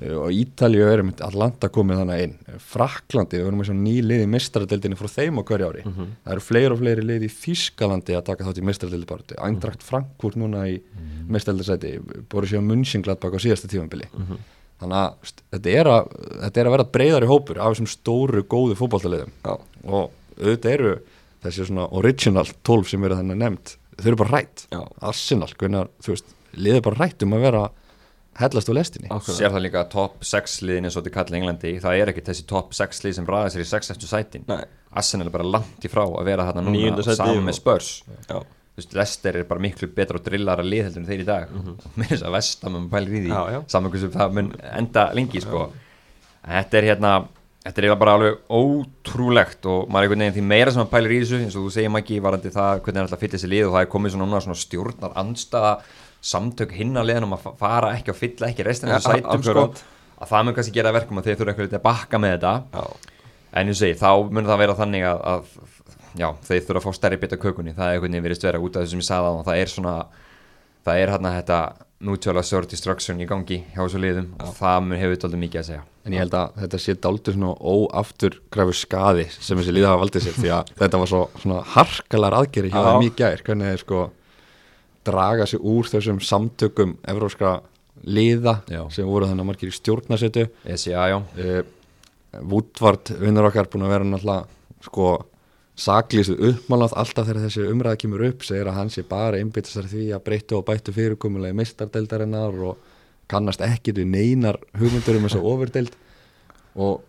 og 0.00 0.30
Ítalíu 0.32 0.86
er 0.88 1.02
með 1.04 1.22
Atlanta 1.26 1.68
komið 1.72 1.98
þannig 2.00 2.22
inn. 2.24 2.34
Fraklandi, 2.64 3.40
við 3.40 3.48
erum 3.50 3.58
með 3.60 3.68
svona 3.68 3.84
ný 3.84 3.94
lið 4.04 4.22
í 4.24 4.28
mistrætildinni 4.32 4.96
frá 4.96 5.08
þeim 5.12 5.40
á 5.40 5.42
hverju 5.44 5.68
ári. 5.68 5.82
Það 6.24 6.32
eru 6.34 6.44
fleiri 6.46 6.70
og 6.72 6.80
fleiri 6.80 7.04
lið 7.04 7.26
í 7.26 7.32
Þískalandi 7.34 8.16
að 8.16 8.24
taka 8.30 8.46
þátt 8.46 8.60
í 8.62 8.64
mistrætildar 8.70 9.10
baróti 9.10 9.40
Eindracht 9.44 9.82
Frankfurt 9.84 10.38
núna 10.40 10.64
í 10.70 10.78
mistrætildasæti 11.28 11.92
Borussia 12.32 12.62
Mönchengladbach 12.64 13.36
á 13.36 13.44
síðasta 13.44 13.68
tífambili 13.68 14.08
þannig 14.80 14.96
að 14.96 15.34
þetta, 15.52 15.70
er 15.70 15.90
að 15.92 16.14
þetta 16.46 16.60
er 16.60 16.70
að 16.70 16.76
vera 16.76 16.88
breyðari 16.94 17.28
hópur 17.28 17.58
af 17.60 17.74
þessum 17.74 17.90
stóru 17.92 18.40
góðu 18.48 18.78
fótballtaliðum 18.78 19.34
Já, 19.44 19.52
og 19.84 20.14
auðvitað 20.40 20.72
eru 20.72 20.94
þessi 21.44 21.66
svona 21.68 21.90
original 21.92 22.46
12 22.64 22.88
sem 22.88 23.04
eru 23.04 23.18
þannig 23.20 23.42
nefnt 23.42 23.76
þau 24.00 24.10
eru 24.10 24.20
bara 24.20 24.40
rætt. 24.40 24.66
Arsenal, 25.04 25.50
hvernig, 25.58 25.90
þú 26.04 26.14
veist, 26.14 26.34
liðið 26.56 26.84
hellast 28.38 28.70
á 28.70 28.74
lestinni. 28.76 29.10
Sér 29.26 29.50
það 29.50 29.64
líka 29.66 29.82
að 29.82 29.90
top 29.94 30.22
6 30.26 30.60
liðin 30.66 30.86
eins 30.88 30.96
og 30.96 31.04
þetta 31.04 31.14
kallar 31.16 31.36
í 31.36 31.40
Englandi 31.40 31.72
það 31.82 31.98
er 32.02 32.12
ekki 32.12 32.24
þessi 32.28 32.46
top 32.50 32.76
6 32.76 33.02
lið 33.06 33.16
sem 33.18 33.28
ræða 33.28 33.50
sér 33.54 33.64
í 33.64 33.68
6 33.72 33.92
eftir 33.94 34.10
sætin. 34.12 34.46
Nei. 34.50 34.62
Arsenal 35.00 35.28
er 35.28 35.34
bara 35.34 35.50
langt 35.56 35.84
í 35.86 35.90
frá 35.90 36.04
að 36.06 36.30
vera 36.30 36.46
þarna 36.48 36.64
núna 36.66 37.04
sæti 37.04 37.18
saman 37.20 37.44
með 37.48 37.58
Spurs. 37.60 37.90
Já, 38.30 38.38
Þú 38.70 38.78
veist, 38.78 38.94
Leicester 38.96 39.36
er 39.40 39.48
bara 39.48 39.60
miklu 39.60 39.88
betra 39.92 40.20
og 40.20 40.24
drillara 40.24 40.62
lið 40.64 40.86
heldur 40.86 41.02
en 41.02 41.08
þeir 41.10 41.24
í 41.24 41.26
dag. 41.26 41.50
Og 41.50 41.98
með 41.98 42.14
þess 42.14 42.24
að 42.24 42.36
vestam 42.36 42.78
um 42.78 42.86
pælir 42.92 43.18
í 43.18 43.24
því 43.26 43.60
saman 43.74 43.92
hversu 43.92 44.12
það 44.14 44.38
mun 44.38 44.54
enda 44.70 45.10
lengi 45.18 45.42
sko. 45.42 45.66
Þetta 46.46 46.78
er 46.80 46.88
hérna 46.92 47.12
þetta 47.60 47.82
er 47.84 47.96
bara 48.00 48.14
alveg 48.16 48.38
ótrúlegt 48.48 49.66
og 49.68 49.90
maður 49.92 50.06
er 50.06 50.06
einhvern 50.06 50.22
veginn 50.24 50.36
því 50.38 50.44
meira 50.48 50.72
sem 50.72 50.80
maður 50.80 50.92
pælir 50.94 51.12
í 51.12 51.18
þessu 51.20 51.40
eins 51.44 51.56
og 51.58 51.66
þú 51.66 51.72
segir 51.74 51.92
maður 51.92 52.06
ekki 52.06 52.20
varandi 52.24 52.52
það 52.54 52.80
hvernig 52.86 53.00
er 53.00 53.04
alltaf 53.04 53.18
að 53.18 53.24
fylla 53.24 53.36
þessi 53.36 53.50
lið 53.52 53.66
og 53.66 53.74
það 53.74 53.84
er 53.84 53.90
komið 53.94 54.14
svona, 54.14 54.28
núna 54.30 54.40
svona 54.46 54.60
stjórnar 54.62 55.16
andstaða 55.20 55.72
samtök 56.20 56.72
hinn 56.76 56.94
að 57.00 57.08
liðan 57.10 57.26
um 57.28 57.34
að 57.36 57.42
fa- 57.46 57.54
fara 57.60 57.94
ekki 57.96 58.12
og 58.12 58.16
fylla 58.20 58.50
ekki 58.50 58.64
restina 58.66 58.96
af 58.98 59.04
Ja, 59.06 59.14
sætum 59.16 59.42
sko, 59.46 59.64
að 60.20 60.28
það 60.32 60.44
mun 60.44 60.54
kannski 60.58 60.74
gera 60.76 60.90
að 60.92 60.98
verkum 61.00 61.18
að 61.22 61.24
þeir 61.30 61.38
þurfa 61.40 61.54
eitthvað 61.54 61.78
að 61.80 61.84
bakka 61.88 62.18
með 62.20 62.34
þetta. 62.36 62.54
Já, 62.74 63.16
En 63.52 63.66
ég 63.66 63.74
segi, 63.74 63.96
þá 63.98 64.30
mun 64.30 64.46
það 64.46 64.58
vera 64.62 64.74
þannig 64.78 65.02
að, 65.10 65.20
að 65.26 65.44
já, 66.20 66.28
þeir 66.46 66.60
þurfa 66.68 66.78
að 66.80 66.84
fá 66.86 66.92
stærri 67.00 67.16
bita 67.18 67.36
kökunni, 67.40 67.72
það 67.74 67.86
er 67.88 67.94
einhvern 67.96 68.12
veginn 68.12 68.26
verið 68.28 68.44
vera 68.46 68.60
út 68.62 68.76
af 68.76 68.84
þessum 68.84 69.00
ég 69.02 69.08
sagði 69.08 69.30
á 69.30 69.42
það 69.48 69.58
er 69.64 69.72
svona 69.72 69.94
það 70.86 71.00
er 71.02 71.10
hérna 71.14 71.32
þetta 71.40 71.58
mutual 72.00 72.38
assured 72.40 72.70
destruction 72.70 73.18
í 73.20 73.26
gangi 73.28 73.58
hjá 73.74 73.80
þessu 73.82 73.98
liðum 74.00 74.28
og 74.40 74.54
það 74.56 74.78
mun 74.86 75.00
hefur 75.02 75.16
þetta 75.18 75.40
mikið 75.42 75.60
að 75.60 75.66
segja. 75.66 75.82
En 76.06 76.14
ég 76.16 76.22
held 76.22 76.36
að 76.38 76.54
þetta 76.62 76.78
sé 76.80 76.94
dálítið 76.96 77.34
svona 77.36 77.50
óaftur 77.74 78.38
græfur 78.54 78.78
skaði 78.78 79.26
sem 79.34 79.58
þessi 79.60 79.74
líða 79.76 79.90
hafa 79.90 80.02
valdið 80.06 80.24
sér 80.28 80.38
því 80.38 80.52
að 80.56 80.70
þetta 80.80 81.00
var 81.02 81.10
svo 81.10 81.20
svona 81.42 81.58
harkalar 81.74 82.36
aðgeri 82.38 82.70
hjá 82.72 82.78
Já. 82.80 82.86
þeim 82.86 83.04
í 83.04 83.10
gær. 83.18 83.42
Hvernig 83.50 83.82
sko 83.82 84.06
draga 85.06 85.46
sig 85.48 85.60
úr 85.62 85.88
þessum 85.88 86.20
samtökum 86.24 86.96
evróskra 87.08 87.58
liða 88.04 88.60
Já. 88.70 88.84
sem 88.92 89.08
voru 89.08 89.28
þannig 89.28 89.48
margir 89.48 89.70
í 89.70 89.74
SCA, 90.76 91.08
já, 91.12 91.18
uh, 91.18 91.62
Woodward 92.40 93.12
vinnur 93.20 93.48
okkar 93.48 93.68
búin 93.68 93.84
að 93.88 93.94
vera 93.96 94.06
náttúrulega 94.06 94.84
sko 94.86 95.10
saklísu 95.80 96.36
uppmálað 96.36 96.94
alltaf 97.00 97.26
þegar 97.28 97.44
þessi 97.46 97.66
umræða 97.72 98.00
kemur 98.02 98.24
upp 98.28 98.44
segir 98.44 98.68
að 98.68 98.78
hann 98.78 98.92
sé 98.92 99.04
bara 99.08 99.40
einbytta 99.40 99.72
sér 99.72 99.88
því 99.90 100.06
að 100.16 100.24
breyttu 100.26 100.58
og 100.58 100.66
bættu 100.68 100.94
fyrirkomulegi 100.96 101.56
mistardeldarinnar 101.56 102.58
og 102.70 102.88
kannast 103.30 103.62
ekkit 103.64 104.00
við 104.02 104.10
neinar 104.12 104.58
hugmyndur 104.76 105.18
um 105.18 105.28
þessa 105.28 105.44
ofurdeld 105.52 105.96
og 106.80 107.00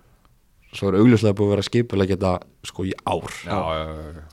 svo 0.71 0.91
er 0.91 0.99
augljóslega 1.01 1.37
búið 1.37 1.49
að 1.49 1.55
vera 1.55 1.67
skipulega 1.67 2.15
geta 2.15 2.33
sko 2.67 2.85
í 2.87 2.93
ár 3.03 3.27
já, 3.43 3.57
já, 3.57 3.87
já, 3.87 4.05
já. 4.15 4.23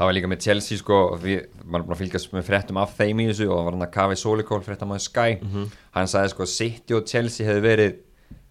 Það 0.00 0.08
var 0.08 0.14
líka 0.16 0.28
með 0.32 0.44
Chelsea 0.46 0.80
sko, 0.80 0.98
við 1.20 1.40
varum 1.60 1.84
búin 1.84 1.92
að 1.92 1.98
fylgjast 2.00 2.30
með 2.32 2.46
fréttum 2.46 2.78
af 2.80 2.94
þeim 2.96 3.18
í 3.20 3.26
þessu 3.28 3.50
og 3.50 3.58
það 3.58 3.66
var 3.66 3.74
hann 3.76 3.84
að 3.84 3.90
Kavi 3.98 4.14
Solikól 4.16 4.62
fréttamaður 4.64 5.02
Sky, 5.04 5.34
hann 5.92 6.08
sagði 6.08 6.30
sko 6.32 6.46
City 6.48 6.96
og 6.96 7.02
Chelsea 7.10 7.44
hefði 7.44 7.64
verið 7.66 7.98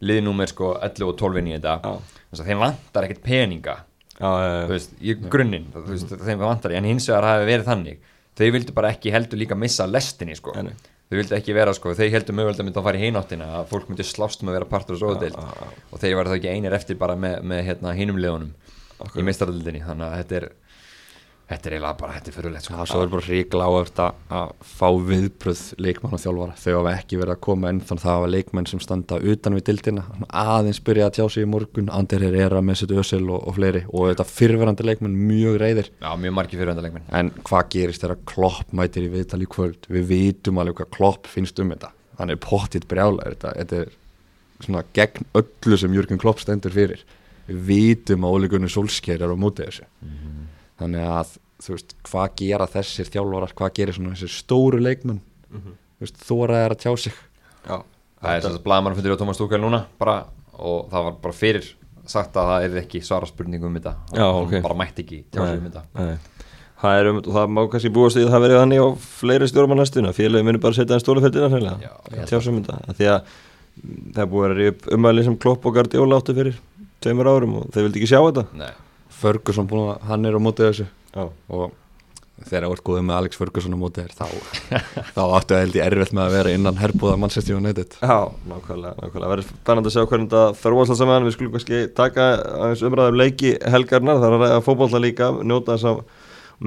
liðnúmer 0.05 0.51
sko 0.51 0.75
11 0.77 1.07
og 1.07 1.17
12 1.17 1.41
inn 1.41 1.49
í 1.49 1.55
þetta. 1.55 1.95
Þess 2.29 2.43
að 2.43 2.51
þeim 2.51 2.61
vantar 2.61 3.07
ekkert 3.07 3.23
peninga. 3.25 3.75
Já, 4.19 4.29
þú 4.29 4.75
veist, 4.75 4.93
í 5.01 5.17
grunninn 5.25 5.67
þú 5.73 5.83
veist, 5.87 6.13
þeim 6.27 6.45
vantar, 6.45 6.75
en 6.77 6.91
hins 6.91 7.09
vegar 7.09 7.27
hafi 7.31 7.49
verið 7.49 7.67
þannig. 7.71 8.07
Þau 8.37 8.47
vildu 8.59 8.77
bara 8.77 8.93
ekki 8.93 9.15
heldur 9.17 9.41
líka 9.41 9.57
missa 9.57 9.89
lestinni 9.89 10.37
sko, 10.37 10.53
nei. 10.53 10.75
þau 11.09 11.17
vildu 11.17 11.39
ekki 11.39 11.57
vera 11.57 11.73
sko, 11.73 11.97
þau 11.97 12.07
heldur 12.13 12.37
mögulega 12.37 12.67
myndi 12.67 12.77
að 12.79 12.89
fara 12.91 13.01
í 13.01 13.07
hináttina 13.07 13.49
að 13.57 13.71
fólk 13.73 13.89
myndi 13.89 14.05
slást 14.05 14.45
með 14.45 14.53
að 14.53 14.59
vera 14.59 14.69
partur 14.75 14.99
og 14.99 15.01
svoðdeild 15.01 15.39
og 15.39 15.97
þeir 15.97 16.15
var 16.19 16.29
það 16.29 16.37
ekki 16.37 16.53
einir 16.53 16.75
eftir 16.77 16.99
bara 17.01 17.17
með, 17.19 17.41
með 17.51 17.63
hérna, 17.71 17.95
hinum 17.97 18.21
liðunum 18.21 18.53
í 19.17 19.25
meistaröldinni, 19.25 19.81
þannig 19.87 20.07
að 20.07 20.15
þetta 20.21 20.37
er 20.39 20.47
þetta 21.49 21.69
er 21.69 21.75
eiginlega 21.75 21.97
bara, 21.97 22.15
þetta 22.15 22.29
er 22.29 22.35
fyrirlegt 22.35 22.65
sko. 22.67 22.75
Það 22.85 23.03
er 23.03 23.11
bara 23.13 23.25
ríkla 23.25 23.67
áhört 23.69 24.01
að 24.03 24.51
fá 24.69 24.87
viðbröð 25.09 25.61
leikmann 25.81 26.15
og 26.15 26.21
þjálfara. 26.21 26.57
Þau 26.61 26.73
hafa 26.75 26.93
ekki 26.93 27.19
verið 27.19 27.33
að 27.33 27.41
koma 27.47 27.71
enn 27.71 27.81
þannig 27.81 28.03
að 28.03 28.05
það 28.05 28.17
hafa 28.17 28.29
leikmenn 28.35 28.69
sem 28.69 28.81
standa 28.83 29.19
utan 29.33 29.57
við 29.57 29.65
dildina 29.69 30.03
aðeins 30.43 30.81
byrja 30.85 31.07
að 31.09 31.15
tjá 31.17 31.23
sig 31.33 31.47
í 31.47 31.49
morgun. 31.49 31.91
Ander 31.95 32.25
Herrera, 32.27 32.61
Mesut 32.65 32.93
Özil 32.93 33.23
og, 33.25 33.41
og 33.49 33.57
fleiri. 33.57 33.83
Og 33.89 34.11
þetta 34.11 34.27
fyrverandi 34.29 34.85
leikmenn 34.85 35.17
mjög 35.29 35.59
reyðir 35.63 35.89
Já, 35.89 36.09
mjög 36.21 36.35
margir 36.37 36.61
fyrirvendarleikmenn 36.61 37.09
en 37.19 37.31
hvað 37.47 37.71
gerist 37.73 38.05
þegar 38.05 38.21
Klopp 38.29 38.75
mætir 38.77 39.07
í 39.07 39.13
viðtal 39.13 39.41
í 39.41 39.49
kvöld? 39.49 39.89
Við 39.89 40.09
vitum 40.13 40.61
alveg 40.61 40.83
hvað 40.83 40.91
Klopp 40.97 41.29
finnst 41.31 41.61
um 41.63 41.73
þetta. 41.73 41.93
Hann 42.19 42.33
er 42.33 42.41
pottitt 42.43 42.85
brjálæður 42.91 43.37
þetta, 43.37 43.55
þetta 43.63 43.81
er 43.83 43.95
svona 44.59 44.83
gegn 44.93 45.29
öllu 45.39 45.79
sem 45.79 45.95
Jürgen 45.95 46.21
Klopp 46.21 46.43
stendur 46.43 46.75
fyrir. 46.75 47.01
Við 47.49 47.63
vitum 47.65 48.27
að 48.27 48.35
Óli 48.37 48.51
Gunnar 48.51 48.69
Solskjær 48.69 49.23
er 49.25 49.33
á 49.33 49.37
móti 49.39 49.65
þessu 49.65 49.87
þannig 50.79 51.05
að 51.11 51.35
þú 51.59 51.75
veist 51.75 51.95
hvað 52.07 52.35
gera 52.39 52.67
þessir 52.71 53.09
þjálfarar 53.11 53.55
hvað 53.59 53.73
gerir 53.79 53.97
svona 53.97 54.15
þessir 54.15 54.33
stóru 54.33 54.79
leikmenn? 54.83 55.21
Þú 55.51 56.05
veist 56.05 56.21
þóra 56.23 56.61
er 56.65 56.75
að 56.75 56.83
tjá 56.85 56.93
sig? 57.05 57.17
Já. 57.65 57.77
Það 58.19 58.35
er 58.35 58.43
sem 58.43 58.55
sagt 58.55 58.65
blaðmann 58.65 58.95
fyrir 58.97 59.15
á 59.15 59.19
Thomas 59.19 59.39
Tuchel 59.39 59.61
núna 59.63 59.83
bara, 59.99 60.17
og 60.59 60.89
það 60.91 61.05
var 61.07 61.19
bara 61.23 61.35
fyrir 61.35 61.67
sagt 62.09 62.35
að 62.39 62.49
það 62.49 62.65
er 62.65 62.77
ekki 62.81 63.01
svara 63.05 63.27
spurningu 63.29 63.67
um 63.69 63.75
þetta. 63.77 63.93
Já, 64.15 64.25
Hann 64.25 64.47
ok. 64.47 64.55
bara 64.65 64.77
mætti 64.81 65.05
ekki 65.05 65.19
tjá 65.29 65.43
sig 65.45 65.59
um 65.59 65.67
þetta. 65.69 65.83
Nei. 65.99 66.39
Það 66.79 66.97
er 67.01 67.09
um, 67.11 67.19
og 67.19 67.29
það 67.35 67.49
má 67.51 67.61
kannski 67.73 67.91
búast 67.91 68.19
í 68.19 68.23
að 68.23 68.33
það 68.33 68.43
verið 68.45 68.61
þannig 68.61 68.81
á 68.83 68.87
fleiri 69.19 69.47
stjórnmann 69.51 69.81
næstuna, 69.83 70.13
félagi 70.15 70.47
muni 70.47 70.61
bara 70.63 70.77
setja 70.77 70.95
en 70.95 71.55
held 71.55 72.27
tjá 72.29 72.37
sig 72.39 72.51
um 72.53 72.59
þetta, 72.61 72.77
Af 72.87 72.99
því 72.99 73.09
að 73.11 73.17
mm, 73.19 74.13
það 74.15 74.29
búið 74.33 74.45
að 74.47 74.55
ríða 74.59 74.73
upp 74.73 74.85
umæli 74.95 75.25
sem 75.27 75.35
Klopp 75.43 75.67
og 75.67 75.75
Guardiola 75.75 76.19
áttu 76.21 76.35
fyrir 76.37 76.59
tveimur 77.03 77.27
árum 77.27 77.57
og 77.59 77.67
þeir 77.73 77.85
vildi 77.87 77.99
ekki 77.99 78.11
sjá 78.13 78.21
þetta. 78.23 78.45
Nei, 78.59 78.71
Ferguson 79.19 79.67
búin 79.69 79.93
að 79.93 80.09
hann 80.09 80.25
er 80.29 80.37
á 80.37 80.41
móti 80.41 80.65
þessu. 80.65 80.87
Já, 81.13 81.23
og 81.27 81.71
þegar 82.47 82.65
þú 82.67 82.75
ert 82.75 82.83
góðið 82.87 83.05
með 83.07 83.17
Alex 83.17 83.39
Ferguson 83.39 83.75
á 83.75 83.79
móti 83.79 84.03
þér 84.03 84.13
þá, 84.15 84.27
þá 85.15 85.21
áttu 85.25 85.55
að 85.55 85.61
held 85.63 85.77
ég 85.79 85.85
erfitt 85.89 86.15
með 86.15 86.23
að 86.25 86.35
vera 86.37 86.53
innan 86.55 86.79
herbúða 86.79 87.17
Manchester 87.19 87.57
United. 87.59 87.97
Já, 87.99 88.17
nákvæmlega, 88.51 88.95
nákvæmlega. 89.01 89.31
Verður 89.33 89.47
spennandi 89.49 89.91
að 89.91 89.95
sjá 89.95 90.03
hvernig 90.13 90.31
þetta 90.31 90.61
þróast 90.61 90.93
það 90.93 90.99
saman 91.01 91.27
við 91.27 91.35
skulum 91.35 91.55
kannski 91.57 91.81
taka 91.99 92.27
aðeins 92.55 92.83
umræðum 92.89 93.19
leiki 93.19 93.53
helgarnar, 93.75 94.21
það 94.21 94.27
er 94.29 94.37
að 94.37 94.43
ræða 94.45 94.65
fótbolta 94.67 95.03
líka 95.03 95.31
njóta 95.41 95.75
þess 95.75 95.89
að 95.91 96.03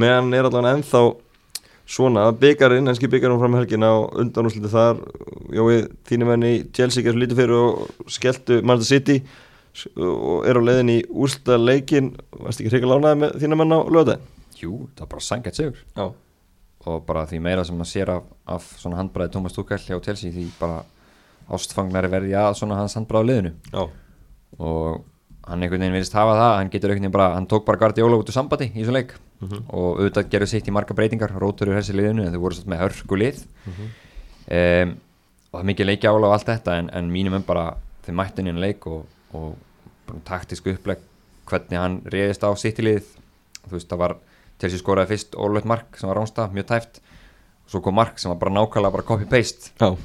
meðan 0.03 0.35
er 0.37 0.49
allan 0.49 0.71
ennþá 0.75 1.05
svona 1.93 2.27
byggarinn, 2.41 2.89
enski 2.89 3.09
byggarinn 3.11 3.41
fram 3.41 3.57
helgina 3.59 3.95
og 3.99 4.19
undanúsliti 4.23 4.71
þar. 4.73 5.01
Jói, 5.53 5.87
þínu 6.09 6.29
menn 6.29 6.47
í 6.49 6.53
Chelsea 6.77 7.05
gerðu 7.05 7.25
lítið 7.25 7.43
fyrir 7.43 7.59
og 7.59 8.13
skelltu 8.13 8.61
Manchester 8.63 9.01
City 9.01 9.19
og 9.97 10.47
er 10.49 10.59
á 10.59 10.63
leiðin 10.63 10.93
í 10.93 10.99
úrslita 11.09 11.57
leikin 11.61 12.13
varst 12.37 12.61
ekki 12.61 12.73
hreikal 12.75 12.99
ánæði 12.99 13.21
með 13.23 13.37
þínu 13.43 13.59
menn 13.61 13.77
á 13.77 13.81
lögðin? 13.89 14.27
jú, 14.63 14.89
það 14.95 15.05
var 15.05 15.11
bara 15.15 15.25
sangjart 15.27 15.59
sigur. 15.59 15.79
Já, 15.97 16.05
og 16.83 17.07
bara 17.07 17.25
því 17.31 17.41
meira 17.43 17.65
sem 17.67 17.79
maður 17.79 17.91
sér 17.93 18.13
af, 18.15 18.27
af 18.57 18.67
svona 18.81 18.99
handbræði 19.01 19.33
Thomas 19.37 19.57
Tuchel 19.57 19.81
hjá 19.83 19.97
Chelsea 20.05 20.35
því 20.35 20.49
bara 20.61 20.83
ástfangnari 21.53 22.11
verði 22.13 22.37
að 22.39 22.55
svona 22.61 22.79
hans 22.79 22.95
handbræði 22.99 23.27
á 23.27 23.29
liðinu. 23.31 23.53
Já, 23.73 23.83
og 24.59 25.03
hann 25.49 25.65
einhvern 25.65 25.83
veginn 25.83 25.97
virðist 25.97 26.15
hafa 26.15 26.37
það 26.39 26.57
hann 26.61 26.71
getur 26.71 26.93
einhvern 26.93 27.07
veginn 27.09 27.17
bara, 27.17 27.31
hann 27.35 27.49
tók 27.51 27.65
bara 27.67 27.81
Guardiola 27.81 28.19
út 28.21 28.31
úr 28.31 28.37
sambandi 28.37 28.69
í 28.71 28.77
þessu 28.81 28.95
leik. 28.95 29.17
Og 29.75 29.99
auðvitað 29.99 30.29
gerðu 30.31 30.47
sitt 30.53 30.69
í 30.71 30.75
marga 30.75 30.95
breytingar, 30.95 31.33
rótur 31.35 31.73
úr 31.73 31.81
þessi 31.81 31.97
liðinu 31.99 32.29
en 32.29 32.31
þau 32.35 32.43
voru 32.45 32.55
svolítið 32.55 32.71
með 32.71 32.83
hörku 32.85 33.19
lið. 33.19 33.41
Um, 34.53 34.93
og 35.51 35.57
það 35.57 35.63
er 35.65 35.67
mikið 35.73 35.89
leiki 35.89 36.07
ála 36.11 36.29
og 36.29 36.37
allt 36.37 36.47
þetta 36.53 36.77
en, 36.79 36.91
en 36.95 37.11
mínum 37.11 37.35
en 37.35 37.43
bara 37.47 37.65
þeir 38.07 38.17
mættu 38.21 38.43
inn 38.43 38.51
í 38.51 38.53
hann 38.55 38.63
leik 38.63 38.87
og, 38.87 39.03
og 39.33 39.57
bara 40.09 40.23
taktísku 40.29 40.75
uppleg 40.77 41.01
hvernig 41.49 41.79
hann 41.81 42.01
reyðist 42.13 42.45
á 42.47 42.51
sitt 42.59 42.79
í 42.81 42.87
lið 42.87 43.09
þú 43.67 43.75
veist 43.77 43.91
það 43.91 44.03
var 44.05 44.17
Chelsea 44.63 44.79
skoraði 44.79 45.11
fyrst 45.15 45.35
ólögt 45.35 45.67
mark 45.67 45.99
sem 45.99 46.11
var 46.11 46.21
ránsta, 46.21 46.47
mjög 46.55 46.69
tæft 46.71 47.01
og 47.65 47.73
svo 47.73 47.81
kom 47.83 47.97
mark 47.99 48.19
sem 48.21 48.31
var 48.31 48.39
bara 48.39 48.53
nákvæmlega 48.55 48.95
bara 48.95 49.07
copy-paste. 49.07 49.73
Já, 49.81 49.97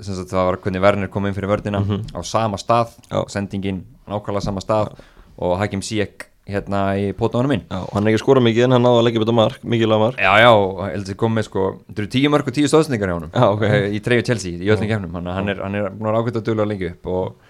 það 0.00 0.34
var 0.48 0.58
hvernig 0.64 0.82
Werner 0.82 1.10
kom 1.12 1.26
inn 1.28 1.36
fyrir 1.36 1.50
vördina 1.50 1.82
á 1.84 2.20
sama 2.26 2.58
stað, 2.58 2.96
Já. 3.10 3.20
sendingin 3.30 3.84
nákvæmlega 4.08 4.46
sama 4.46 4.62
stað 4.64 4.94
og 5.38 5.58
Hakim 5.60 5.82
Ziyech 5.82 6.26
hérna 6.50 6.96
í 6.98 7.10
pótunum 7.14 7.52
minn 7.52 7.62
já, 7.68 7.78
hann 7.92 8.06
er 8.06 8.10
ekki 8.10 8.22
skora 8.24 8.40
mikið 8.42 8.64
en 8.66 8.74
hann 8.74 8.82
náði 8.82 8.98
að 8.98 9.04
leggja 9.06 9.22
betur 9.22 9.36
mark, 9.38 9.60
mikilvæg 9.62 10.00
mark. 10.02 10.18
Já, 10.18 10.32
já, 10.42 10.50
heldur 10.90 11.12
þið 11.12 11.18
komið 11.20 11.46
sko 11.46 11.66
þetta 11.86 12.02
eru 12.02 12.10
tíu 12.16 12.32
mörg 12.32 12.50
og 12.50 12.56
tíu 12.56 12.70
stóðsendingar 12.72 13.12
hjá 13.12 13.16
honum. 13.18 13.30
Já, 13.36 13.44
ok. 13.54 13.62
eh, 13.68 13.86
í 13.94 14.00
treyju 14.02 14.26
Chelsea, 14.26 14.58
í 14.58 14.72
öllum 14.72 14.90
kefnum 14.90 15.14
hann, 15.20 15.52
er, 15.52 15.62
hann 15.62 15.78
er 15.78 15.90
búin 15.94 16.10
að 16.10 16.18
ákveða 16.24 16.42
að 16.42 16.48
dula 16.48 16.66
að 16.66 16.72
lengja 16.72 16.90
upp 16.96 17.10
og, 17.12 17.49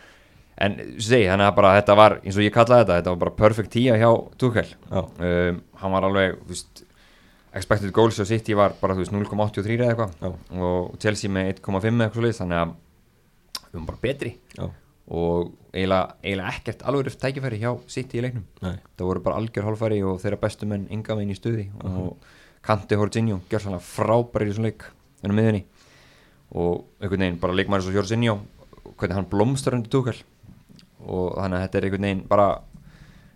en 0.64 0.76
segi, 1.00 1.26
þannig 1.30 1.48
að 1.48 1.56
bara 1.56 1.72
þetta 1.78 1.96
var 1.98 2.16
eins 2.20 2.38
og 2.38 2.44
ég 2.44 2.54
kallaði 2.54 2.84
þetta, 2.84 2.98
þetta 3.00 3.14
var 3.14 3.22
bara 3.24 3.36
perfect 3.38 3.72
tíja 3.74 3.96
hjá 4.00 4.08
Tuchel. 4.40 4.66
Um, 4.90 5.60
hann 5.80 5.94
var 5.96 6.06
alveg, 6.08 6.36
þú 6.42 6.54
veist 6.54 6.84
expected 7.60 7.94
goals 7.96 8.20
á 8.22 8.24
City 8.28 8.54
var 8.58 8.76
bara, 8.80 8.94
þú 8.94 9.04
veist, 9.04 9.14
0,83 9.16 9.78
eða 9.78 9.94
eitthvað. 9.94 10.36
Og 10.60 11.00
Chelsea 11.02 11.32
með 11.32 11.54
1,5 11.56 11.80
eða 11.80 12.06
eitthvað 12.06 12.18
svo 12.18 12.26
leiðis, 12.26 12.42
þannig 12.44 12.60
að 12.60 12.76
við 13.64 13.72
erum 13.78 13.88
bara 13.88 14.02
betri. 14.04 14.34
Já, 14.58 14.68
og 15.10 15.48
eiginlega, 15.74 16.18
eiginlega 16.22 16.52
ekkert 16.54 16.84
alveg 16.86 17.16
tækifæri 17.24 17.58
hjá 17.64 17.72
City 17.90 18.20
í 18.20 18.22
leiknum. 18.26 18.44
Nei, 18.62 18.76
það 18.94 19.08
voru 19.08 19.24
bara 19.24 19.40
algjör 19.40 19.66
hálfæri 19.66 20.04
og 20.06 20.20
þeirra 20.22 20.38
bestu 20.44 20.68
menn 20.70 20.86
ynga 20.92 21.16
veginn 21.18 21.34
í 21.34 21.38
stuði. 21.38 21.66
Og 21.82 22.14
Kanti 22.62 22.94
Jorginho 22.94 23.40
gjör 23.48 23.64
svona 23.64 23.80
frábæri 23.80 24.46
í 24.46 24.52
þessum 24.52 24.66
leik 24.68 24.84
ennum 25.24 25.38
miðunni 25.38 25.62
og 26.50 26.82
einhvern 27.00 27.24
veginn 27.24 27.38
bara 27.40 27.56
leikmæri 27.56 27.86
svo 27.86 27.94
Jorginho 27.94 28.36
hvernig 28.98 29.16
hann 29.16 29.28
blómstar 29.30 29.76
undir 29.76 29.92
túkall 29.92 30.20
og 31.06 31.38
þannig 31.38 31.58
að 31.58 31.64
þetta 31.64 31.78
er 31.78 31.86
einhvern 31.88 32.06
veginn 32.08 32.26
bara 32.28 32.48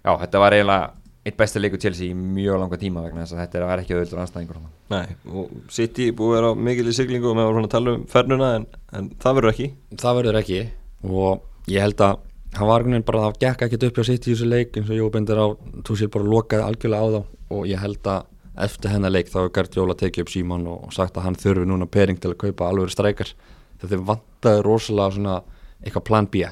já, 0.04 0.12
þetta 0.24 0.42
var 0.42 0.56
eiginlega 0.56 0.92
eitt 1.24 1.38
besti 1.40 1.60
leikur 1.60 1.80
Chelsea 1.80 2.12
í 2.12 2.16
mjög 2.18 2.60
langa 2.60 2.78
tíma 2.80 3.02
vegna 3.06 3.24
þess 3.24 3.34
að 3.36 3.42
þetta 3.42 3.60
er 3.72 3.82
ekki 3.82 3.94
auðvöldur 3.94 4.20
anstæðingur 4.20 4.58
þarna. 4.58 4.72
nei 4.92 5.38
og 5.40 5.54
City 5.72 6.10
búið 6.12 6.34
að 6.34 6.36
vera 6.36 6.50
á 6.52 6.60
mikil 6.68 6.90
í 6.90 6.96
siglingu 6.98 7.30
og 7.30 7.38
með 7.38 7.48
var 7.48 7.56
svona 7.56 7.70
að 7.70 7.74
tala 7.74 7.94
um 7.94 8.04
fernuna 8.12 8.50
en, 8.58 8.66
en 8.92 9.08
það 9.22 9.38
verður 9.38 9.52
ekki. 9.54 9.68
Það 10.02 10.18
verður 10.18 10.40
ekki. 10.42 10.60
Og 11.08 11.72
ég 11.72 11.86
held 11.86 12.04
að 12.04 12.18
hann 12.54 12.68
var 12.68 12.84
einhvern 12.84 12.96
veginn 12.98 13.08
bara 13.08 13.22
það 13.24 13.40
gekk 13.46 13.64
ekkert 13.66 13.86
upp 13.88 13.96
hjá 14.00 14.08
sitt 14.10 14.28
í 14.28 14.34
þessu 14.34 14.50
leik 14.50 14.76
eins 14.76 14.92
og 14.92 15.00
Jói 15.00 15.14
bendir 15.14 15.40
á 15.40 15.46
Túsil 15.88 16.10
bara 16.12 16.28
lokaði 16.28 16.66
algjörlega 16.68 17.08
á 17.08 17.08
þá. 17.16 17.20
Og 17.56 17.64
ég 17.70 17.80
held 17.80 18.10
að 18.12 18.28
eftir 18.66 18.92
hennar 18.92 19.14
leik 19.14 19.32
þá 19.32 19.38
hefur 19.40 19.54
Gardiola 19.56 19.96
tekið 19.98 20.26
upp 20.26 20.34
síman 20.34 20.68
og 20.70 20.92
sagt 20.94 21.16
að 21.16 21.26
hann 21.26 21.40
þurfi 21.40 21.64
núna 21.66 21.88
pering 21.90 22.20
til 22.20 22.34
að 22.34 22.42
kaupa 22.44 22.68
alveg 22.68 22.92
streikar 22.92 23.32
þetta 23.80 23.90
þeim 23.90 24.04
vantaði 24.12 24.62
rosalega 24.68 25.16
svona 25.16 25.38
eitthvað 25.80 26.06
plan 26.06 26.28
B 26.30 26.44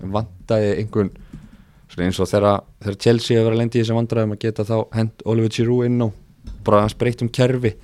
þeim 0.00 0.14
vantaði 0.16 0.72
einhvern 0.80 1.10
svona 1.90 2.08
eins 2.08 2.20
og 2.20 2.30
þegar, 2.30 2.62
Chelsea 2.98 3.36
hefur 3.36 3.50
verið 3.50 3.56
að 3.56 3.60
lendi 3.62 3.78
í 3.78 3.82
þessum 3.82 4.00
vandræðum 4.00 4.34
að 4.36 4.42
geta 4.44 4.66
þá 4.66 4.76
hent 4.96 5.24
Oliver 5.24 5.54
Giroud 5.54 5.88
inn 5.88 6.02
á 6.02 6.08
bara 6.66 6.82
hans 6.84 6.96
breytt 6.98 7.22
um 7.22 7.30
kerfi. 7.30 7.74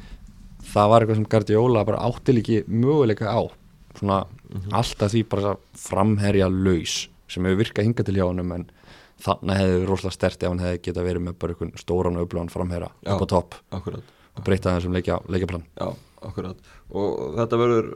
Það 0.73 0.91
var 0.93 1.05
eitthvað 1.05 1.19
sem 1.19 1.29
Guardiola 1.35 1.85
bara 1.87 2.05
átti 2.07 2.35
líki 2.35 2.63
möguleika 2.67 3.31
á. 3.31 3.41
Svona 3.99 4.23
alltaf 4.75 5.13
því 5.13 5.25
bara 5.31 5.57
framherja 5.79 6.49
laus 6.51 7.07
sem 7.31 7.45
hefur 7.47 7.63
virkað 7.63 7.89
hinga 7.89 8.05
til 8.05 8.17
hjá 8.19 8.27
honum 8.27 8.51
en 8.57 8.67
þannig 9.23 9.61
hefði 9.61 9.77
verið 9.77 9.87
rosalega 9.89 10.17
sterti 10.19 10.47
ef 10.47 10.53
hann 10.53 10.65
hefði 10.65 10.83
geta 10.89 11.07
verið 11.07 11.27
með 11.29 11.39
bara 11.41 11.55
einhvern 11.55 11.79
stóran 11.81 12.19
og 12.19 12.27
öflugan 12.27 12.53
framherja 12.53 12.91
upp 12.91 13.25
á 13.25 13.27
topp. 13.33 13.57
Akkurat 13.73 14.19
og 14.37 14.47
breyta 14.47 14.77
þessum 14.77 14.97
leikja, 14.97 15.19
leikjaplan 15.33 15.65
Já, 15.79 15.89
akkurat. 16.29 16.61
Og 16.93 17.37
þetta 17.39 17.59
verður 17.61 17.91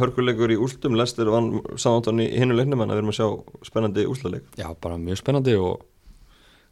hörkuleikur 0.00 0.52
í 0.54 0.58
úrslutum 0.60 0.98
Lester 0.98 1.30
vann 1.32 1.52
samantáni 1.76 2.28
í 2.28 2.42
hinnu 2.42 2.56
leiknum 2.58 2.82
en 2.84 2.92
að 2.92 2.98
við 2.98 3.04
erum 3.04 3.14
að 3.14 3.20
sjá 3.20 3.68
spennandi 3.70 4.08
úrslaleik 4.08 4.60
Já, 4.60 4.68
bara 4.82 5.00
mjög 5.00 5.22
spennandi 5.22 5.56
og 5.60 5.86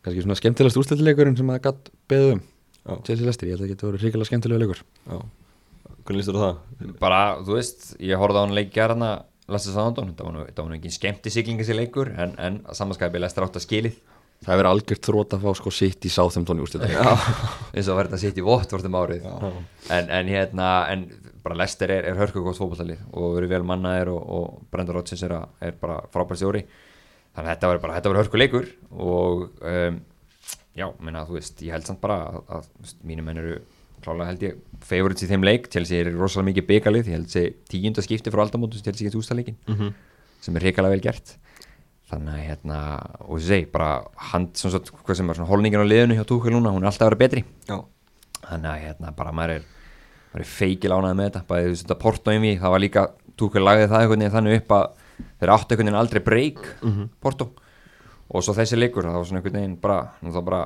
kannski 0.06 0.24
svona 0.24 0.38
skemmtilegast 0.38 0.80
úrstættileikurinn 0.82 1.38
sem 1.38 1.54
það 1.54 1.64
gatt 1.70 1.90
beðum 2.10 2.44
Já. 2.86 2.94
Chelsea 3.02 3.26
Leicester, 3.26 3.48
ég 3.48 3.56
held 3.56 3.64
að 3.64 3.66
það 3.66 3.72
getur 3.72 3.90
verið 3.90 4.04
ríkilega 4.04 4.28
skemmtilega 4.28 4.62
leikur. 4.62 4.82
Já, 5.10 5.16
hvernig 6.06 6.20
líst 6.20 6.30
þér 6.30 6.36
á 6.38 6.42
það? 6.44 6.92
bara, 7.00 7.22
þú 7.42 7.56
veist, 7.56 7.86
ég 7.98 8.20
horfði 8.20 8.38
á 8.38 8.42
hann 8.44 8.54
leik 8.54 8.70
gerðana 8.74 9.08
þetta 9.46 10.26
var 10.26 10.34
nú, 10.34 10.44
þetta 10.46 10.62
var 10.62 10.70
nú 10.70 10.76
ekki 10.76 10.92
skemmti 10.94 11.30
siglingi 11.30 11.66
sér 11.66 11.78
leikur, 11.80 12.12
en, 12.18 12.34
en 12.38 12.60
samanskæpi 12.74 13.20
Lester 13.22 13.46
átt 13.46 13.58
að 13.58 13.66
skilið, 13.66 13.98
Það 14.44 14.52
hefur 14.52 14.68
algjört 14.70 15.06
þrótt 15.08 15.34
að 15.36 15.44
fá 15.46 15.52
sko 15.58 15.70
sitt 15.72 16.04
í 16.06 16.10
Southampton 16.12 16.58
í 16.60 16.62
úrstættileik 16.62 16.98
eins 17.72 17.88
og 17.88 17.96
verður 17.98 18.10
þetta 18.12 18.20
sitt 18.20 18.36
í 18.38 18.44
vott 18.46 18.72
vortum 18.74 18.98
árið, 19.00 19.24
en, 19.96 20.10
en 20.18 20.28
hérna 20.30 20.66
en 20.92 21.06
bara 21.42 21.56
Lester 21.62 21.90
er, 21.94 22.04
er 22.10 22.18
hörku 22.20 22.42
gótt 22.44 22.58
fótballtalið 22.60 23.00
og 23.16 23.36
verið 23.38 23.54
vel 23.54 23.62
mannaðir 23.66 24.10
og, 24.12 24.20
og 24.36 24.60
Brendan 24.70 24.98
Rodgers 24.98 25.22
er, 25.26 25.34
að- 25.38 25.64
er 25.70 25.76
bara 25.80 25.96
frábært 26.12 26.40
stjóri. 26.42 26.62
Þannig 27.36 27.48
að 27.48 27.54
þetta 27.54 27.70
verður 27.70 27.82
bara, 27.86 27.96
þetta 27.96 28.12
verður 28.12 28.22
hörku 28.24 28.40
leikur 28.42 28.68
og 29.06 29.42
um, 29.72 29.98
já, 30.76 30.86
minna, 31.00 31.24
þú 31.28 31.38
veist, 31.38 31.62
ég 31.66 31.74
held 31.76 31.88
samt 31.88 32.00
bara 32.04 32.16
að, 32.28 32.38
að 32.58 32.68
veist, 32.84 33.00
mínir 33.08 33.26
menn 33.26 33.40
eru 33.42 33.56
klálega 34.04 34.28
held 34.30 34.42
ég 34.46 34.60
favorites 34.86 35.24
í 35.26 35.30
þeim 35.32 35.44
leik, 35.48 35.70
Chelsea 35.72 36.02
er 36.04 36.12
rosalega 36.14 36.50
mikið 36.52 36.68
byggalið, 36.70 37.08
ég 37.10 37.16
held 37.18 37.32
sé 37.32 37.44
tíunda 37.72 38.04
skipti 38.04 38.30
frá 38.34 38.44
aldamótum 38.44 38.78
sem 38.78 38.86
Chelsea 38.90 39.08
getur 39.08 39.22
ústæðleikin 39.24 39.56
Mhm. 39.72 39.94
sem 40.44 40.56
er 40.60 40.66
reikalega 40.68 40.94
vel 40.98 41.04
gert 41.08 41.36
þannig 42.10 42.34
að 42.34 42.44
hérna, 42.46 42.80
og 43.26 43.40
ég 43.40 43.46
segi 43.48 43.70
bara 43.72 43.90
hand, 44.32 44.52
svona 44.58 44.78
svo, 44.78 45.00
hvað 45.02 45.18
sem 45.18 45.30
er 45.32 45.38
svona 45.40 45.50
holningin 45.50 45.82
á 45.82 45.90
liðinu 45.90 46.18
hjá 46.18 46.26
Túkvel 46.28 46.54
núna, 46.54 46.70
hún 46.74 46.84
er 46.84 46.90
alltaf 46.90 47.08
að 47.08 47.10
vera 47.12 47.22
betri. 47.24 47.42
Já, 47.66 47.78
þannig 48.46 48.70
að 48.70 48.84
hérna, 48.84 49.14
bara 49.16 49.34
maður 49.34 49.56
er 49.56 49.66
maður 50.36 50.44
er 50.44 50.50
feikil 50.52 50.92
ánægð 50.92 51.16
með 51.16 51.28
þetta. 51.30 51.44
Bæði 51.48 51.68
þú 51.70 51.78
þetta 51.82 51.98
Porto 52.02 52.32
í 52.34 52.40
mig, 52.42 52.58
það 52.60 52.74
var 52.74 52.84
líka 52.84 53.04
Túkvel 53.36 53.62
lagði 53.64 53.88
það 53.90 54.02
einhvern 54.02 54.22
veginn 54.22 54.34
þannig 54.36 54.58
upp 54.60 54.74
að 54.76 54.84
þeir 55.40 55.52
áttu 55.52 55.74
einhvern 55.74 55.88
veginn 55.88 56.00
aldrei 56.00 56.22
break 56.24 56.60
Porto. 57.20 57.48
Og 58.26 58.42
svo 58.42 58.54
þessi 58.56 58.78
leikur, 58.78 59.06
það 59.06 59.18
var 59.18 59.26
svona 59.28 59.40
einhvern 59.40 59.58
veginn 59.60 59.76
bara, 59.80 59.98
nú 60.22 60.32
þá 60.34 60.40
bara 60.44 60.62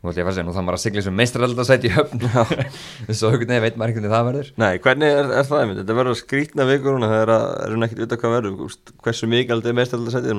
nú 0.00 0.08
ætlum 0.10 0.20
ég 0.20 0.24
að 0.24 0.30
að 0.30 0.36
segja, 0.36 0.46
nú 0.48 0.52
þá 0.56 0.60
maður 0.64 0.76
að 0.78 0.82
sigla 0.84 1.02
sem 1.04 1.16
meistraralda 1.20 1.64
sæti 1.68 1.88
í 1.90 1.94
höfn. 1.94 2.22
Svo 3.18 3.30
einhvern 3.30 3.50
veginn 3.50 3.64
veit 3.66 3.76
maður 3.76 3.90
einhvern 3.92 4.06
veginn 4.06 4.14
það 4.14 4.28
verður. 4.30 4.50
Nei, 4.62 4.70
hvernig 4.84 5.16
er, 5.20 5.32
er 5.40 5.48
það 5.50 5.60
einmitt? 5.64 5.80
Þetta 5.82 5.96
verður 6.00 6.18
skrítna 6.20 6.66
vikur 6.70 6.96
núna 6.96 7.10
þegar 7.12 7.32
að 7.34 7.44
erum 7.66 7.84
ekkert 7.88 8.02
vita 8.04 8.20
hvað 8.22 8.36
verður. 8.38 8.78
Hversu 9.04 9.28
mikið 9.30 9.56
aldrei 9.56 9.74
við 9.76 9.84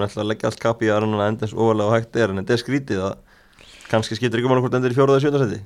ætla 0.07 0.23
að 0.25 0.31
leggja 0.31 0.49
allt 0.49 0.63
kapi 0.65 0.87
í 0.87 0.91
að 0.93 1.03
rannan 1.05 1.21
að 1.21 1.29
enda 1.33 1.45
eins 1.45 1.53
ofalega 1.57 1.91
og 1.91 1.93
hægt 1.97 2.17
er 2.17 2.33
en 2.33 2.41
þetta 2.41 2.57
er 2.57 2.63
skrítið 2.63 3.03
að 3.05 3.13
kannski 3.91 4.17
skiptir 4.17 4.41
ekki 4.41 4.49
máli 4.49 4.63
hvort 4.65 4.75
endur 4.79 4.93
í 4.93 4.97
fjóraða 4.97 5.21
sjönda 5.25 5.43
seti 5.45 5.61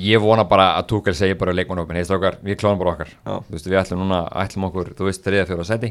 Ég, 0.00 0.16
vona 0.22 0.44
bara 0.48 0.70
að 0.78 0.86
Túkel 0.92 1.12
segir 1.18 1.36
bara 1.36 1.52
leikmannhópin, 1.52 1.96
heist 1.98 2.12
okkar, 2.14 2.38
við 2.46 2.56
kláðum 2.60 2.78
bara 2.80 2.92
okkar. 2.94 3.10
Veist, 3.50 3.66
við 3.66 3.76
ætlum 3.80 4.00
núna, 4.04 4.20
ætlum 4.40 4.68
okkur, 4.70 4.92
þú 4.96 5.08
veist, 5.10 5.24
þriða 5.26 5.48
fjóra 5.50 5.66
seti 5.68 5.90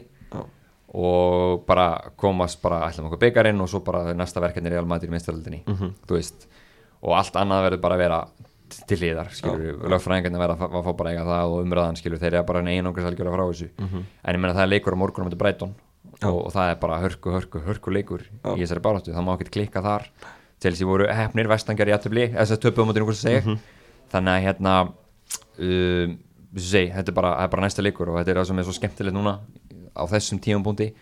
og 0.93 1.63
bara 1.67 1.87
komast 2.21 2.61
bara, 2.61 2.83
ætlum 2.87 3.07
okkur 3.09 3.21
byggarinn 3.25 3.61
og 3.63 3.69
svo 3.69 3.81
bara 3.85 4.13
næsta 4.17 4.41
verkefni 4.43 4.69
er 4.71 4.79
almatir 4.81 5.09
í 5.09 5.13
meistaröldinni 5.13 5.63
Mhm. 5.67 5.93
þú 6.07 6.17
veist, 6.17 6.47
og 7.03 7.13
allt 7.19 7.35
annað 7.39 7.63
verður 7.67 7.81
bara 7.83 7.95
að 7.97 8.03
vera 8.03 8.19
til 8.87 8.97
hliðar, 8.97 9.27
skilur 9.35 9.83
lögfræðingarnir 9.91 10.41
verða 10.41 10.55
að 10.57 10.61
fá- 10.63 10.87
að 10.89 10.95
bara 10.97 11.11
eiga 11.13 11.23
það 11.27 11.51
og 11.53 11.59
umræðan, 11.65 11.97
skilur 11.99 12.21
þeir 12.23 12.33
eru 12.39 12.43
bara 12.49 12.61
einu 12.63 12.89
okkur 12.89 13.03
salgjör 13.05 13.29
frá 13.35 13.43
þessu. 13.51 13.67
Mhm. 13.77 14.05
en 14.23 14.35
ég 14.35 14.39
meina 14.41 14.53
það 14.55 14.63
er 14.63 14.71
leikur 14.73 14.95
á 14.95 15.01
morgunum 15.03 15.29
til 15.29 15.37
Brighton 15.37 15.75
og, 16.23 16.39
og 16.47 16.51
það 16.55 16.71
er 16.71 16.75
bara 16.81 16.97
hörku, 17.03 17.29
hörku, 17.35 17.61
hörku 17.67 17.91
leikur 17.93 18.21
Já. 18.23 18.55
í 18.55 18.59
þessari 18.63 18.81
baráttu, 18.81 19.13
það 19.13 19.25
má 19.27 19.33
ekkert 19.37 19.51
klikka 19.51 19.81
þar. 19.83 20.07
Chelsea 20.63 20.87
voru 20.87 21.05
hefnir, 21.11 21.47
vestangjar 21.51 21.91
í 21.91 21.93
aðtöfli 21.93 22.25
þess 22.33 22.51
að 22.55 22.61
töpuðum 22.63 22.89
á 22.89 22.93
einhvers 22.97 23.19
að 23.19 23.27
segja 23.27 23.41
Mhm. 23.43 23.59
þannig 24.13 24.33
að 24.33 24.43
hérna 24.47 24.73
um, 25.59 26.17
segi, 26.55 26.91
þetta 26.93 27.09
er 27.11 27.17
bara, 27.17 27.31
það 27.37 27.43
er 27.43 27.51
bara 27.53 27.65
næsta 27.67 27.83
leikur 27.85 28.09
og 28.13 28.17
þetta 28.21 28.29
er 28.33 28.39
það 28.41 28.47
sem 28.49 28.59
er 28.59 28.63
svo 28.67 28.75
skemmtilegt 28.77 29.15
núna 29.17 29.33
á 29.93 30.03
þessum 30.09 30.39
tímapunkti 30.41 30.93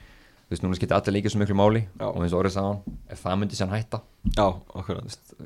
þú 0.52 0.56
veist, 0.58 0.64
núna 0.66 0.76
skiptir 0.76 0.98
allir 0.98 1.14
leikir 1.16 1.32
svo 1.32 1.40
miklu 1.40 1.56
máli 1.56 1.82
Já. 1.96 2.08
og 2.10 2.18
eins 2.20 2.34
og 2.36 2.42
orðið 2.42 2.54
sagðan, 2.58 2.80
ef 3.08 3.22
það 3.24 3.38
myndi 3.40 3.56
sér 3.56 3.70
hætta. 3.72 4.00
Já, 4.36 4.48
okkur 4.76 4.98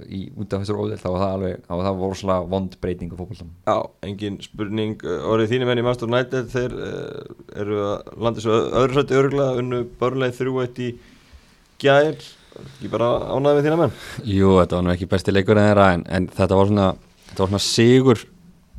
í, 0.10 0.22
út 0.34 0.56
af 0.56 0.63
þessar 0.63 0.80
óðil, 0.82 0.98
þá 0.98 1.06
var 1.12 1.22
það 1.22 1.34
alveg 1.36 1.60
þá 1.68 1.74
var 1.76 1.86
það 1.86 2.00
vorslega 2.02 2.48
vond 2.56 2.78
breyting 2.82 3.13
á 3.13 3.15
fótboltam 3.20 3.52
Já, 3.70 3.76
engin 4.10 4.39
spurning 4.41 5.06
uh, 5.06 5.28
orðið 5.30 5.54
þínum 5.54 5.72
enn 5.72 5.84
í 5.84 5.86
Master 5.86 6.10
United 6.10 6.50
þeir 6.56 6.76
uh, 6.76 7.38
eru 7.62 7.80
að 7.86 8.12
landa 8.26 8.44
svo 8.44 8.58
öðru 8.82 8.98
sætti 8.98 9.20
örgulega 9.22 9.62
unnu 9.62 9.84
börnlega 10.02 10.38
þrjú 10.41 10.58
eitt 10.65 10.82
í 10.82 10.91
gær. 11.86 12.18
Ekki 12.65 12.89
bara 12.89 13.13
ánæði 13.30 13.60
með 13.60 13.65
þína 13.70 13.82
menn? 13.84 13.98
Jú, 14.26 14.56
þetta 14.58 14.80
var 14.80 14.88
nú 14.88 14.96
ekki 14.98 15.12
besti 15.13 15.36
leikur 15.36 15.60
en 15.62 15.70
þeirra 15.70 15.89
en, 16.00 16.08
en 16.18 16.32
þetta 16.34 16.58
var 16.60 16.72
svona, 16.74 16.94
þetta 17.30 17.46
var 17.46 17.54
svona 17.54 17.68
sigur 17.70 18.26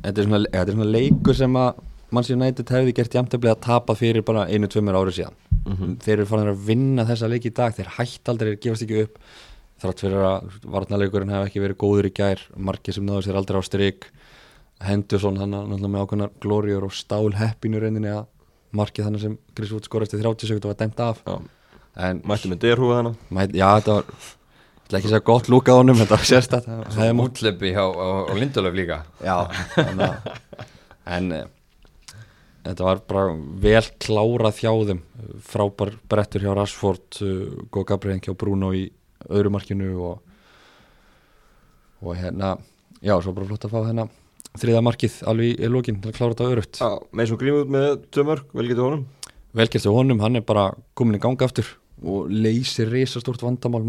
þetta 0.03 0.21
er 0.21 0.27
svona, 0.27 0.39
eða, 0.43 0.53
þetta 0.57 0.71
er 0.71 0.77
svona 0.77 0.91
leikur 0.93 1.37
sem 1.37 1.59
að 1.61 1.83
Manchester 2.11 2.37
United 2.37 2.69
hefði 2.71 2.93
gert 2.95 3.15
jæmtefli 3.17 3.49
að 3.51 3.59
tapa 3.65 3.95
fyrir 3.99 4.23
bara 4.27 4.45
einu, 4.47 4.67
tveimur 4.71 4.95
árið 5.01 5.17
síðan. 5.19 5.37
Þeir 6.03 6.13
eru 6.17 6.25
farin 6.29 6.51
að 6.53 6.61
vinna 6.69 7.03
þessa 7.09 7.27
leiki 7.27 7.49
í 7.51 7.55
dag. 7.57 7.73
Þeir 7.75 7.89
hætt 7.97 8.29
aldrei, 8.31 8.53
þeir 8.53 8.61
gefast 8.63 8.85
ekki 8.85 9.01
upp. 9.03 9.17
Þrátt 9.83 9.99
fyrir 10.05 10.23
að 10.25 10.47
varnaleikurinn 10.73 11.33
hef 11.35 11.49
ekki 11.49 11.61
verið 11.61 11.77
góður 11.83 12.07
í 12.09 12.13
gær, 12.17 12.39
margir 12.55 12.95
sem 12.95 13.05
náðu 13.05 13.25
sér 13.27 13.35
aldrei 13.37 13.59
á 13.59 13.63
strik 13.67 14.07
Henderson 14.81 15.37
hann 15.41 15.51
náttúrulega 15.53 15.89
með 15.93 16.03
ákveðnar 16.05 16.31
glóriur 16.41 16.83
og 16.87 16.93
stál 16.93 17.31
heppinu 17.37 17.79
reyninni 17.81 18.09
að 18.13 18.25
markið 18.77 19.07
þannig 19.07 19.23
sem 19.23 19.35
Chris 19.57 19.71
Wood 19.73 19.85
skor 19.89 20.05
eftir 20.05 20.21
30 20.21 20.49
sekund 20.51 20.65
og 20.65 20.73
var 20.73 20.79
dæmt 20.81 20.99
af. 21.05 21.21
Mætti 22.29 22.51
með 22.51 22.59
derhúið 22.61 22.95
hana 22.99 23.11
Mæ- 23.33 23.55
Já, 23.57 23.69
þetta 23.79 23.95
var 23.97 24.99
ekki 24.99 25.09
segja 25.09 25.23
gott 25.25 25.47
lúk 25.49 25.65
á 25.65 25.73
honum 25.81 25.97
Þetta 25.97 26.13
var 26.19 26.27
sérstætt 26.29 26.67
Svo 26.93 27.07
útlöpi 27.25 27.71
á, 27.73 27.85
á, 27.89 28.07
á 28.29 28.33
Lindolöf 28.37 28.75
líka. 28.77 28.99
Já 29.25 29.37
En, 29.81 30.03
en 31.09 31.31
eh, 31.31 31.45
Þetta 32.67 32.83
var 32.87 33.01
bara 33.07 33.33
vel 33.63 33.83
klárað 34.03 34.57
þeim. 34.89 35.01
Frábær 35.47 35.93
brettur 36.11 36.43
hjá 36.43 36.53
Rashford 36.57 37.19
uh, 37.23 37.65
Góð 37.71 37.89
Gabriel 37.93 38.19
hjá 38.23 38.33
Bruno 38.35 38.73
í 38.75 38.87
öðru 39.27 39.53
markinu 39.55 39.93
og, 40.09 40.19
og 42.03 42.17
hérna 42.19 42.57
Já, 42.97 43.13
svo 43.21 43.33
bara 43.35 43.45
flott 43.45 43.67
að 43.67 43.75
fá 43.75 43.81
hérna 43.85 44.07
þriða 44.57 44.83
markið 44.85 45.17
alveg 45.29 45.51
í, 45.51 45.67
lókin 45.69 45.99
til 46.01 46.11
að 46.11 46.15
klára 46.17 46.33
þetta 46.33 46.47
örugt 46.53 46.79
Já, 46.81 46.87
með 47.13 47.29
svo 47.29 47.37
grímut 47.41 47.73
með 47.73 47.89
tvö 48.13 48.23
mörg, 48.25 48.47
vel 48.57 48.65
getur 48.69 48.87
honum. 48.87 49.03
Velgjast 49.57 49.89
á 49.89 49.93
honum, 49.93 50.23
hann 50.23 50.39
er 50.39 50.45
bara 50.45 50.71
komin 50.97 51.17
í 51.17 51.21
ganga 51.21 51.45
aftur 51.45 51.69
og 52.03 52.29
leysir 52.29 52.91
risastórt 52.93 53.41
vandamál 53.41 53.81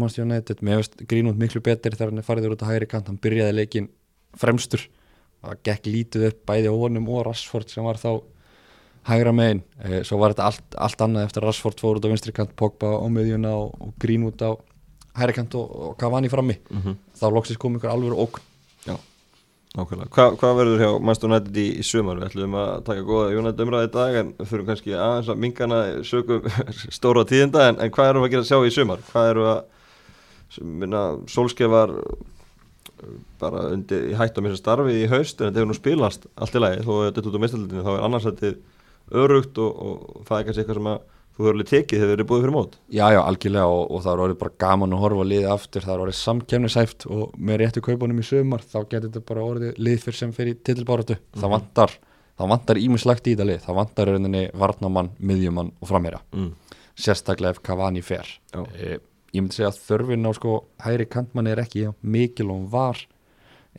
mér 0.65 0.81
veist 0.81 0.95
grínund 1.09 1.37
miklu 1.41 1.61
betur 1.61 1.93
þegar 1.93 2.13
hann 2.13 2.21
er 2.21 2.25
fariður 2.25 2.55
út 2.55 2.63
á 2.65 2.69
hægri 2.71 2.87
kant. 2.89 3.09
Hann 3.09 3.19
byrjaði 3.21 3.53
leikin 3.53 3.89
fremstur. 4.37 4.87
Það 5.43 5.61
gekk 5.69 5.89
lítið 5.89 6.25
upp 6.31 6.39
bæði 6.49 6.71
honum 6.73 7.09
og 7.13 7.27
Rashford 7.27 7.69
sem 7.69 7.85
var 7.85 8.01
þá 8.01 8.17
hægra 9.07 9.31
megin, 9.33 9.61
eh, 9.83 10.01
svo 10.03 10.17
var 10.19 10.33
þetta 10.33 10.45
allt, 10.49 10.75
allt 10.77 10.97
annað 11.01 11.25
eftir 11.29 11.43
Rashford 11.45 11.79
fór 11.79 11.97
út 11.99 12.05
á 12.05 12.11
vinstri 12.11 12.33
kant 12.35 12.55
Pogba 12.55 12.91
á 12.99 13.05
miðjuna 13.09 13.53
og, 13.55 13.75
og 13.81 13.93
grínund 13.99 14.41
á 14.43 14.51
hægri 15.17 15.33
kant 15.39 15.55
og, 15.55 15.71
og 15.71 15.97
Cavani 15.97 16.29
frammi 16.29 16.57
Mhm. 16.69 16.97
þá 17.19 17.25
loksist 17.33 17.59
kom 17.59 17.75
ykkur 17.79 17.89
alveg 17.89 18.39
Já, 18.85 18.95
nákvæmlega 19.77 20.09
Hva, 20.09 20.35
Hvað 20.37 20.55
verður 20.59 20.79
hjá 20.83 20.91
Master 21.01 21.29
United 21.29 21.55
í, 21.57 21.67
í 21.79 21.83
sumar? 21.83 22.17
Við 22.19 22.29
ætlum 22.29 22.55
að 22.55 22.83
taka 22.85 23.01
góða 23.07 23.37
United 23.39 23.59
umræði 23.65 23.87
í 23.89 23.93
dag 23.93 24.15
en 24.15 24.33
fyrir 24.45 24.65
kannski 24.65 24.93
aðeins 24.95 25.29
að 25.29 25.37
mingana 25.43 25.79
sögum 26.03 26.41
stóra 26.97 27.25
tíðinda 27.25 27.69
en, 27.69 27.79
en 27.79 27.91
hvað 27.91 28.09
erum 28.09 28.23
við 28.23 28.29
að 28.29 28.31
gera 28.35 28.45
að 28.45 28.51
sjá 28.51 28.67
í 28.67 28.73
sumar? 28.77 28.99
Hvað 29.11 29.29
erum 29.31 29.43
við 29.47 29.53
að 29.55 29.63
minna, 30.65 31.01
Solskefar 31.29 31.91
bara 33.39 33.61
undir, 33.71 34.09
í 34.11 34.15
hættu 34.17 34.41
á 34.41 34.43
mér 34.43 34.57
starfi 34.59 34.95
í 35.03 35.07
haust 35.11 35.39
en 35.39 35.47
þetta 35.49 35.61
hefur 35.61 35.69
nú 35.71 35.77
spilast 35.77 36.25
allt 36.35 36.57
í 36.57 36.61
lagi 36.61 36.81
þó 36.83 36.91
að 36.97 37.05
þetta 37.05 37.21
er 37.21 37.29
út 37.29 37.37
á 37.39 37.43
mistaldinu 37.43 37.83
þá 37.85 37.91
er 37.93 38.03
annars 38.07 38.25
þetta 38.27 38.49
örugt 39.11 39.61
og, 39.61 39.79
og 39.79 40.27
það 40.27 40.39
er 40.39 40.49
kannski 40.49 40.63
eitthvað 40.63 40.79
sem 40.79 40.91
að 40.91 40.99
þú 41.39 41.45
hefur 41.45 41.55
alveg 41.55 41.69
tekið 41.69 42.01
þegar 42.01 42.09
þið 42.09 42.17
eru 42.17 42.27
búið 42.29 42.41
fyrir 42.43 42.55
mót. 42.55 42.73
Já, 42.91 43.05
já, 43.15 43.19
algjörlega 43.23 43.71
og, 43.71 43.83
og 43.95 44.03
það 44.03 44.11
er 44.11 44.23
orðið 44.25 44.39
bara 44.41 44.57
gaman 44.65 44.95
að 44.95 45.03
horfa 45.05 45.25
liðið 45.29 45.53
aftur, 45.53 45.85
það 45.85 45.93
er 45.93 46.03
orðið 46.03 46.19
samkemnisæft 46.19 47.07
og 47.15 47.37
með 47.39 47.61
réttu 47.61 47.83
kaupunum 47.85 48.19
í 48.19 48.27
sumar 48.27 48.65
þá 48.65 48.77
getur 48.81 49.07
þetta 49.07 49.25
bara 49.31 49.45
orðið 49.53 49.79
lið 49.79 50.03
fyrir 50.03 50.19
sem 50.19 50.33
fyrir 50.35 50.59
titilbáratu, 50.67 51.19
það 51.39 51.53
vantar 51.55 51.95
það 52.39 52.51
vantar 52.53 52.79
ímislegt 52.79 53.27
í 53.27 53.35
þetta 53.35 53.47
lið, 53.49 53.61
það 53.65 53.77
vantar 53.79 54.11
rauninni 54.13 54.43
varnamann, 54.59 55.13
miðjumann 55.19 55.71
og 55.79 55.91
framherja. 55.91 56.21
Mm. 56.35 56.51
sérstaklega 56.99 57.55
ef 57.55 57.61
Cavani 57.63 58.01
fer. 58.03 58.27
Já. 58.51 58.63
e, 58.75 58.99
ég 59.31 59.43
myndi 59.43 59.55
segja 59.55 59.69
að 59.71 59.81
þörfin 59.85 60.27
á 60.27 60.31
sko 60.35 60.55
hæri 60.83 61.07
kantmann 61.07 61.47
er 61.47 61.61
ekki 61.63 61.85
jafn 61.85 62.11
mikil 62.15 62.49
og 62.51 62.65
var. 62.73 62.99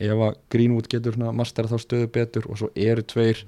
Ef 0.01 0.23
að 0.25 0.39
Greenwood 0.49 0.87
getur 0.89 1.13
svona 1.13 1.33
mastera 1.35 1.69
þá 1.69 1.83
stöðu 1.83 2.09
betur 2.15 2.47
og 2.49 2.57
svo 2.57 2.71
eru 2.73 3.03
tveir 3.05 3.43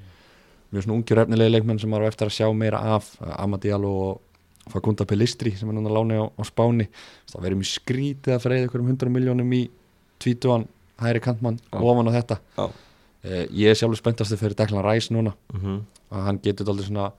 mjög 0.74 0.86
svona 0.86 0.98
ungjur 0.98 1.22
efnilegi 1.24 1.54
leikmenn 1.54 1.80
sem 1.82 1.94
á 1.94 1.98
eftir 2.08 2.30
að 2.30 2.36
sjá 2.38 2.48
meira 2.58 2.80
af 2.96 3.10
Amadialo 3.38 3.92
og 4.10 4.22
Facundo 4.72 5.06
Pelistri 5.06 5.52
sem 5.58 5.70
er 5.70 5.76
núna 5.76 5.92
láni 5.92 6.18
á, 6.20 6.26
á 6.26 6.44
Spáni 6.48 6.88
það 7.32 7.42
verður 7.46 7.60
mjög 7.62 7.72
skrítið 7.74 8.36
að 8.36 8.46
freyða 8.46 8.70
ykkur 8.70 8.84
um 8.84 8.92
100 8.94 9.12
miljónum 9.12 9.54
í 9.58 9.64
tvítuan 10.24 10.68
hæri 11.04 11.20
kantmann 11.24 11.60
Já. 11.68 11.80
ofan 11.82 12.10
á 12.10 12.12
þetta 12.16 12.38
Já. 12.58 12.66
e, 13.24 13.48
ég 13.52 13.74
er 13.74 13.76
sjálfur 13.80 14.00
spenntastu 14.00 14.38
fyrir 14.40 14.56
Declan 14.56 14.86
Rice 14.86 15.14
núna 15.14 15.34
Mm 15.54 15.60
-hmm. 15.62 15.82
að 16.12 16.24
hann 16.28 16.40
getur 16.44 16.70
aldrei 16.70 16.88
svona 16.88 17.12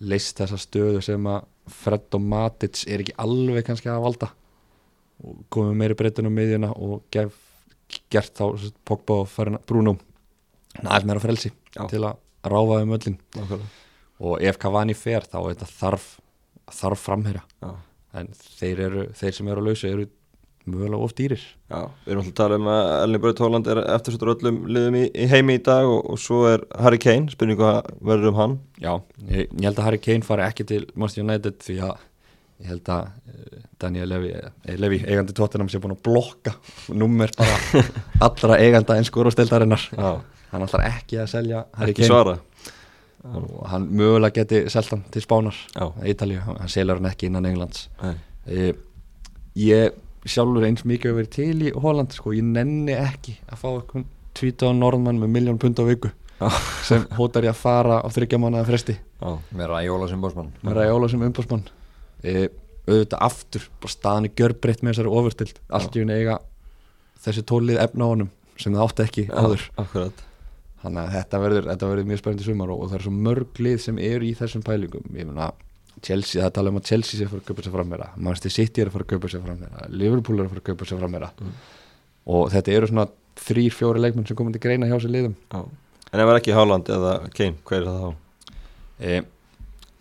leist 0.00 0.38
þessa 0.40 0.58
stöðu 0.58 1.00
sem 1.02 1.24
að 1.26 1.44
Fred 1.68 2.14
og 2.14 2.20
Matic 2.20 2.84
er 2.88 3.00
ekki 3.00 3.14
alveg 3.18 3.64
kannski 3.64 3.88
að 3.88 4.02
valda 4.02 4.30
og 5.24 5.44
komið 5.50 5.74
meiri 5.76 5.94
breytun 5.94 6.26
á 6.26 6.32
miðjuna 6.32 6.70
og 6.76 7.02
gef, 7.12 7.32
gert 8.10 8.34
þá 8.34 8.72
Pogba 8.84 9.20
og 9.20 9.28
Bruno 9.66 9.96
næst 10.82 11.06
meira 11.06 11.20
frelsi 11.20 11.50
Já. 11.76 11.86
til 11.88 12.00
að 12.04 12.16
ráfa 12.44 12.80
um 12.84 12.96
öllin 12.96 13.18
nákvæmlega. 13.36 13.68
Og 14.20 14.42
ef 14.44 14.58
Cavani 14.60 14.94
fer 14.94 15.24
þá 15.24 15.38
er 15.40 15.52
þetta 15.54 15.68
þarf, 15.78 16.08
þarf 16.80 17.06
framherja. 17.08 17.44
Já. 17.62 17.70
en 18.20 18.32
þeir, 18.34 18.80
eru, 18.88 19.04
þeir 19.14 19.34
sem 19.36 19.48
eru 19.48 19.62
að 19.62 19.68
lausa 19.70 19.90
eru 19.90 20.08
mögulega 20.70 21.06
of 21.06 21.14
dýrir. 21.16 21.42
Já, 21.70 21.86
við 22.04 22.12
erum 22.12 22.22
alltaf 22.24 22.32
að 22.32 22.38
tala 22.40 22.58
um 22.58 22.68
að 22.70 22.90
Erling 22.96 23.22
Braut 23.22 23.42
Holland 23.44 23.70
er 23.70 23.80
eftirsötur 23.94 24.32
öllum 24.34 24.58
liðum 24.68 24.98
í, 24.98 25.04
í 25.14 25.28
heimi 25.30 25.56
í 25.56 25.62
dag 25.64 25.88
og, 25.88 26.00
og 26.12 26.20
svo 26.20 26.42
er 26.50 26.64
Harry 26.82 27.00
Kane, 27.00 27.30
spurningu 27.32 27.62
hvað 27.62 27.90
verður 28.10 28.32
um 28.32 28.40
hann. 28.40 28.56
Já, 28.82 28.92
ég, 29.30 29.46
ég 29.46 29.66
held 29.68 29.80
að 29.80 29.88
Harry 29.88 30.02
Kane 30.04 30.26
fari 30.26 30.44
ekki 30.46 30.66
til 30.68 30.82
Manchester 30.94 31.24
United 31.24 31.62
því 31.64 31.78
að 31.86 31.94
ég 32.60 32.72
held 32.74 32.92
að 32.92 33.06
uh, 33.08 33.62
Daniel 33.80 34.10
Levy, 34.12 34.34
eh, 34.36 34.76
Levy 34.76 35.00
eigandi 35.06 35.36
tóttinam 35.36 35.70
sé 35.72 35.80
búin 35.80 35.96
að 35.96 36.02
blokka 36.10 36.52
nummer 36.92 37.32
bara 37.38 37.84
allra 38.26 38.60
eiganda 38.60 38.98
eins 38.98 39.08
skórasteldarinnar 39.08 39.86
Já, 39.94 40.10
hann 40.52 40.66
ætlar 40.66 40.84
ekki 40.88 41.18
að 41.22 41.32
selja 41.34 41.64
Harry 41.78 41.94
ekki 41.94 42.06
Kane. 42.06 42.12
svara. 42.12 42.36
Og 43.30 43.66
hann 43.68 43.88
mögulega 43.92 44.40
geti 44.40 44.62
selt 44.72 44.88
hann 44.94 45.02
til 45.12 45.22
Spánar 45.22 45.56
Já. 45.74 45.90
Ítalíu, 46.08 46.40
hann 46.46 46.70
selur 46.72 47.00
hann 47.00 47.10
ekki 47.10 47.28
innan 47.28 47.46
Englands. 47.50 47.88
E, 48.46 48.72
ég 49.60 49.98
sjálfur 50.24 50.64
eins 50.64 50.86
mikið 50.88 51.12
að 51.12 51.18
vera 51.20 51.32
til 51.36 51.66
í 51.68 51.74
Holland 51.76 52.16
sko, 52.16 52.32
ég 52.36 52.46
nenni 52.46 52.96
ekki 52.96 53.36
að 53.48 53.60
fá 53.60 53.68
eitthvað 53.74 54.08
tvíta 54.40 54.70
á 54.70 54.72
norðmann 54.76 55.20
með 55.20 55.32
miljón 55.36 55.60
pund 55.60 55.80
á 55.80 55.84
viku. 55.84 56.10
Já. 56.40 56.48
sem 56.88 57.02
hótar 57.18 57.44
ég 57.44 57.52
að 57.52 57.60
fara 57.60 57.98
á 58.00 58.08
þryggja 58.08 58.38
mánuða 58.40 58.64
fresti. 58.70 58.94
Já, 59.20 59.30
vera 59.52 59.82
í 59.84 59.90
Óla 59.92 60.08
sem 60.08 60.20
bósmann 60.22 60.54
með 60.64 60.78
ræjóla 60.78 61.10
sem 61.12 61.24
umbásmann 61.26 61.66
e, 62.24 62.48
auðvitað 62.88 63.24
aftur 63.26 63.66
bara 63.82 63.92
staðan 63.92 64.28
er 64.30 64.32
gjörbreytt 64.40 64.80
með 64.80 64.94
þessari 64.94 65.12
ofurtild. 65.20 65.60
Allt 65.68 65.98
í 65.98 66.04
unni 66.06 66.16
eiga 66.16 66.38
þessi 67.20 67.44
tólið 67.44 67.82
efna 67.84 68.08
á 68.08 68.12
honum 68.14 68.30
sem 68.56 68.72
það 68.72 68.86
átti 68.86 69.04
ekki 69.04 69.26
áður. 69.28 69.66
akkurat 69.84 70.24
þannig 70.82 71.00
að 71.02 71.16
þetta 71.16 71.40
verður, 71.44 71.66
þetta 71.70 71.90
verður 71.90 72.08
mjög 72.10 72.22
spennandi 72.22 72.46
sumar 72.46 72.72
og, 72.74 72.84
og 72.84 72.90
það 72.90 72.98
er 72.98 73.04
svo 73.06 73.16
mörg 73.28 73.60
lið 73.66 73.82
sem 73.84 74.00
eru 74.10 74.28
í 74.28 74.32
þessum 74.38 74.64
pælingum. 74.66 75.10
Ég 75.16 75.28
meina 75.28 75.50
Chelsea, 76.00 76.40
það 76.40 76.54
tala 76.56 76.72
um 76.72 76.80
að 76.80 76.88
Chelsea 76.88 77.18
sé 77.18 77.26
að 77.26 77.34
fara 77.34 77.42
að 77.42 77.48
kaupa 77.50 77.64
sér 77.66 77.74
fram 77.74 77.90
meira 77.92 78.06
Manchester 78.16 78.52
City 78.54 78.80
er 78.80 78.88
að 78.88 78.94
fara 78.94 79.04
að 79.04 79.10
kaupa 79.10 79.28
sér 79.28 79.42
fram 79.44 79.58
meira 79.60 79.88
Liverpool 79.92 80.38
er 80.38 80.46
að 80.46 80.54
fara 80.54 80.62
að 80.62 80.68
kaupa 80.70 80.88
sér 80.88 81.00
fram 81.02 81.12
meira 81.12 81.28
og 82.30 82.46
þetta 82.54 82.72
eru 82.72 82.88
svona 82.88 83.06
þrýr, 83.40 83.74
fjóri 83.74 84.02
leikmenn 84.04 84.28
sem 84.28 84.38
komandi 84.38 84.60
greina 84.62 84.88
hjá 84.88 84.96
sér 85.00 85.12
liðum. 85.12 85.36
Já. 85.52 85.60
En 86.10 86.22
ef 86.22 86.26
það 86.26 86.32
er 86.32 86.40
ekki 86.40 86.56
Haaland 86.56 86.90
eða 86.92 87.12
Kane, 87.36 87.58
hver 87.68 87.80
er 87.80 87.88
það 87.88 88.00
þá? 88.00 88.30
e, 89.00 89.20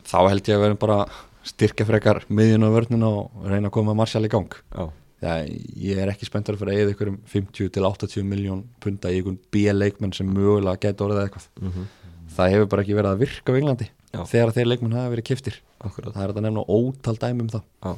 þá 0.10 0.20
held 0.28 0.50
ég 0.50 0.58
að 0.58 0.64
verðum 0.66 0.82
bara 0.82 1.00
styrkja 1.50 1.88
frekar 1.88 2.24
miðjun 2.28 2.68
á 2.68 2.70
vörnina 2.76 3.12
og 3.22 3.46
reyna 3.48 3.70
að 3.70 3.76
koma 3.78 3.96
Martial 3.98 4.26
í 4.26 4.32
gang. 4.32 4.56
Já, 4.74 4.90
Já, 5.20 5.32
ég 5.76 6.00
er 6.00 6.14
ekki 6.14 6.28
spenntur 6.30 6.56
að 6.56 6.62
fara 6.64 6.76
að 6.76 6.82
eða 6.86 6.94
ykkur 6.94 7.10
um 7.12 7.18
50 7.28 7.72
til 7.76 7.84
80 7.84 8.28
miljón 8.28 8.62
punta 8.80 9.12
í 9.12 9.20
einhvern 9.20 9.40
B-leikmenn 9.52 10.14
sem 10.16 10.30
mögulega 10.32 10.80
geta 10.88 11.04
orðið 11.08 11.26
eitthvað 11.26 11.50
mm 11.60 11.88
það 12.40 12.54
hefur 12.54 12.70
bara 12.72 12.86
ekki 12.86 12.98
verið 12.98 13.12
að 13.14 13.24
virka 13.24 13.54
á 13.54 13.58
Englandi 13.60 13.88
Já. 14.14 14.22
þegar 14.32 14.54
þeir 14.56 14.70
leikmenn 14.70 14.96
hafa 14.98 15.14
verið 15.14 15.28
kiftir 15.30 15.58
akkurat 15.80 16.14
það 16.16 16.24
er 16.24 16.32
þetta 16.34 16.44
nefna 16.46 16.64
ótal 16.76 17.18
dæmi 17.20 17.46
um 17.46 17.52
það 17.54 17.66
Já. 17.66 17.92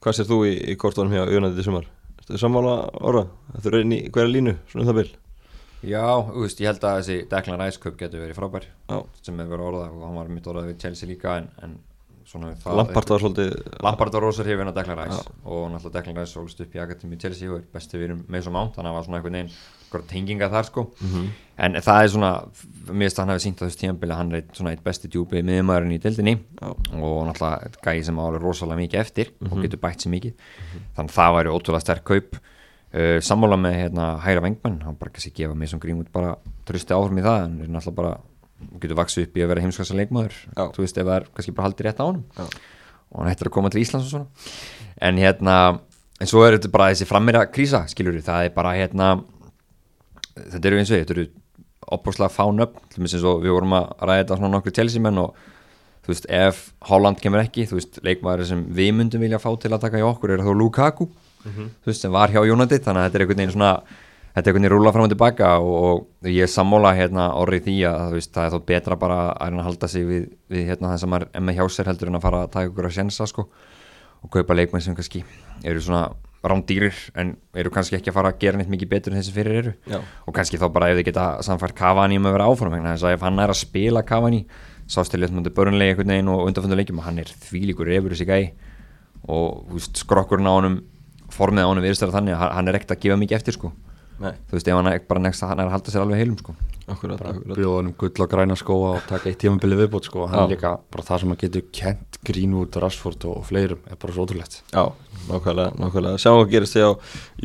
Hvað 0.00 0.16
sér 0.16 0.28
þú 0.30 0.38
í, 0.48 0.52
í 0.72 0.76
kortunum 0.80 1.12
hjá 1.12 1.24
í 1.28 1.64
sumar? 1.64 1.88
Þetta 2.20 2.36
er 2.36 2.42
sammála 2.44 2.74
orða, 3.00 3.24
þetta 3.56 3.70
er 3.70 3.78
inn 3.80 3.96
í 3.96 4.00
hverja 4.12 4.32
línu, 4.32 4.54
svona 4.70 4.84
um 4.84 4.90
það 4.90 5.00
bil 5.00 5.10
Já, 5.80 6.04
þú 6.28 6.42
veist, 6.44 6.60
ég 6.60 6.68
held 6.68 6.84
að 6.84 6.98
þessi 7.00 7.18
Declan 7.30 7.62
Rice 7.62 7.80
köp 7.80 7.96
getur 8.00 8.20
verið 8.24 8.36
frábær 8.36 8.66
Já. 8.68 8.98
sem 9.24 9.38
hefur 9.40 9.54
verið 9.56 9.68
orðað 9.70 9.94
og 9.96 10.02
hann 10.06 10.18
var 10.20 10.32
mitt 10.32 10.50
orðað 10.50 10.70
við 10.70 10.80
Chelsea 10.84 11.08
líka 11.08 11.36
en, 11.40 11.48
en 11.64 11.78
Lampart 12.30 13.10
var 13.10 13.18
svolítið 13.24 13.54
Lampard 13.82 14.12
var 14.14 14.22
rosar 14.22 14.46
hefinn 14.46 14.68
að 14.70 14.76
Declan 14.78 14.98
Rice. 15.00 15.22
Já. 15.24 15.32
og 15.50 15.70
náttúrulega 15.72 15.92
Declan 15.98 16.16
Rice 16.20 16.34
sólst 16.36 16.60
upp 16.62 16.74
í 16.76 16.80
Akademi 16.82 17.18
Chelsea 17.18 17.50
og 17.50 17.58
er 17.58 17.64
besti 17.74 17.98
vinnum 17.98 18.20
með 18.30 18.44
svo 18.46 18.52
mánt 18.54 18.74
þannig 18.76 18.86
að 18.86 18.92
það 18.92 18.98
var 19.00 19.06
svona 19.08 19.18
einhvern 19.20 19.38
veginn 19.40 20.06
tenginga 20.06 20.48
þar 20.52 20.64
sko. 20.68 20.84
Mhm. 21.02 21.24
en 21.58 21.72
það 21.74 22.02
er 22.04 22.08
svona, 22.08 22.30
mér 22.86 23.08
finnst 23.08 23.18
að 23.18 23.24
hann 23.24 23.32
hefði 23.34 23.44
sínt 23.46 23.58
á 23.60 23.64
þessu 23.66 23.80
tímabili 23.80 24.12
að 24.14 24.16
hann 24.20 24.32
er 24.38 24.44
svona 24.54 24.70
eitt 24.70 24.84
besti 24.84 25.08
djúpi 25.10 25.42
miðumæðurinn 25.42 25.96
í 25.96 25.98
deildinni. 26.00 26.36
Já. 26.60 26.68
og 26.94 27.26
náttúrulega 27.26 27.72
gæði 27.82 28.04
sem 28.04 28.16
álega 28.16 28.40
rosalega 28.44 28.80
mikið 28.80 29.00
eftir 29.00 29.26
og 29.42 29.50
Mhm. 29.56 29.62
getur 29.66 29.78
bætt 29.82 29.98
sér 30.06 30.10
mikið. 30.14 30.32
Þannig 30.96 31.10
að 31.10 31.18
það 31.18 31.34
væri 31.36 31.54
ótrúlega 31.58 31.80
sterk 31.80 32.04
kaup. 32.04 32.36
Uh, 32.92 33.20
sammála 33.22 33.54
með 33.54 33.74
hérna, 33.78 34.18
hæra 34.20 34.40
vengmann 34.42 34.80
hann 34.82 34.96
bara 34.98 35.10
kannski 35.12 35.30
gefa 35.32 35.54
mig 35.54 35.68
sem 35.68 35.78
grímut 35.78 36.10
bara 36.12 36.34
trusti 36.66 36.90
áfram 36.92 37.18
í 37.18 37.22
það, 37.22 37.38
hann 37.40 37.60
er 37.62 37.66
náttúrulega 37.68 37.94
bara 37.94 38.16
getur 38.82 38.98
vaksið 38.98 39.26
upp 39.26 39.38
í 39.38 39.44
að 39.44 39.52
vera 39.52 39.64
heimskassa 39.64 39.96
leikmaður. 39.98 40.36
Þú 40.56 40.84
veist 40.84 40.98
ef 41.00 41.06
það 41.06 41.16
er 41.16 41.28
kannski 41.34 41.54
bara 41.56 41.68
haldið 41.68 41.88
rétt 41.88 42.02
á 42.02 42.06
Já. 42.10 42.44
og 43.10 43.20
hann 43.20 43.30
hættir 43.32 43.50
að 43.50 43.56
koma 43.56 43.70
til 43.72 43.82
Íslands 43.82 44.08
og 44.08 44.14
svona. 44.14 44.56
En 45.00 45.20
hérna, 45.20 45.56
en 46.20 46.30
svo 46.30 46.44
er 46.46 46.58
þetta 46.58 46.72
bara 46.72 46.90
þessi 46.92 47.08
frammýra 47.08 47.44
krísa, 47.50 47.84
skilur 47.90 48.16
við, 48.16 48.26
það 48.28 48.48
er 48.48 48.56
bara 48.56 48.74
hérna 48.76 49.12
þetta 50.36 50.70
eru 50.70 50.80
eins 50.80 50.92
og 50.92 51.00
þetta 51.00 51.16
eru 51.16 51.28
opbúrslega 51.90 52.32
fán 52.32 52.62
upp, 52.62 52.76
til 52.92 53.02
og 53.06 53.14
svo 53.14 53.32
við 53.42 53.54
vorum 53.56 53.78
að 53.78 53.88
ræða 54.04 54.20
þetta 54.22 54.38
svona 54.38 54.52
nokkru 54.54 54.74
Chelsea 54.76 55.02
menn 55.02 55.18
og 55.22 55.40
þú 56.04 56.12
veist, 56.12 56.28
ef 56.30 56.60
Holland 56.90 57.20
kemur 57.22 57.42
ekki 57.42 57.66
þú 57.70 57.78
veist, 57.78 57.98
leikmaður 58.06 58.46
sem 58.50 58.62
við 58.76 58.92
myndum 58.96 59.24
vilja 59.24 59.40
fá 59.42 59.50
til 59.60 59.72
að 59.72 59.82
taka 59.86 60.00
hjá 60.00 60.06
okkur 60.10 60.36
er 60.36 60.44
þá 60.44 60.52
Lukaku. 60.56 61.08
Þú 61.40 61.88
veist, 61.88 62.04
sem 62.04 62.12
var 62.12 62.32
hjá 62.32 62.40
United, 62.44 62.84
þannig 62.84 63.00
að 63.00 63.08
þetta 63.08 63.18
er 63.18 63.24
einhvern 63.24 63.42
veginn 63.42 63.54
svona 63.56 63.72
þetta 64.34 64.46
er 64.46 64.52
einhvern 64.52 64.62
veginn 64.62 64.72
rúla 64.72 64.92
fram 64.94 65.06
og 65.06 65.10
tilbaka 65.12 65.50
og, 65.58 66.06
og 66.22 66.30
ég 66.30 66.46
er 66.46 66.50
sammála 66.50 66.94
hérna 66.94 67.30
orðið 67.40 67.66
því 67.66 67.76
að 67.90 68.16
veist, 68.16 68.32
það 68.34 68.46
er 68.46 68.54
þó 68.54 68.66
betra 68.70 68.98
bara 69.00 69.20
að 69.34 69.58
að 69.58 69.66
halda 69.66 69.90
sig 69.90 70.06
við, 70.06 70.24
við 70.52 70.66
hérna 70.70 70.92
það 70.92 71.02
sem 71.02 71.16
er 71.18 71.28
með 71.40 71.58
hjá 71.58 71.64
sér 71.74 71.90
heldur 71.90 72.10
en 72.10 72.18
að 72.20 72.26
fara 72.26 72.42
að 72.44 72.52
taka 72.54 72.70
ykkur 72.70 72.88
að 72.88 72.96
sjensa 72.96 73.26
sko 73.26 73.46
og 74.20 74.32
kaupa 74.34 74.56
leikmenn 74.56 74.84
sem 74.84 74.96
kannski 74.96 75.24
eru 75.66 75.82
svona 75.82 76.10
rándýrir 76.40 76.96
en 77.20 77.34
eru 77.58 77.72
kannski 77.72 77.98
ekki 77.98 78.12
að 78.12 78.16
fara 78.16 78.32
að 78.32 78.40
gera 78.40 78.60
neitt 78.60 78.70
mikið 78.72 78.90
betur 78.94 79.12
en 79.12 79.20
þessi 79.20 79.34
fyrir 79.34 79.58
eru. 79.60 79.72
Já. 79.90 79.98
og 80.00 80.36
kannski 80.36 80.60
þá 80.60 80.68
bara 80.72 80.88
ef 80.92 81.00
þið 81.00 81.08
geta 81.10 81.26
samfært 81.44 81.76
Cavani 81.76 82.16
um 82.20 82.28
að 82.28 82.36
vera 82.38 82.48
áfram 82.48 82.76
þess 82.76 83.04
að 83.04 83.16
ef 83.16 83.26
hann 83.26 83.42
er 83.42 83.52
að 83.52 83.60
spila 83.60 84.04
Cavani 84.06 84.46
sást 84.90 85.12
til 85.12 85.20
þetta 85.20 85.52
börnlega 85.54 85.94
einhvern 85.94 86.14
veginn 86.14 86.32
og 86.32 86.46
undanfundu 86.48 86.78
leikjum 86.78 87.02
og 87.02 87.06
hann 87.06 87.20
er 87.22 87.28
þvílíkur 87.44 87.92
efur 87.94 88.14
þessi 88.14 88.26
gæi. 88.26 88.54
Og 89.30 89.68
veist, 89.74 90.00
skrokkurinn 90.00 90.48
á 90.48 90.54
honum 90.56 90.80
formið 91.30 91.68
á 91.68 91.70
honum 91.70 91.84
virðist 91.84 92.02
vera 92.02 92.16
þannig 92.16 92.34
að 92.34 92.54
hann 92.56 92.70
er 92.70 92.78
ekkert 92.78 92.96
að 92.96 93.04
gefa 93.04 93.20
mikið 93.20 93.36
eftir 93.36 93.58
sko 93.58 93.72
Nei, 94.20 94.34
þú 94.50 94.58
veist, 94.58 94.68
ef 94.68 94.76
hann 94.76 94.90
er 94.90 95.00
bara 95.08 95.22
next 95.24 95.44
hann 95.46 95.60
er 95.62 95.70
að 95.70 95.74
halda 95.78 95.92
sér 95.94 96.04
alveg 96.04 96.20
heilum 96.20 96.38
sko. 96.40 96.54
Akkurat, 96.90 97.20
akkurat. 97.22 97.56
bjóða 97.56 97.76
hann 97.78 97.88
um 97.88 97.94
gull 97.96 98.24
og 98.24 98.30
græna 98.32 98.56
skóa 98.58 98.94
og 98.98 99.04
taka 99.08 99.30
eitt 99.30 99.38
tímabili 99.40 99.78
viðbót 99.78 100.08
sko. 100.08 100.26
hann 100.26 100.38
Já. 100.38 100.44
er 100.44 100.50
líka 100.56 100.72
bara 100.90 101.04
það 101.06 101.20
sem 101.22 101.32
að 101.34 101.40
getur 101.44 101.64
kent 101.72 102.18
Greenwood, 102.26 102.76
Rashford 102.76 103.24
og 103.30 103.46
fleirum 103.48 103.78
er 103.88 103.96
bara 103.96 104.12
svo 104.12 104.26
ótrúlegt. 104.26 104.58
Já, 104.74 104.92
nákvæmlega, 105.30 105.72
nákvæmlega. 105.80 106.20
Sjáum 106.20 106.40
hvað 106.42 106.50
gerist 106.52 106.76
þig 106.76 106.84
á 106.84 106.92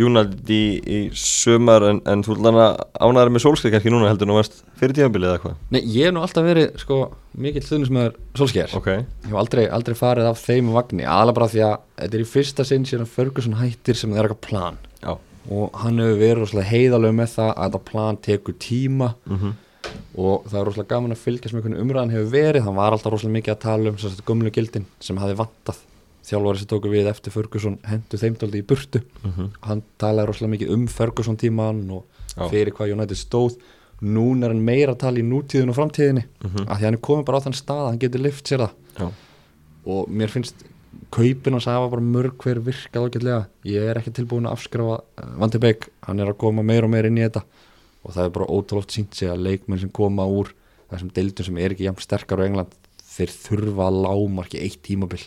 United 0.03 0.51
í, 0.51 0.63
í 0.83 0.99
sumar 1.15 1.85
en, 1.87 2.01
en 2.11 2.23
þú 2.25 2.35
að 2.43 2.75
ánæður 2.99 3.31
með 3.31 3.45
sólskei 3.45 3.71
kannski 3.71 3.93
núna 3.93 4.09
heldur 4.11 4.27
nú 4.27 4.35
verst 4.35 4.65
fyrir 4.75 4.97
tímabilið 4.97 5.31
eða 5.31 5.43
hvað? 5.45 5.55
Nei, 5.71 5.81
ég 5.85 6.09
hef 6.09 6.15
nú 6.15 6.25
alltaf 6.25 6.43
verið 6.43 6.75
sko, 6.81 6.99
mikill 7.39 7.63
þunnismæður 7.63 8.17
solskjær 8.35 8.75
Ok, 8.75 8.89
ég 8.97 9.29
hef 9.29 9.39
aldrei, 9.39 9.63
aldrei 9.71 9.95
farið 9.95 10.27
af 10.33 10.43
þeim 10.43 10.73
vagni 10.75 11.07
og 15.51 15.75
hann 15.83 15.99
hefur 16.01 16.19
verið 16.21 16.41
rosalega 16.41 16.71
heiðalög 16.71 17.13
með 17.19 17.29
það 17.35 17.51
að 17.53 17.63
þetta 17.69 17.83
plan 17.91 18.17
tekur 18.29 18.57
tíma. 18.59 19.13
Mm 19.29 19.53
og 20.15 20.45
það 20.49 20.59
er 20.59 20.67
rosalega 20.69 20.91
gaman 20.95 21.13
að 21.15 21.21
fylgjast 21.21 21.55
með 21.55 21.65
hvernig 21.65 21.81
umræðan 21.83 22.13
hefur 22.13 22.31
verið. 22.31 22.63
Hann 22.65 22.77
var 22.77 22.95
alltaf 22.95 23.13
rosalega 23.13 23.35
mikið 23.35 23.53
að 23.53 23.61
tala 23.65 23.91
um 23.91 23.97
sérst, 24.01 24.23
gömlu 24.27 24.51
gildin 24.55 24.87
sem 25.03 25.19
hafi 25.21 25.35
vantað. 25.39 25.81
Þjálfari 26.25 26.61
sem 26.61 26.69
tóku 26.71 26.89
við 26.89 27.09
eftir 27.11 27.33
Ferguson 27.35 27.75
hendu 27.85 28.17
þeimdóldi 28.17 28.61
í 28.63 28.65
burtu. 28.65 29.01
Hann 29.67 29.83
talaði 30.01 30.29
rosalega 30.31 30.53
mikið 30.55 30.71
um 30.75 30.85
Ferguson 30.89 31.37
tíman 31.41 31.83
og 31.93 32.05
Já. 32.33 32.47
fyrir 32.49 32.73
hvað 32.73 32.95
United 32.95 33.19
stóð. 33.19 33.59
Núna 34.01 34.47
er 34.47 34.55
hann 34.55 34.63
meira 34.65 34.95
að 34.95 35.03
tala 35.05 35.21
í 35.21 35.25
nútíðin 35.27 35.69
og 35.71 35.77
framtíðinni. 35.77 36.25
Mhm. 36.43 36.65
af 36.67 36.79
því 36.79 36.83
hann 36.83 36.93
er 36.97 37.05
komið 37.05 37.25
bara 37.25 37.37
á 37.39 37.45
þann 37.45 37.59
stað 37.59 37.83
að 37.83 37.89
hann 37.91 37.99
getur 37.99 38.21
lift 38.25 38.45
sér 38.47 38.65
það. 38.65 38.73
Já, 38.99 39.11
og 39.85 40.09
mér 40.09 40.29
finnst 40.29 40.55
kaupin 41.15 41.57
að 41.57 41.69
hafa 41.71 41.91
bara 41.93 42.03
mörg 42.03 42.35
hver 42.43 42.59
virkað 42.65 43.07
ágætlega. 43.07 43.39
Ég 43.67 43.87
er 43.89 43.99
ekki 43.99 44.13
tilbúin 44.15 44.49
að 44.49 44.57
afskrifa 44.57 44.99
uh, 44.99 45.31
Van 45.39 45.53
de 45.53 45.61
Beek, 45.63 45.89
hann 46.07 46.19
er 46.19 46.31
að 46.31 46.39
koma 46.43 46.65
meira 46.65 46.89
og 46.89 46.93
meira 46.93 47.11
inn 47.11 47.21
í 47.21 47.25
þetta. 47.25 47.45
Og 48.05 48.13
það 48.15 48.27
er 48.27 48.35
bara 48.35 48.51
ótrúlega 48.51 48.95
sínt 48.95 49.17
sig 49.17 49.31
að 49.31 49.45
leikmenn 49.47 49.81
sem 49.81 49.93
koma 49.95 50.27
úr 50.27 50.51
þessum 50.91 51.13
deildum 51.15 51.47
sem 51.47 51.57
er 51.61 51.73
ekki 51.73 51.87
jafn 51.87 52.03
sterkar 52.03 52.43
á 52.43 52.47
England 52.47 52.75
þeir 53.15 53.33
þurfa 53.33 53.87
að 53.89 53.99
lámarki 54.05 54.61
eitt 54.61 54.83
tímabil 54.85 55.23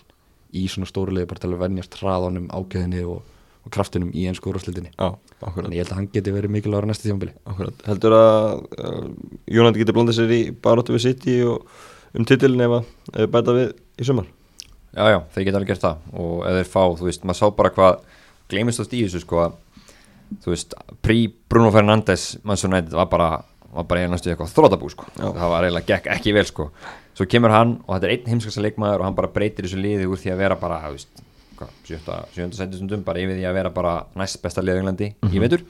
í 0.57 0.65
svona 0.71 0.89
stóru 0.89 1.15
leið 1.17 1.29
bara 1.33 1.43
til 1.43 1.51
að 1.51 1.63
venjast 1.65 1.99
hraðanum, 1.99 2.49
ágæðinni 2.53 3.03
og, 3.09 3.21
og 3.65 3.75
kraftinum 3.75 4.13
í 4.17 4.25
ennsku 4.31 4.53
úrvarsleitinni 4.53 4.93
þannig 4.97 5.77
ég 5.77 5.83
held 5.83 5.93
að 5.93 5.99
hann 5.99 6.11
geti 6.15 6.35
verið 6.35 6.55
mikilvægur 6.55 6.89
næsta 6.89 7.09
tímabili. 7.09 7.35
Akkurat, 7.49 7.85
heldur 7.89 8.17
að 8.17 8.49
uh, 8.79 9.05
United 9.51 9.83
getur 9.83 9.99
blandið 9.99 10.19
sér 10.21 10.35
í 10.35 10.41
baróttu 10.65 10.97
við 10.97 11.07
City 11.09 11.39
og 11.49 11.69
um 12.17 12.29
titilin 12.29 12.65
ef 12.65 12.79
við 13.13 13.31
bæta 13.35 13.57
við 13.57 13.73
í 13.99 14.09
sumar 14.09 14.31
Já, 14.97 15.05
já, 15.13 15.19
þeir 15.35 15.47
geta 15.49 15.61
alveg 15.61 15.73
gert 15.73 15.85
það. 15.85 16.07
Og 16.17 16.47
ef 16.49 16.59
þeir 16.59 16.71
fá, 16.73 16.83
þú 16.99 17.09
veist, 17.09 17.27
maður 17.29 17.41
sá 17.41 17.47
bara 17.59 17.73
hvað 17.77 18.01
gleymist 18.49 18.83
oft 18.83 18.97
í 18.97 19.03
þessu, 19.05 19.23
sko 19.25 19.43
að 19.45 19.59
þú 20.45 20.53
veist, 20.55 20.75
prí 21.05 21.19
Bruno 21.51 21.71
Fernandes 21.75 22.31
Manchester 22.43 22.73
United 22.73 22.97
var 22.97 23.09
bara 23.13 23.31
var 23.69 23.85
bara 23.85 24.07
einastu 24.07 24.31
eitthvað 24.33 24.55
þrótabú, 24.55 24.89
sko. 24.89 25.07
Já. 25.13 25.27
það 25.29 25.51
var 25.53 25.67
eiginlega 25.67 25.89
gekk 25.91 26.07
ekki 26.15 26.33
vel, 26.33 26.45
sko. 26.49 26.69
Svo 27.19 27.27
kemur 27.29 27.53
hann 27.53 27.75
og 27.85 27.91
þetta 27.95 28.09
er 28.09 28.15
einn 28.15 28.31
heimskasta 28.33 28.63
leikmaður 28.65 29.03
og 29.03 29.09
hann 29.09 29.19
bara 29.19 29.31
breytir 29.35 29.67
þessu 29.67 29.81
liði 29.81 30.07
úr 30.09 30.21
því 30.23 30.33
að 30.33 30.41
vera 30.41 30.57
bara, 30.57 30.79
þú 30.87 30.97
veist, 30.97 31.21
sjönda 31.85 32.57
sendistundum 32.57 33.03
bara 33.05 33.21
yfir 33.21 33.37
því 33.37 33.45
að 33.51 33.59
vera 33.59 33.73
bara 33.75 33.93
næst 34.19 34.41
besta 34.43 34.65
liði 34.65 34.79
á 34.79 34.83
Englandi 34.85 35.11
í 35.29 35.43
vetur. 35.43 35.65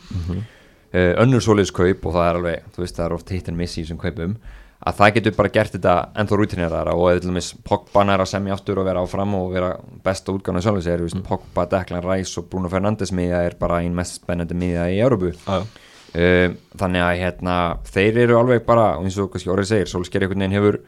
Uh, 0.89 1.13
önnur 1.21 1.43
svoleiðis 1.45 1.75
kaup 1.75 2.07
og 2.09 2.15
það 2.15 2.29
er 2.29 2.39
alveg, 2.39 2.69
þú 2.77 2.85
veist, 2.85 2.97
það 2.97 3.07
er 3.09 3.17
oft 3.19 3.33
hitt 3.35 3.49
en 3.51 3.59
missi 3.59 3.81
í 3.81 3.85
þessum 3.85 4.01
kaupum 4.01 4.37
að 4.79 4.99
það 5.01 5.15
getur 5.17 5.35
bara 5.35 5.51
gert 5.55 5.75
þetta 5.75 5.95
ennþá 6.23 6.39
rútineraðara 6.39 6.95
og 6.95 7.09
eða 7.11 7.23
til 7.23 7.33
dæmis 7.33 7.49
Pogba 7.67 8.05
nær 8.07 8.23
að 8.23 8.31
semja 8.31 8.55
aftur 8.55 8.79
og 8.79 8.87
vera 8.87 9.03
áfram 9.03 9.35
og 9.41 9.51
vera 9.57 9.73
besta 10.05 10.35
útgána 10.35 10.63
sjálfur 10.63 10.85
sér, 10.87 11.03
mm. 11.03 11.25
Pogba, 11.27 11.67
Declan 11.73 12.05
Rice 12.05 12.39
og 12.39 12.47
Bruno 12.53 12.71
Fernandes 12.71 13.13
miða 13.15 13.43
er 13.49 13.59
bara 13.59 13.81
einn 13.83 13.97
mest 13.97 14.21
spennandi 14.21 14.55
miða 14.59 14.87
í 14.93 15.01
Európu 15.03 15.33
Já, 15.35 15.59
uh, 15.59 16.47
þannig 16.79 17.05
að 17.09 17.25
hérna, 17.25 17.57
þeir 17.91 18.23
eru 18.27 18.39
alveg 18.39 18.63
bara, 18.69 18.93
og 19.01 19.09
eins 19.09 19.19
og 19.19 19.33
kannski 19.35 19.53
orðið 19.55 19.73
segir 19.73 19.93
Solskjær 19.93 20.29
einhvern 20.29 20.47
veginn 20.47 20.59
hefur 20.61 20.81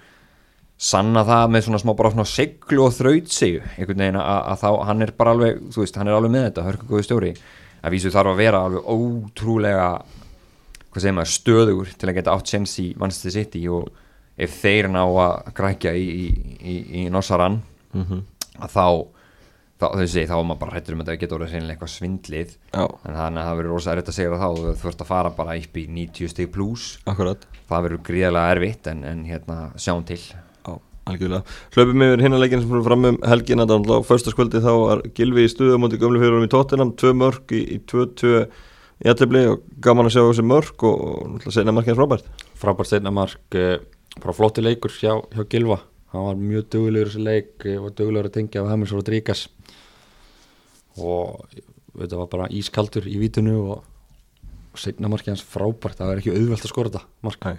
sanna 0.81 1.27
það 1.29 1.51
með 1.53 1.67
svona 1.67 1.83
smá 1.83 1.93
bara 1.99 2.15
svona 2.15 2.31
seglu 2.31 2.87
og 2.87 2.95
þraut 2.97 3.35
sig 3.35 3.59
einhvern 3.75 4.07
veginn 4.07 4.23
að, 4.23 4.39
að 4.55 4.63
þá 4.63 4.71
hann 4.89 5.05
er 5.05 5.17
bara 5.19 5.35
alveg, 5.35 5.67
þú 5.75 5.83
veist, 5.83 5.99
hann 5.99 6.09
er 6.09 6.17
alveg 6.17 6.37
með 6.37 6.47
þetta 6.47 6.69
hörku 6.69 6.89
góði 6.95 7.09
stjóri, 7.09 7.35
að 7.83 7.97
vísu 7.97 8.15
þarf 8.15 8.33
að 8.33 8.41
vera 8.45 8.63
alveg 8.69 8.95
ótrúlega 8.95 9.91
hvað 10.91 11.05
segir 11.05 11.17
maður, 11.19 11.33
stöðugur 11.37 11.95
til 11.99 12.09
að 12.11 12.19
geta 12.21 12.35
átt 12.35 12.51
séns 12.51 12.75
í 12.83 12.89
Manchester 12.99 13.35
City 13.39 13.65
og 13.71 13.89
ef 14.41 14.59
þeir 14.63 14.89
ná 14.91 15.03
að 15.05 15.53
grækja 15.55 15.95
í, 15.95 16.05
í, 16.11 16.29
í, 16.61 16.77
í 17.05 17.09
Nossaran 17.13 17.61
Mhm. 17.95 18.21
að 18.63 18.71
þá 18.71 18.87
þá, 19.81 19.87
þessi, 19.97 20.27
þá 20.29 20.35
er 20.37 20.45
maður 20.45 20.59
bara 20.61 20.75
hættur 20.77 20.95
um 20.95 21.01
að 21.03 21.07
það 21.09 21.19
geta 21.23 21.35
orðið 21.37 21.53
reynilega 21.55 21.73
eitthvað 21.75 21.91
svindlið. 21.95 22.51
Já, 22.75 22.83
en 22.85 23.15
þannig 23.17 23.41
að 23.41 23.47
það 23.49 23.57
verður 23.61 23.73
rosa 23.75 23.93
erfitt 23.95 24.11
að 24.13 24.17
segja 24.19 24.31
það 24.35 24.43
þá 24.45 24.49
þú 24.61 24.75
þurft 24.83 25.01
að 25.05 25.09
fara 25.09 25.31
bara 25.39 25.55
upp 25.57 25.79
í 25.81 25.85
90 25.89 26.29
stig 26.35 26.51
pluss 26.53 26.99
akkurat. 27.09 27.47
Það 27.71 27.85
verður 27.87 28.03
gríðarlega 28.11 28.53
erfitt 28.57 28.91
en, 28.93 29.01
en 29.09 29.23
hérna 29.25 29.57
sjáum 29.81 30.05
til. 30.05 30.19
Já, 30.21 30.75
algjörlega. 31.09 31.57
Hlaupum 31.75 32.05
yfir 32.07 32.25
hinn 32.27 32.37
að 32.37 32.45
leikinu 32.45 32.61
sem 32.67 32.71
fyrir 32.75 32.87
fram 32.91 33.09
um 33.11 33.19
þannig 33.25 33.65
að 33.65 33.95
á 33.97 33.99
förstaskvöldi 34.11 34.61
þá 34.61 34.71
var 34.85 35.03
Gilvi 35.17 35.47
í 35.49 35.53
stuðu 35.55 35.75
á 35.75 35.83
móti 35.83 35.99
gömlu 36.03 36.21
fjörurum 36.21 36.45
í 36.47 36.53
Tottenham, 36.53 36.93
tvö 37.01 37.15
mörg 37.17 37.57
í 37.57 37.81
2-2 37.89 38.35
í 39.01 39.09
allir 39.13 39.51
og 39.55 39.63
gaman 39.83 40.09
að 40.11 40.17
sjá 40.17 40.23
þessi 40.27 40.45
mörg 40.47 40.85
og, 40.89 40.99
og 41.01 41.29
náttúrulega 41.35 41.57
segna 41.57 41.75
markið 41.77 41.93
hans 41.95 42.01
frábært. 42.03 42.45
frábært 42.61 42.91
seinnamark 42.91 43.57
uh, 43.57 43.77
frá 44.21 44.33
flotti 44.37 44.65
leikur 44.65 44.93
hjá, 44.93 45.15
hjá 45.33 45.45
Gilva 45.53 45.81
hann 46.13 46.27
var 46.27 46.41
mjög 46.41 46.67
duglegur 46.75 47.09
í 47.09 47.13
þessu 47.13 47.25
leik 47.25 47.67
uh, 47.67 47.79
var 47.87 47.95
duglegur 47.97 48.29
að 48.31 48.37
tengja 48.37 48.65
af 48.65 48.71
Hamilton 48.73 49.01
Rodríguez 49.01 49.47
og 51.01 51.45
þetta 51.97 52.19
var 52.21 52.31
bara 52.33 52.49
ískaldur 52.55 53.07
í 53.11 53.17
vítunu 53.23 53.57
og, 53.75 53.85
og 54.75 54.81
seinnamarkið 54.85 55.35
hans 55.35 55.45
frábært 55.47 55.99
það 56.01 56.13
var 56.13 56.23
ekki 56.23 56.35
auðvelt 56.37 56.67
að 56.67 56.73
skora 56.73 56.93
þetta 56.93 57.07
mark 57.27 57.47
Nei. 57.47 57.59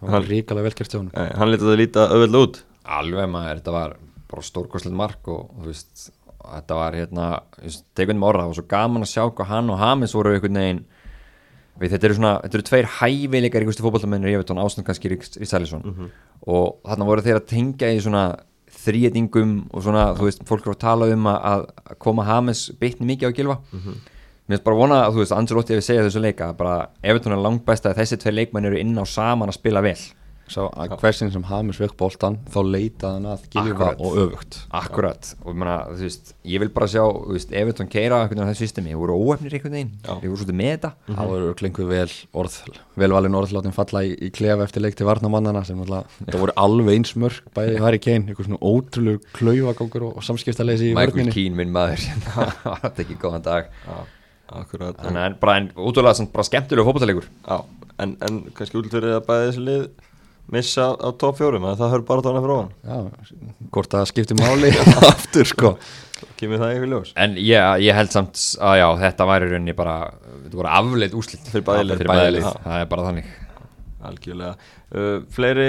það 0.00 0.16
var 0.16 0.28
ríkalega 0.32 0.68
velkert 0.68 0.92
hjá 0.94 0.98
hann 1.00 1.12
Nei, 1.14 1.28
hann 1.40 1.52
lítið 1.54 1.72
að 1.72 1.80
líta 1.80 2.08
auðveld 2.10 2.40
út. 2.42 2.60
alveg 2.98 3.30
maður, 3.32 3.62
þetta 3.62 3.76
var 3.78 3.96
bara 4.32 4.46
stórkostlegt 4.48 4.96
mark 4.98 5.28
og, 5.32 5.48
og 5.52 5.64
þú 5.64 5.70
veist, 5.72 6.04
þetta 6.44 6.78
var 6.78 6.96
hérna, 6.98 7.28
tekunum 7.98 8.26
orða, 8.28 8.44
það 8.44 8.52
var 8.52 8.58
svo 8.58 8.66
gaman 8.72 9.06
að 9.06 9.12
sjá 9.12 9.24
hvað 9.28 9.50
hann 9.52 9.72
og 9.72 9.80
Hamis 9.80 10.14
voru 10.16 10.34
einhvern 10.34 10.60
veginn 10.60 10.84
þetta 11.82 12.08
eru 12.08 12.16
svona, 12.18 12.32
þetta 12.44 12.58
eru 12.58 12.66
tveir 12.68 12.88
hæfileikar 12.98 13.64
í 13.64 13.68
gusti 13.68 13.82
fótballtamennir, 13.82 14.34
ég 14.34 14.42
veit 14.42 14.52
hann 14.52 14.62
ástand 14.62 14.86
kannski 14.86 15.10
Rísælisson 15.12 15.82
mm 15.82 15.94
-hmm. 15.94 16.08
og 16.46 16.78
þarna 16.84 17.08
voru 17.08 17.22
þeir 17.22 17.40
að 17.40 17.50
tengja 17.54 17.92
í 17.92 18.00
svona 18.00 18.24
þrýetingum 18.82 19.68
og 19.72 19.82
svona, 19.82 20.14
þú 20.16 20.28
veist, 20.28 20.42
fólk 20.48 20.66
eru 20.66 20.74
að 20.74 20.80
tala 20.80 21.06
um 21.12 21.26
að, 21.26 21.66
að 21.84 21.98
koma 21.98 22.24
Hamis 22.24 22.70
bitni 22.80 23.06
mikið 23.06 23.28
á 23.28 23.36
gilva. 23.36 23.56
Mér 23.72 24.58
finnst 24.58 24.64
bara 24.64 24.76
vona 24.76 24.96
að, 25.06 25.12
þú 25.12 25.22
veist, 25.22 25.32
Angelotti 25.32 25.74
hefur 25.74 25.86
segjað 25.86 26.08
þessu 26.08 26.22
leika, 26.22 26.52
bara 26.52 26.88
Evertón 27.02 27.32
er 27.32 27.42
langt 27.44 27.64
best 27.64 27.86
að 27.86 28.00
þessi 28.00 28.18
tvei 28.18 28.32
leikmenn 28.32 28.64
eru 28.64 28.80
inn 28.80 28.98
á 28.98 29.04
saman 29.06 29.48
að 29.48 29.58
spila 29.60 29.82
vel 29.84 29.98
Sá 30.52 30.66
að 30.68 30.92
hversin 31.00 31.30
sem 31.32 31.44
Hamis 31.48 31.78
vekk 31.80 31.94
boltan 31.96 32.34
þá 32.52 32.58
leitaði 32.66 33.16
hann 33.16 33.28
að 33.32 33.44
Akkurat. 33.62 34.00
og 34.04 34.16
öfugt. 34.20 34.58
Akkurat, 34.76 35.30
og 35.46 35.56
menna, 35.56 35.76
þú 35.88 36.04
veist, 36.04 36.32
ég 36.44 36.60
vil 36.60 36.68
bara 36.74 36.88
sjá, 36.92 37.00
þú 37.08 37.36
veist, 37.36 37.54
Evertón 37.56 37.88
keira 37.92 38.18
einhvern 38.20 38.42
veginn 38.42 38.44
á 38.44 38.52
þessu 38.52 38.66
systemi, 38.68 38.92
þeir 38.92 39.00
voru 39.00 39.16
óefnir 39.16 39.56
einhvern 39.56 39.76
veginn, 39.78 39.92
þeir 40.04 40.28
voru 40.28 40.40
svolítið 40.42 40.58
með 40.60 40.70
þetta. 40.74 40.90
Það 41.08 41.32
voru 41.32 41.54
klingu 41.62 41.86
vel 41.88 42.12
orð 42.42 42.58
velvalin 43.00 43.38
orðláttinn 43.40 43.76
falla 43.76 44.04
í, 44.04 44.12
í 44.12 44.30
klefa 44.36 44.66
eftir 44.68 44.84
leik 44.84 44.98
til 44.98 45.08
varnamannana 45.08 45.64
sem 45.64 45.80
alltaf, 45.80 46.20
það 46.28 46.40
voru 46.44 46.56
alveg 46.66 46.98
eins 46.98 47.14
mörg 47.16 47.48
bæði 47.56 47.80
Harry 47.80 48.02
Kane, 48.04 48.28
einhver 48.28 48.48
svona 48.50 48.60
ótrúlegu 48.60 49.24
klaufagangur 49.38 50.08
og, 50.10 50.16
og 50.20 50.26
samskiptaleysi 50.28 50.92
í 50.92 50.94
Michael 50.98 51.16
vörninni. 51.16 51.32
Keane, 51.38 51.56
minn 51.62 51.72
maður, 51.72 52.04
það 52.28 52.68
var 52.68 53.04
ekki 53.06 53.16
góðan 53.22 53.46
dag. 53.48 53.72
Já, 53.88 53.96
akkurat. 54.60 55.00
Þannig 55.00 55.24
að 55.24 55.40
bara, 55.40 55.58
en 55.62 55.72
útrúlega 55.80 56.18
samt 56.20 56.34
bara 56.36 56.44
skemmtilega 56.44 56.84
fótballtalegur 56.84 57.28
Já, 57.48 57.62
en, 58.04 58.16
en 58.28 58.42
kannski 58.52 58.76
út 58.82 58.92
missa 60.52 60.90
á 60.98 61.08
top 61.18 61.38
fjórum, 61.38 61.64
að 61.70 61.78
það 61.82 61.92
hör 61.94 62.06
bara 62.08 62.24
tóna 62.26 62.42
frá 62.44 62.54
hann. 62.58 62.72
Já, 62.82 63.36
hvort 63.72 63.92
það 63.94 64.08
skiptir 64.10 64.40
máli 64.40 64.72
aftur 65.12 65.48
sko 65.48 65.76
Kemur 66.38 66.60
það 66.62 66.74
yfir 66.76 66.90
ljós? 66.90 67.12
En 67.18 67.34
ég, 67.38 67.64
ég 67.82 67.96
held 67.96 68.12
samt 68.14 68.38
að 68.62 68.76
já, 68.78 68.86
þetta 69.00 69.26
væri 69.30 69.48
í 69.48 69.52
rauninni 69.52 69.74
bara, 69.78 69.96
þetta 70.44 70.58
voru 70.58 70.70
afleitt 70.70 71.16
úslit 71.18 71.48
Fyrir 71.50 71.64
bæði 71.66 71.86
lið. 71.88 72.02
Fyrir 72.02 72.12
bæði 72.12 72.34
lið, 72.36 72.46
Já. 72.46 72.52
það 72.66 72.82
er 72.84 72.90
bara 72.92 73.06
þannig 73.08 73.32
Algjörlega. 74.02 74.70
Uh, 74.92 75.16
fleiri 75.30 75.66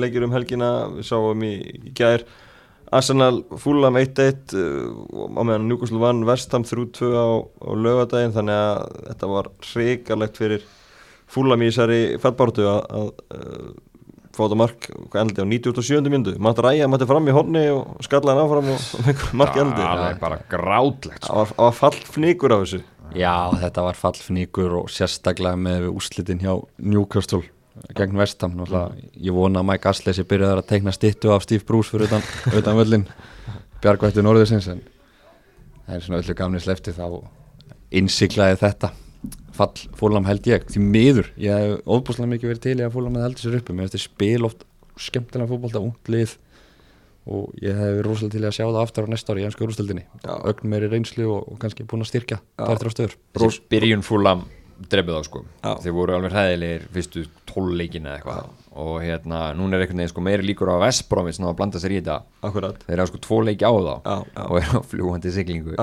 leikir 0.00 0.24
um 0.24 0.32
helgina, 0.32 0.68
við 0.94 1.08
sáum 1.10 1.42
í, 1.44 1.52
í 1.88 1.92
gær 1.96 2.24
Arsenal 2.96 3.42
Fulham 3.60 3.98
1-1 4.00 4.54
uh, 4.56 5.36
á 5.36 5.42
meðan 5.44 5.66
Newcastle 5.68 6.00
vann 6.00 6.24
Vestham 6.28 6.64
3-2 6.68 7.10
á, 7.12 7.28
á 7.44 7.70
lögadaginn 7.76 8.32
þannig 8.36 8.62
að 8.64 9.02
þetta 9.10 9.30
var 9.34 9.50
hrikalegt 9.72 10.40
fyrir 10.40 10.64
Fulham 11.28 11.60
í 11.60 11.68
þessari 11.68 12.00
fættbártu 12.22 12.64
að, 12.70 12.80
að 12.88 13.10
uh, 13.36 13.68
fá 14.38 14.44
þetta 14.44 14.58
mark 14.62 14.88
hvað 14.94 15.20
endaldi 15.24 15.42
á 15.42 15.48
97. 15.74 16.12
myndu 16.14 16.34
Matt 16.46 16.62
Ræja 16.64 16.88
mætti 16.90 17.08
fram 17.10 17.26
í 17.28 17.34
horni 17.34 17.64
og 17.74 17.98
skallaði 18.06 18.38
hann 18.38 18.46
áfram 18.46 18.70
og 18.74 18.80
mark 19.42 19.58
endaldi 19.58 19.84
Það 19.84 20.06
er 20.12 20.22
bara 20.22 20.40
grátlegt 20.54 21.20
sko. 21.24 21.32
það 21.34 21.38
var, 21.42 21.54
var 21.66 21.76
fallfníkur 21.82 22.54
á 22.54 22.58
þessu. 22.62 22.80
Já, 23.18 23.34
þetta 23.62 23.84
var 23.86 23.96
fallfníkur 23.98 24.74
og 24.82 24.90
sérstaklega 24.92 25.58
með 25.60 25.86
við 25.86 25.94
úrslitin 25.96 26.42
hjá 26.44 26.52
Newcastle 26.78 27.42
gegn 27.96 28.18
Vestham 28.18 28.56
Náttúrulega, 28.58 29.10
ég 29.22 29.34
vona 29.36 29.62
að 29.62 29.68
Mike 29.70 29.90
Astley 29.90 30.16
sé 30.16 30.24
byrjaði 30.28 30.62
að 30.62 30.68
teikna 30.72 30.94
stittu 30.94 31.30
af 31.34 31.44
Steve 31.46 31.64
Bruce 31.66 31.92
fyrir 31.92 32.08
utan, 32.10 32.24
utan 32.58 32.78
völlin 32.78 33.04
bjargvættu 33.82 34.24
norðursins 34.26 34.66
en 34.72 34.80
það 35.86 35.94
er 35.98 36.06
svona 36.06 36.22
öllu 36.22 36.36
gamni 36.38 36.62
slefti 36.62 36.94
þá 36.96 37.04
innsiklaði 38.00 38.58
þetta 38.60 38.90
fall 39.58 39.86
fólam 39.98 40.26
held 40.28 40.46
ég, 40.48 40.66
því 40.70 40.82
miður. 40.84 41.30
Ég 41.42 41.62
hef 41.62 41.88
óbúslega 41.88 42.30
mikið 42.32 42.52
verið 42.52 42.64
til 42.66 42.76
í 42.78 42.84
að 42.86 42.94
fólam 42.96 43.16
með 43.16 43.26
heldur 43.26 43.44
sér 43.44 43.56
uppi. 43.60 43.74
Mér 43.74 43.88
finnst 43.88 43.96
þið 43.98 44.04
spil 44.04 44.48
oft 44.48 44.66
skemmtilega 44.98 45.50
fótbolta, 45.50 45.82
ungt 45.82 46.12
lið. 46.12 46.36
Og 47.28 47.50
ég 47.60 47.76
hef 47.76 47.90
verið 47.98 48.06
rosalega 48.06 48.34
til 48.34 48.44
í 48.44 48.48
að 48.48 48.54
sjá 48.56 48.64
það 48.64 48.78
aftur 48.82 49.04
á 49.04 49.12
næsta 49.12 49.34
ári 49.34 49.42
í 49.42 49.48
ennsku 49.48 49.66
úrstöldinni 49.66 50.04
Já. 50.24 50.30
ögn 50.48 50.70
meiri 50.72 50.88
reynslu 50.88 51.26
og, 51.28 51.42
og 51.52 51.58
kannski 51.60 51.84
búin 51.84 52.06
að 52.06 52.08
styrkja 52.14 52.38
það 52.56 52.72
eftir 52.72 52.88
á 52.88 52.92
stöður. 52.94 53.16
Þessi 53.36 53.64
byrjun 53.74 54.04
fúlam 54.06 54.46
drefið 54.88 55.18
á 55.18 55.22
sko. 55.26 55.42
Já. 55.60 55.72
Þeir 55.84 55.94
voru 55.98 56.16
alveg 56.16 56.32
hræðilegir 56.32 56.86
fyrstu 56.94 57.26
tólleikin 57.50 58.08
eða 58.08 58.16
eitthvað 58.16 58.48
Og 58.78 59.00
hérna, 59.02 59.48
núna 59.58 59.74
er 59.76 59.84
einhvern 59.84 60.02
veginn 60.02 60.12
sko 60.12 60.22
meiri 60.22 60.46
líkur 60.46 60.70
á 60.70 60.78
Vestbrómið 60.84 61.38
Svona 61.38 61.50
að 61.50 61.56
blanda 61.58 61.82
sér 61.82 61.96
í 61.96 62.00
þetta. 62.00 62.18
Akkurat. 62.46 62.84
Þeir 62.86 63.02
hafa 63.02 63.10
sko 63.10 63.22
tvo 63.24 63.40
leiki 63.48 63.66
á 63.66 63.72
þá. 63.74 63.94
Já, 63.94 64.16
já. 64.36 64.44
Og 64.44 64.60
eru 64.60 64.78
á 64.78 64.82
fljúandi 64.92 65.32
siglingu. 65.34 65.78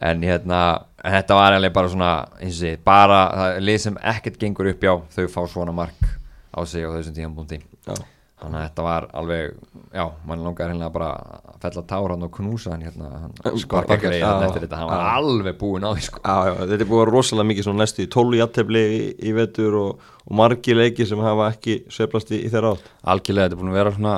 En 0.00 0.24
hérna, 0.24 0.60
en 1.04 1.16
þetta 1.18 1.36
var 1.36 1.58
alveg 1.58 1.74
bara 1.76 1.92
svona 1.92 2.12
eins 2.38 2.54
og 2.54 2.62
sé, 2.62 2.76
bara 2.84 3.20
það 3.34 3.60
lið 3.66 3.82
sem 3.84 4.00
ekkert 4.14 4.40
gengur 4.40 4.70
upp 4.72 4.88
já 4.88 4.94
Þau 5.16 5.26
fá 5.34 5.42
svona 5.52 5.76
mark 5.76 6.08
á 6.56 6.60
sig 6.64 6.88
á 6.88 6.90
þessum 6.96 7.18
tíðanbúndi 7.18 7.60
Já 7.60 8.00
Þannig 8.40 8.56
að 8.56 8.62
þetta 8.64 8.84
var 8.86 9.06
alveg, 9.20 9.56
já, 9.92 10.04
mann 10.24 10.44
langar 10.46 10.70
hérna 10.72 10.88
bara 10.94 11.08
að 11.20 11.56
fella 11.60 11.82
tár 11.90 12.14
hann 12.14 12.24
og 12.24 12.30
knúsa 12.32 12.72
hann 12.72 12.84
hérna, 12.86 13.08
hann 13.26 13.34
Sko, 13.36 13.52
sko 13.60 13.82
Parker, 13.82 14.14
ekki 14.14 14.22
já, 14.22 14.30
eftir 14.46 14.64
þetta, 14.64 14.78
hann 14.80 14.88
var 14.88 15.02
alveg 15.18 15.58
búinn 15.60 15.84
á 15.84 15.92
því 15.92 16.02
sko. 16.06 16.22
Já, 16.24 16.36
já, 16.48 16.54
þetta 16.62 16.78
er 16.78 16.90
vera 16.94 17.12
rosalega 17.12 17.50
mikið 17.50 17.64
svona 17.68 17.82
næstu 17.82 18.00
í 18.06 18.10
12 18.16 18.38
jættefli 18.40 18.82
í, 18.96 19.00
í 19.28 19.30
vetur 19.36 19.76
og, 19.82 19.90
og 20.24 20.32
margi 20.40 20.72
leiki 20.78 21.04
sem 21.10 21.20
hafa 21.24 21.50
ekki 21.52 21.74
sveiflast 21.92 22.32
í, 22.32 22.40
í 22.40 22.48
þeirra 22.52 22.72
átt. 22.78 22.84
Algjörlega, 23.12 23.50
þetta 23.50 23.58
er 23.58 23.60
búin 23.60 23.72
að 23.74 23.80
vera 23.82 23.94
svona 23.98 24.14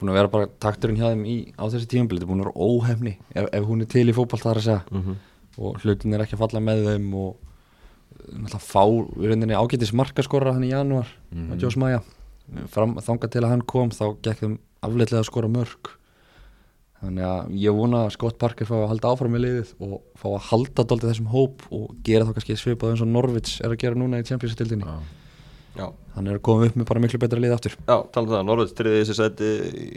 búin 0.00 0.10
að 0.10 0.18
vera 0.18 0.32
bara 0.32 0.50
takturinn 0.66 0.98
hjá 0.98 1.08
þeim 1.12 1.24
í, 1.28 1.36
á 1.54 1.64
þessi 1.70 1.90
tímabili. 1.94 2.18
Þetta 2.18 2.26
er 2.26 2.30
búin 2.32 2.42
að 2.42 2.46
vera 2.48 2.58
óhefni 2.66 3.14
ef, 3.36 3.46
ef 3.54 3.62
hún 3.68 3.84
er 3.84 3.88
til 3.94 4.08
í 4.08 4.16
fótball 4.16 4.42
þar 4.42 4.58
að 4.58 4.66
segja. 4.66 4.82
Mhm. 4.90 5.14
og 5.60 5.70
hlutin 5.82 6.14
er 6.16 6.22
ekki 6.24 6.34
að 6.38 6.42
falla 6.44 6.60
með 6.64 6.78
þeim 6.86 7.08
og 7.20 7.30
uh, 7.36 7.38
náttúrulega 8.32 8.64
fá 8.64 8.82
í 12.00 12.00
í 12.50 12.52
mm. 12.52 12.58
-hmm. 12.58 12.74
Fram, 12.74 12.96
þangað 12.98 13.32
til 13.32 13.44
að 13.44 13.50
hann 13.50 13.62
kom 13.62 13.90
þá 13.94 14.04
gekk 14.22 14.44
þeim 14.44 14.58
afleitlega 14.80 15.20
að 15.20 15.30
skora 15.30 15.48
mörg 15.48 15.94
þannig 17.00 17.24
að 17.24 17.54
ég 17.56 17.72
vona 17.72 18.04
að 18.04 18.12
Scott 18.16 18.38
Parker 18.38 18.66
fá 18.66 18.76
að 18.76 18.90
halda 18.90 19.12
áfram 19.12 19.32
með 19.32 19.44
liðið 19.46 19.70
og 19.80 20.02
fá 20.20 20.28
að 20.34 20.44
halda 20.50 20.84
daldið 20.84 21.10
þessum 21.10 21.30
hóp 21.32 21.62
og 21.72 21.94
gera 22.04 22.26
þá 22.26 22.34
kannski 22.36 22.56
svipað 22.60 22.92
eins 22.92 23.00
og 23.04 23.08
Norvits 23.08 23.60
er 23.60 23.72
að 23.72 23.80
gera 23.80 23.96
núna 23.96 24.20
í. 24.20 25.20
Já, 25.78 25.86
hann 26.16 26.26
er 26.26 26.38
að 26.38 26.42
koma 26.46 26.66
upp 26.66 26.78
með 26.78 26.88
bara 26.88 27.00
miklu 27.02 27.20
betra 27.22 27.38
lið 27.38 27.52
aftur 27.54 27.76
já 27.78 27.96
tala 28.10 28.26
um 28.26 28.32
það, 28.32 28.40
Norveits 28.48 28.74
triði 28.74 29.02
þessi 29.04 29.14
sæti 29.14 29.50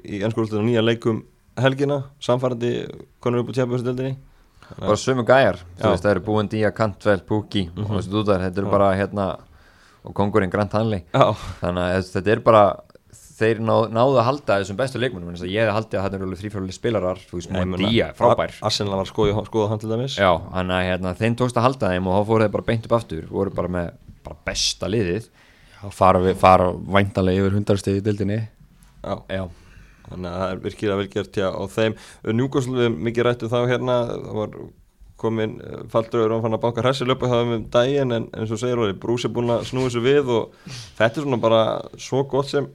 í 0.06 0.20
ennskólustinu 0.26 0.62
nýja 0.68 0.84
leikum 0.86 1.24
helgina, 1.58 1.98
samfærandi 2.22 2.74
konur 3.24 3.42
upp 3.42 3.50
á 3.50 3.58
tjafbjörnsdeldinni 3.58 4.14
bara 4.78 5.00
sömu 5.02 5.26
gæjar, 5.26 5.60
þú 5.80 5.88
Já. 5.88 5.90
veist 5.90 6.06
það 6.06 6.14
eru 6.14 6.24
búin 6.28 6.52
Día, 6.52 6.72
Kantvel, 6.74 7.24
Pukki 7.26 7.66
og 7.74 7.90
þessu 7.90 8.14
dúdar, 8.14 8.46
þetta 8.46 8.62
eru 8.62 8.72
bara 8.74 8.92
hérna 8.98 9.28
og 10.04 10.16
kongurinn 10.18 10.52
Grant 10.54 10.74
Hanley 10.78 11.04
Já, 11.14 11.26
þannig 11.62 11.84
að 12.00 12.10
þetta 12.14 12.34
er 12.36 12.42
bara 12.46 12.64
þeir 13.34 13.60
ná, 13.66 13.74
náðu 13.90 14.18
að 14.22 14.28
halda 14.28 14.58
þessum 14.62 14.78
bestu 14.80 15.00
leikmunum 15.02 15.34
ég 15.50 15.70
held 15.74 15.88
að 15.90 16.04
þetta 16.06 16.18
eru 16.20 16.28
alveg 16.28 16.42
þrýfjörlega 16.44 16.76
spilarar 16.78 17.22
þú 17.30 17.40
veist, 17.40 17.52
meina, 17.54 17.80
Día, 17.82 18.10
frábær 18.18 18.54
Ar- 18.54 18.68
Arsenal 18.70 19.00
var 19.02 19.10
skoðið 19.10 19.40
skoða 19.50 19.70
hann 19.72 19.82
til 19.82 19.90
dæmis. 19.92 20.18
Já, 20.22 20.30
þannig 20.54 20.76
að 20.78 20.88
hérna, 20.90 21.14
þeim 21.20 21.38
tókst 21.40 21.58
að 21.60 21.66
halda 21.68 21.90
þeim 21.94 22.10
og 22.12 22.20
þá 22.20 22.30
fóru 22.30 22.46
þeir 22.46 22.54
bara 22.54 22.68
beint 22.70 22.86
upp 22.88 22.96
aftur 23.00 23.26
voru 23.32 23.56
bara 23.58 23.72
með 23.74 23.90
bara 24.24 24.38
besta 24.48 24.88
liðið. 24.92 25.26
Fara, 25.92 26.22
við, 26.24 26.38
fara 26.40 26.70
væntanlega 26.72 27.42
yfir 27.44 27.58
hundarstegi 27.58 28.00
í 28.00 28.04
dildinni 28.06 28.38
Já, 29.04 29.18
Já, 29.28 29.42
þannig 30.08 30.30
að 30.30 30.38
það 30.40 30.54
er 30.54 30.62
virkilega 30.64 31.00
vel 31.02 31.10
gert 31.12 31.40
hjá 31.42 31.48
á 31.52 31.64
þeim 31.74 31.98
Njúkoslu 32.38 32.78
við 32.80 32.96
mikið 33.10 33.28
rættu 33.28 33.50
þá 33.52 33.58
hérna 33.68 33.98
það 34.14 34.38
var 34.38 34.54
komin 35.24 35.56
faldröður 35.92 36.36
og 36.38 36.44
fann 36.46 36.56
að 36.58 36.62
banka 36.68 36.84
hressi 36.86 37.08
löpu 37.08 37.30
það 37.32 37.44
um 37.56 37.66
daginn 37.74 38.12
en 38.20 38.28
eins 38.36 38.52
og 38.54 38.60
segir 38.62 38.82
orði 38.84 38.98
brúsi 39.02 39.32
búin 39.34 39.50
að 39.56 39.66
snúi 39.72 39.88
þessu 39.88 40.04
við 40.06 40.32
og 40.36 40.72
þetta 41.00 41.12
er 41.22 41.26
svona 41.28 41.40
bara 41.44 41.62
svo 41.98 42.24
gott 42.30 42.52
sem 42.52 42.68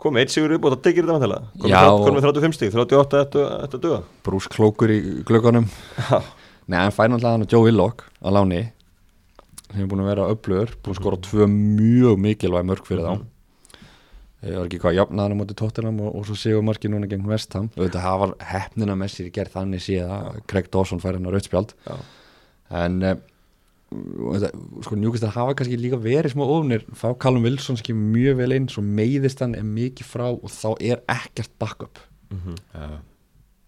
komið 0.00 0.22
eitt 0.26 0.34
sigur 0.34 0.52
upp 0.56 0.64
og 0.68 0.74
það 0.76 0.82
tekir 0.86 1.06
þetta 1.06 1.18
vantilega 1.18 1.82
og- 1.92 2.06
komið 2.06 2.26
35 2.30 2.56
stík, 2.58 2.74
38 2.76 3.20
eftir 3.22 3.46
að 3.76 3.80
duga 3.86 4.00
Brús 4.26 4.48
klókur 4.52 4.90
í 4.92 4.98
glöggunum. 5.26 5.66
Nei, 6.68 6.78
hann 6.82 6.92
fær 6.92 7.08
náttúrulega 7.12 7.32
hann 7.36 7.46
að 7.46 7.52
Joe 7.54 7.64
Willock 7.68 8.02
á 8.20 8.28
láni. 8.34 8.64
Sem 9.72 9.82
er 9.84 9.88
búin 9.90 10.02
að 10.04 10.10
vera 10.12 10.26
öflugur 10.34 10.72
búin 10.82 10.94
að 10.94 11.00
skora 11.00 11.18
tvö 11.26 11.46
mjög 11.50 12.20
mikilvæg 12.22 12.66
mörg 12.68 12.84
fyrir 12.86 13.06
þá 13.06 13.14
ég 14.46 14.58
var 14.58 14.68
ekki 14.68 14.82
hvað 14.82 14.98
jafnaðan 15.00 15.36
á 15.36 15.40
móti 15.40 15.56
tóttinam 15.58 16.02
og, 16.04 16.10
og 16.18 16.26
svo 16.28 16.36
séu 16.40 16.64
marki 16.64 16.90
núna 16.92 17.08
gegn 17.10 17.28
Vestham 17.30 17.70
auðvitað 17.76 18.06
hafa 18.06 18.28
hefnina 18.52 18.98
með 18.98 19.14
sér 19.14 19.32
gerð 19.34 19.56
þannig 19.58 19.86
séð 19.86 20.12
að 20.18 20.42
Craig 20.50 20.68
Dawson 20.74 21.02
fær 21.02 21.18
hann 21.18 21.28
á 21.28 21.34
rautspjald 21.34 21.74
já, 21.86 21.96
en 22.82 23.00
uh, 23.02 23.16
þetta, 23.90 24.50
sko 24.86 24.98
njúkist 24.98 25.26
að 25.26 25.34
hafa 25.36 25.56
kannski 25.58 25.78
líka 25.80 25.98
verið 26.02 26.34
smá 26.34 26.44
ofnir. 26.44 26.86
Fá 26.98 27.08
Callum 27.22 27.46
Wilson 27.46 27.78
skil 27.80 27.96
mjög 27.98 28.40
vel 28.40 28.54
inn 28.56 28.70
svo 28.72 28.84
meiðist 28.84 29.42
hann 29.44 29.56
er 29.58 29.66
mikið 29.66 30.08
frá 30.08 30.26
og 30.32 30.48
þá 30.52 30.70
er 30.80 31.02
ekkert 31.12 31.52
backup. 31.60 32.00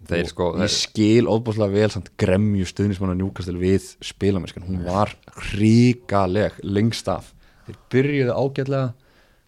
Þeir 0.09 0.31
sko 0.31 0.53
og 0.53 0.61
ég 0.61 0.69
þeir, 0.69 0.77
skil 0.77 1.31
óbúslega 1.31 1.75
vel 1.75 1.91
samt 1.95 2.13
gremju 2.21 2.67
stuðnismann 2.71 3.15
að 3.15 3.21
njúkast 3.23 3.51
við 3.59 3.91
spilamennskan, 4.07 4.67
hún 4.67 4.85
var 4.87 5.15
ríkaleg 5.59 6.59
lengst 6.63 7.11
af. 7.11 7.33
Þeir 7.67 7.81
byrjuðu 7.93 8.37
ágætlega 8.39 8.85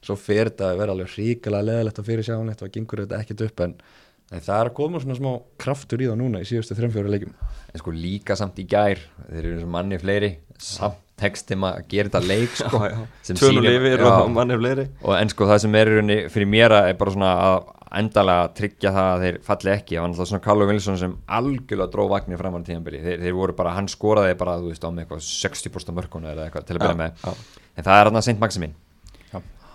svo 0.05 0.16
fer 0.18 0.51
þetta 0.51 0.70
að 0.70 0.80
vera 0.80 0.96
alveg 0.96 1.18
ríkalega 1.18 1.68
leðilegt 1.68 2.01
að 2.01 2.09
fyrir 2.09 2.28
sjáanlegt 2.28 2.64
og 2.64 2.72
gengur 2.74 3.05
þetta 3.05 3.20
ekkert 3.20 3.44
upp 3.48 3.64
en, 3.66 3.76
en 4.30 4.46
það 4.46 4.57
er 4.57 4.70
að 4.70 4.76
koma 4.80 5.03
svona 5.03 5.18
smá 5.18 5.30
kraftur 5.61 6.03
í 6.03 6.09
það 6.09 6.20
núna 6.22 6.40
í 6.40 6.48
síðustu 6.48 6.78
þremfjóra 6.78 7.12
leikjum 7.12 7.36
en 7.70 7.82
sko 7.82 7.94
líka 7.94 8.38
samt 8.38 8.61
í 8.62 8.66
gær 8.70 9.03
þeir 9.28 9.42
eru 9.44 9.55
eins 9.57 9.66
og 9.66 9.72
manni 9.76 10.01
fleiri 10.01 10.34
samt 10.61 11.07
textum 11.20 11.66
að 11.68 11.82
gera 11.90 12.09
þetta 12.09 12.22
leik 12.24 12.55
sko, 12.57 12.80
Já. 12.88 12.96
og 14.22 14.32
manni 14.32 14.57
fleiri 14.61 14.86
og 15.03 15.14
en 15.18 15.32
sko 15.32 15.48
það 15.51 15.62
sem 15.66 15.76
er 15.80 15.92
fyrir 16.32 16.48
mér 16.48 16.76
að 16.76 16.90
er 16.92 16.98
bara 17.01 17.14
svona 17.16 17.32
að 17.44 17.59
endalega 18.01 18.51
tryggja 18.55 18.92
það 18.94 19.09
að 19.12 19.24
þeir 19.24 19.38
falli 19.46 19.72
ekki 19.74 19.96
það 19.96 20.03
var 20.03 20.11
náttúrulega 20.11 20.30
svona 20.30 20.44
Carlo 20.44 20.68
Wilson 20.68 21.01
sem 21.01 21.16
algjörlega 21.38 21.90
dró 21.90 22.05
vagnir 22.11 22.38
fram 22.38 22.57
á 22.57 22.61
tíðanbili 22.62 23.01
þeir, 23.03 23.16
þeir 23.24 23.34
voru 23.40 23.57
bara, 23.59 23.74
hann 23.76 23.90
skoraði 23.90 24.36
bara 24.38 24.59
þú 24.61 24.70
veist 24.70 24.86
á 24.86 24.90
með 24.90 25.05
eitthvað 25.05 25.24
60% 25.26 25.96
mörkuna 25.96 26.30
eða 26.34 26.46
eitthvað 26.46 26.68
til 26.68 26.76
að 26.76 26.84
byrja 26.84 27.01
með 27.01 27.24
já. 27.24 27.34
en 27.74 27.88
það 27.88 27.96
er 27.96 28.11
hann 28.11 28.20
að 28.20 28.26
Saint 28.28 28.42
Maximin. 28.44 28.76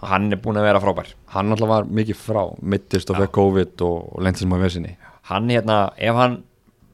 Hann 0.09 0.31
er 0.33 0.41
búin 0.41 0.59
að 0.59 0.67
vera 0.69 0.81
frábær. 0.83 1.13
Hann 1.35 1.53
alltaf 1.53 1.71
var 1.71 1.87
mikið 2.01 2.19
frá 2.19 2.41
mittist 2.61 3.11
og 3.11 3.21
fekk 3.21 3.37
COVID 3.37 3.85
og, 3.87 4.19
lendið 4.25 4.45
sem 4.45 4.57
að 4.57 4.67
vesinni. 4.67 4.97
Hann 5.29 5.49
hérna, 5.51 5.79
ef 5.97 6.19
hann 6.19 6.43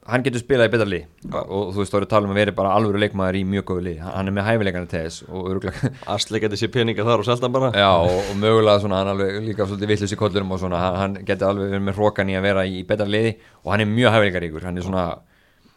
hann 0.02 0.24
getur 0.26 0.42
spilað 0.42 0.66
í 0.66 0.70
betra 0.72 0.86
lið 0.88 1.28
og, 1.30 1.36
og 1.38 1.68
þú 1.74 1.78
veist, 1.78 1.92
þú 1.92 1.98
eru 2.00 2.06
að 2.08 2.10
tala 2.10 2.26
um 2.26 2.32
að 2.32 2.38
vera 2.40 2.54
bara 2.56 2.70
alvöru 2.74 2.98
leikmaður 2.98 3.38
í 3.38 3.42
mjög 3.46 3.66
góðu 3.68 3.84
lið. 3.86 4.00
Hann 4.02 4.30
er 4.30 4.34
með 4.34 4.48
hæfileikana 4.48 4.90
til 4.90 5.02
þess 5.04 5.26
og 5.28 5.50
öruglega 5.52 5.90
Asli 6.14 6.40
geti 6.42 6.58
sér 6.58 6.72
peninga 6.74 7.06
þar 7.06 7.22
og 7.22 7.28
seldan 7.28 7.54
bara. 7.54 7.70
Já, 7.78 7.90
og, 7.92 8.18
og 8.32 8.40
mögulega 8.42 8.82
svona, 8.82 9.02
hann 9.02 9.12
alveg 9.12 9.38
líka 9.46 9.68
svolítið 9.68 9.92
vittlust 9.94 10.16
í 10.16 10.18
kollurum 10.18 10.56
og 10.56 10.62
svona, 10.64 10.80
hann, 10.82 10.98
hann 11.02 11.28
geti 11.28 11.46
alveg 11.46 11.70
verið 11.70 11.86
með 11.86 12.00
hrókan 12.00 12.32
í 12.32 12.38
að 12.38 12.48
vera 12.48 12.66
í 12.66 12.82
betra 12.88 13.06
liði 13.06 13.36
og 13.62 13.74
hann 13.74 13.84
er 13.84 13.92
mjög 13.92 14.16
hæfileikaríkur, 14.16 14.66
hann 14.66 14.82
er 14.82 14.88
svona 14.88 15.06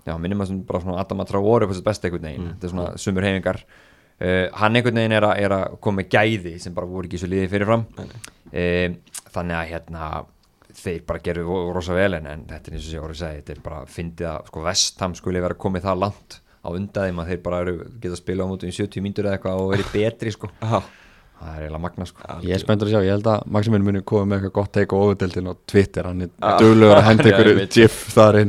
já, 0.05 0.15
minnum 0.21 0.41
að 0.41 0.51
svona, 0.51 0.65
bara 0.71 0.81
svona 0.83 1.01
Adam 1.01 1.21
að 1.21 1.31
trá 1.31 1.41
voru 1.45 1.67
upp 1.67 1.75
þess 1.75 1.85
besta 1.85 2.09
einhvern 2.09 2.27
veginn, 2.29 2.49
þetta 2.53 2.67
er 2.67 2.73
svona 2.73 2.87
sumur 3.01 3.25
heifingar 3.25 3.61
uh, 4.21 4.45
hann 4.61 4.75
einhvern 4.79 5.01
veginn 5.01 5.17
er 5.17 5.27
að, 5.29 5.35
er 5.47 5.57
að 5.59 5.75
koma 5.83 6.01
með 6.03 6.09
gæði 6.15 6.55
sem 6.63 6.73
bara 6.77 6.87
voru 6.89 7.09
ekki 7.09 7.19
í 7.19 7.23
svo 7.23 7.31
liði 7.33 7.51
fyrirfram. 7.51 7.85
Uh, 8.51 8.95
þannig 9.35 9.57
að 9.59 9.69
hérna 9.73 10.09
þeir 10.75 11.01
bara 11.07 11.21
gerðu 11.23 11.59
rosa 11.75 11.95
vel 11.95 12.17
en, 12.17 12.25
en 12.27 12.41
þetta 12.49 12.67
er 12.71 12.75
eins 12.75 12.87
og 12.87 12.91
sé 12.91 12.99
orðið 12.99 13.21
segi, 13.21 13.37
þetta 13.41 13.53
er 13.55 13.61
bara 13.63 13.85
fyndið 13.87 14.27
að 14.33 14.49
sko 14.51 14.63
Vestham 14.65 15.13
skuli 15.15 15.41
vera 15.43 15.55
komið 15.65 15.85
það 15.87 16.01
langt 16.03 16.37
á 16.65 16.67
undan 16.73 17.07
þeim 17.07 17.21
að 17.23 17.29
þeir 17.31 17.41
bara 17.45 17.61
eru, 17.63 17.75
geta 18.03 18.17
spila 18.19 18.43
á 18.43 18.49
mútu 18.49 18.67
í 18.67 18.73
70 18.75 19.03
mínútur 19.05 19.27
eða 19.29 19.37
eitthvað 19.37 19.61
og 19.63 19.71
verið 19.75 19.91
betri 19.93 20.33
sko. 20.33 20.49
Já, 20.59 20.79
það 21.39 21.51
er 21.53 21.61
eiginlega 21.63 21.81
magna 21.85 22.07
sko. 22.09 22.27
Ég 22.43 22.55
er 22.57 22.63
spenntur 22.63 22.89
að 22.89 22.95
sjá, 22.95 23.01
ég 23.05 23.13
held 23.15 23.29
að 23.31 23.45
Maximin 23.55 23.85
muni 23.85 24.01
koma 24.11 24.25
með 24.31 24.39
eitthvað 24.39 24.55
gott 24.57 24.71
teik 24.79 24.95
og 24.97 25.03
ofudeldin 25.05 25.47
á 25.47 25.53
Twitter 25.69 26.09
hann 26.09 26.25
er 26.25 26.31
Ah. 26.41 26.57
duglegur 26.59 26.97
að 26.97 27.05
henda 27.11 27.29
ykkur 27.31 27.51
gif 27.77 27.99
þar 28.17 28.39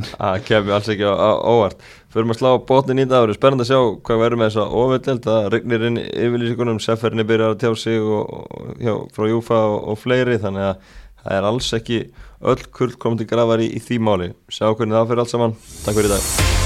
Förum 2.17 2.33
að 2.33 2.39
slá 2.39 2.53
botnin 2.65 3.03
í 3.03 3.05
það, 3.05 3.11
það 3.13 3.25
verður 3.27 3.37
spennandi 3.37 3.65
að 3.67 3.69
sjá 3.69 3.81
hvað 4.09 4.21
verður 4.23 4.41
með 4.41 4.47
þessa 4.47 4.79
ofurdild 4.81 5.27
það 5.27 5.49
rignir 5.53 5.83
inn 5.85 5.99
yfirlýsingunum, 6.01 6.79
Sefferni 6.81 7.27
byrjar 7.29 7.53
að 7.53 7.59
tjá 7.61 7.75
sig 7.83 8.01
og, 8.01 8.31
og, 8.33 8.71
já, 8.81 8.95
frá 9.13 9.27
Júfa 9.29 9.59
og, 9.75 9.77
og 9.93 10.01
fleiri 10.01 10.39
þannig 10.41 10.65
að 10.71 10.95
það 11.21 11.37
er 11.37 11.49
alls 11.51 11.69
ekki 11.77 11.99
öll 12.41 12.63
kurl 12.79 12.97
komandi 13.05 13.29
grafar 13.29 13.61
í, 13.61 13.69
í 13.69 13.85
því 13.85 14.01
máli. 14.09 14.31
Sjá 14.49 14.71
hvernig 14.71 14.97
það 14.97 15.13
fyrir 15.13 15.27
allt 15.27 15.35
saman, 15.35 15.59
takk 15.85 16.01
fyrir 16.01 16.09
í 16.09 16.15
dag 16.17 16.66